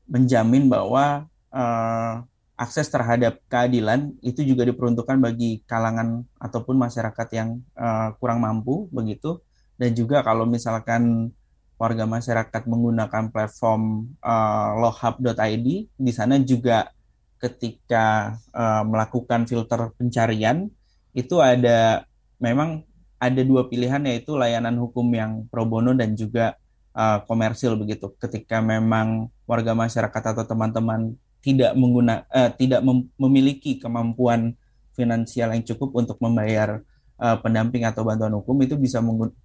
menjamin 0.06 0.70
bahwa 0.70 1.26
uh, 1.50 2.22
akses 2.54 2.86
terhadap 2.86 3.42
keadilan 3.50 4.14
itu 4.22 4.46
juga 4.46 4.70
diperuntukkan 4.70 5.18
bagi 5.18 5.66
kalangan 5.66 6.22
ataupun 6.38 6.78
masyarakat 6.78 7.28
yang 7.34 7.58
uh, 7.74 8.14
kurang 8.22 8.38
mampu, 8.38 8.86
begitu. 8.94 9.42
Dan 9.74 9.98
juga 9.98 10.22
kalau 10.22 10.46
misalkan 10.46 11.34
warga 11.78 12.04
masyarakat 12.04 12.62
menggunakan 12.66 13.30
platform 13.30 14.12
uh, 14.18 14.74
lohab.id 14.82 15.66
di 15.86 16.12
sana 16.12 16.42
juga 16.42 16.90
ketika 17.38 18.34
uh, 18.50 18.82
melakukan 18.82 19.46
filter 19.46 19.94
pencarian 19.94 20.66
itu 21.14 21.38
ada 21.38 22.02
memang 22.42 22.82
ada 23.18 23.42
dua 23.42 23.70
pilihan 23.70 24.02
yaitu 24.06 24.34
layanan 24.34 24.74
hukum 24.78 25.06
yang 25.14 25.46
pro 25.50 25.66
bono 25.66 25.94
dan 25.94 26.14
juga 26.14 26.58
uh, 26.94 27.22
komersil 27.26 27.74
begitu. 27.74 28.14
Ketika 28.18 28.62
memang 28.62 29.30
warga 29.46 29.74
masyarakat 29.74 30.22
atau 30.34 30.44
teman-teman 30.46 31.14
tidak 31.42 31.74
mengguna 31.78 32.26
uh, 32.30 32.50
tidak 32.54 32.82
mem 32.82 33.06
memiliki 33.18 33.78
kemampuan 33.78 34.54
finansial 34.94 35.54
yang 35.54 35.62
cukup 35.62 35.94
untuk 35.94 36.18
membayar 36.18 36.82
uh, 37.18 37.38
pendamping 37.38 37.86
atau 37.86 38.02
bantuan 38.02 38.34
hukum 38.34 38.58
itu 38.66 38.74
bisa 38.74 38.98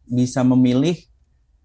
bisa 0.09 0.41
memilih 0.41 0.97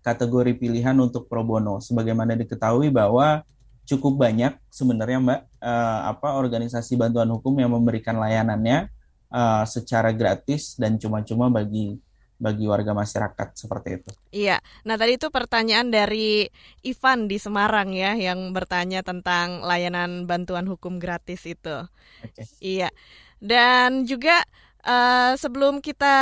kategori 0.03 0.57
pilihan 0.57 0.97
untuk 0.99 1.27
pro 1.27 1.43
bono. 1.43 1.83
Sebagaimana 1.83 2.39
diketahui 2.39 2.89
bahwa 2.93 3.43
cukup 3.89 4.21
banyak 4.21 4.53
sebenarnya 4.69 5.19
Mbak 5.19 5.41
uh, 5.65 6.01
apa 6.13 6.37
organisasi 6.37 7.01
bantuan 7.01 7.33
hukum 7.33 7.57
yang 7.57 7.73
memberikan 7.73 8.21
layanannya 8.21 8.93
uh, 9.33 9.65
secara 9.65 10.13
gratis 10.13 10.77
dan 10.77 11.01
cuma-cuma 11.01 11.49
bagi 11.49 11.97
bagi 12.39 12.71
warga 12.71 12.95
masyarakat 12.95 13.49
seperti 13.59 13.89
itu. 13.99 14.11
Iya. 14.31 14.63
Nah, 14.87 14.95
tadi 14.95 15.19
itu 15.19 15.27
pertanyaan 15.27 15.91
dari 15.91 16.47
Ivan 16.87 17.27
di 17.27 17.37
Semarang 17.37 17.91
ya 17.91 18.15
yang 18.15 18.55
bertanya 18.55 19.03
tentang 19.03 19.67
layanan 19.67 20.25
bantuan 20.31 20.71
hukum 20.71 21.03
gratis 21.03 21.43
itu. 21.51 21.83
Okay. 22.23 22.47
Iya. 22.63 22.95
Dan 23.43 24.07
juga 24.07 24.47
uh, 24.87 25.35
sebelum 25.35 25.83
kita 25.83 26.17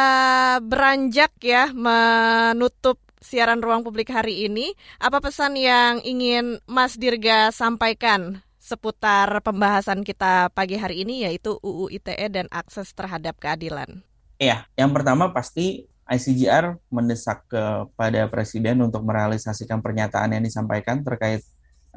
beranjak 0.64 1.36
ya 1.44 1.68
menutup 1.76 2.96
siaran 3.26 3.58
ruang 3.58 3.82
publik 3.82 4.14
hari 4.14 4.46
ini. 4.46 4.78
Apa 5.02 5.18
pesan 5.18 5.58
yang 5.58 5.98
ingin 6.06 6.62
Mas 6.70 6.94
Dirga 6.94 7.50
sampaikan 7.50 8.46
seputar 8.62 9.42
pembahasan 9.42 10.06
kita 10.06 10.50
pagi 10.54 10.78
hari 10.78 11.02
ini 11.02 11.26
yaitu 11.26 11.58
UU 11.58 11.90
ITE 11.90 12.26
dan 12.30 12.46
akses 12.54 12.94
terhadap 12.94 13.34
keadilan? 13.42 14.06
Iya, 14.38 14.70
yang 14.78 14.94
pertama 14.94 15.34
pasti 15.34 15.90
ICGR 16.06 16.78
mendesak 16.86 17.50
kepada 17.50 18.30
Presiden 18.30 18.78
untuk 18.78 19.02
merealisasikan 19.02 19.82
pernyataan 19.82 20.38
yang 20.38 20.44
disampaikan 20.46 21.02
terkait 21.02 21.42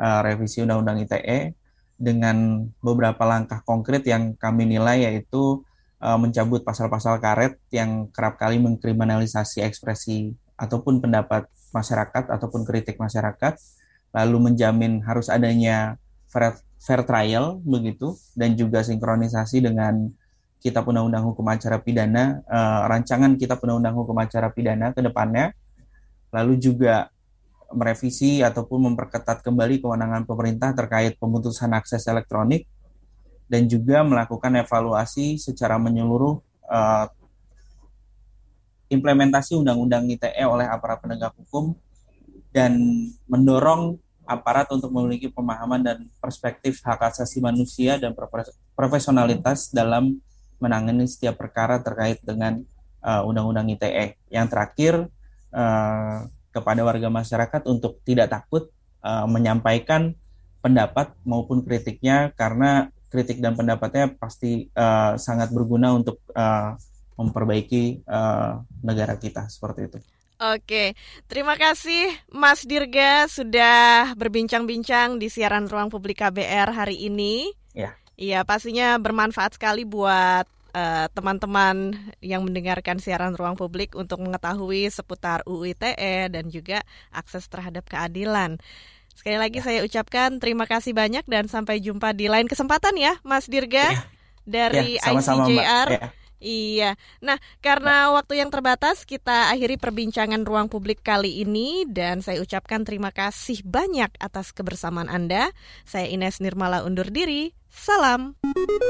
uh, 0.01 0.25
revisi 0.25 0.65
Undang-Undang 0.65 1.05
ITE 1.05 1.53
dengan 1.99 2.65
beberapa 2.81 3.21
langkah 3.27 3.61
konkret 3.61 4.01
yang 4.07 4.33
kami 4.33 4.65
nilai 4.65 5.05
yaitu 5.05 5.61
uh, 6.01 6.17
mencabut 6.17 6.63
pasal-pasal 6.63 7.19
karet 7.21 7.59
yang 7.69 8.07
kerap 8.09 8.39
kali 8.39 8.57
mengkriminalisasi 8.57 9.61
ekspresi 9.61 10.33
ataupun 10.59 10.99
pendapat 10.99 11.47
masyarakat 11.71 12.27
ataupun 12.27 12.67
kritik 12.67 12.99
masyarakat, 12.99 13.55
lalu 14.11 14.51
menjamin 14.51 14.99
harus 15.07 15.31
adanya 15.31 15.95
fair, 16.27 16.59
fair 16.75 17.01
trial 17.07 17.63
begitu 17.63 18.19
dan 18.35 18.59
juga 18.59 18.83
sinkronisasi 18.83 19.63
dengan 19.63 20.11
Kitab 20.59 20.91
Undang-Undang 20.91 21.23
Hukum 21.31 21.47
Acara 21.47 21.79
Pidana, 21.79 22.43
uh, 22.43 22.83
rancangan 22.91 23.39
Kitab 23.39 23.63
Undang-Undang 23.63 23.95
Hukum 23.95 24.17
Acara 24.19 24.51
Pidana 24.51 24.91
ke 24.91 24.99
depannya, 24.99 25.55
lalu 26.35 26.59
juga 26.59 27.07
merevisi 27.71 28.43
ataupun 28.43 28.91
memperketat 28.91 29.39
kembali 29.39 29.79
kewenangan 29.79 30.27
pemerintah 30.27 30.75
terkait 30.75 31.15
pemutusan 31.15 31.71
akses 31.71 32.03
elektronik, 32.11 32.67
dan 33.47 33.71
juga 33.71 34.03
melakukan 34.03 34.59
evaluasi 34.59 35.39
secara 35.39 35.79
menyeluruh 35.79 36.43
uh, 36.67 37.07
implementasi 38.89 39.55
Undang-Undang 39.55 40.09
ITE 40.09 40.43
oleh 40.45 40.65
aparat 40.65 40.99
penegak 40.99 41.33
hukum 41.37 41.77
dan 42.49 42.75
mendorong 43.29 44.01
aparat 44.29 44.69
untuk 44.69 44.93
memiliki 44.93 45.29
pemahaman 45.29 45.81
dan 45.81 45.97
perspektif 46.21 46.81
hak 46.85 47.13
asasi 47.13 47.41
manusia 47.41 47.97
dan 47.97 48.13
profesionalitas 48.77 49.73
dalam 49.73 50.21
menangani 50.61 51.09
setiap 51.09 51.39
perkara 51.39 51.81
terkait 51.81 52.21
dengan 52.21 52.61
uh, 53.01 53.25
Undang-Undang 53.25 53.73
ITE. 53.79 54.19
Yang 54.29 54.47
terakhir 54.53 54.93
uh, 55.55 56.29
kepada 56.53 56.81
warga 56.85 57.09
masyarakat 57.09 57.61
untuk 57.65 58.01
tidak 58.05 58.29
takut 58.29 58.69
uh, 59.01 59.25
menyampaikan 59.25 60.13
pendapat 60.59 61.15
maupun 61.23 61.63
kritiknya 61.63 62.35
karena 62.35 62.91
kritik 63.09 63.41
dan 63.41 63.57
pendapatnya 63.57 64.13
pasti 64.19 64.69
uh, 64.77 65.17
sangat 65.17 65.49
berguna 65.49 65.95
untuk 65.95 66.21
uh, 66.37 66.77
memperbaiki 67.19 68.07
uh, 68.07 68.63
negara 68.79 69.19
kita 69.19 69.51
seperti 69.51 69.91
itu. 69.91 69.99
Oke, 70.39 70.95
terima 71.27 71.59
kasih 71.59 72.15
Mas 72.31 72.63
Dirga 72.63 73.27
sudah 73.27 74.15
berbincang-bincang 74.15 75.19
di 75.19 75.27
siaran 75.27 75.67
Ruang 75.67 75.91
Publik 75.91 76.23
KBR 76.23 76.71
hari 76.71 76.95
ini. 77.11 77.51
Ya. 77.75 77.99
Iya, 78.15 78.47
pastinya 78.47 78.95
bermanfaat 78.95 79.59
sekali 79.59 79.83
buat 79.83 80.47
eh, 80.71 81.07
teman-teman 81.11 81.91
uh, 81.91 82.15
yang 82.23 82.47
mendengarkan 82.47 83.03
siaran 83.03 83.35
ruang 83.35 83.59
publik 83.59 83.95
untuk 83.95 84.19
mengetahui 84.19 84.87
seputar 84.91 85.43
UU 85.43 85.75
ITE 85.75 86.31
dan 86.31 86.47
juga 86.47 86.87
akses 87.11 87.47
terhadap 87.51 87.87
keadilan. 87.87 88.59
Sekali 89.15 89.39
lagi 89.39 89.59
ya. 89.59 89.63
saya 89.67 89.79
ucapkan 89.83 90.39
terima 90.39 90.67
kasih 90.67 90.95
banyak 90.95 91.27
dan 91.27 91.51
sampai 91.51 91.83
jumpa 91.83 92.15
di 92.15 92.31
lain 92.31 92.47
kesempatan 92.47 92.95
ya, 92.95 93.19
Mas 93.27 93.47
Dirga 93.47 93.91
ya. 93.91 94.03
dari 94.47 94.99
ya, 94.99 95.03
sama 95.03 95.19
-sama, 95.19 95.43
ICJR. 95.47 95.87
Ya. 95.99 96.18
Iya. 96.39 96.95
Nah, 97.19 97.35
karena 97.59 98.15
waktu 98.15 98.39
yang 98.39 98.47
terbatas, 98.49 99.03
kita 99.03 99.51
akhiri 99.51 99.75
perbincangan 99.75 100.47
ruang 100.47 100.71
publik 100.71 101.03
kali 101.03 101.43
ini 101.43 101.83
dan 101.83 102.23
saya 102.23 102.39
ucapkan 102.39 102.87
terima 102.87 103.11
kasih 103.11 103.59
banyak 103.67 104.09
atas 104.23 104.55
kebersamaan 104.55 105.11
Anda. 105.11 105.51
Saya 105.83 106.07
Ines 106.07 106.39
Nirmala 106.39 106.87
undur 106.87 107.11
diri. 107.11 107.51
Salam. 107.69 108.33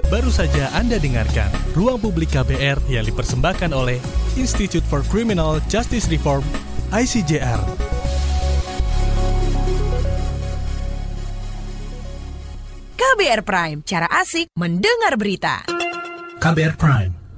Baru 0.08 0.32
saja 0.32 0.72
Anda 0.72 0.96
dengarkan 1.04 1.52
Ruang 1.76 2.00
Publik 2.00 2.32
KBR 2.32 2.80
yang 2.88 3.04
dipersembahkan 3.04 3.76
oleh 3.76 4.00
Institute 4.40 4.88
for 4.88 5.04
Criminal 5.12 5.60
Justice 5.68 6.08
Reform 6.08 6.48
ICJR. 6.96 7.60
KBR 12.96 13.42
Prime, 13.44 13.80
cara 13.84 14.08
asik 14.16 14.48
mendengar 14.56 15.20
berita. 15.20 15.68
KBR 16.40 16.80
Prime 16.80 17.29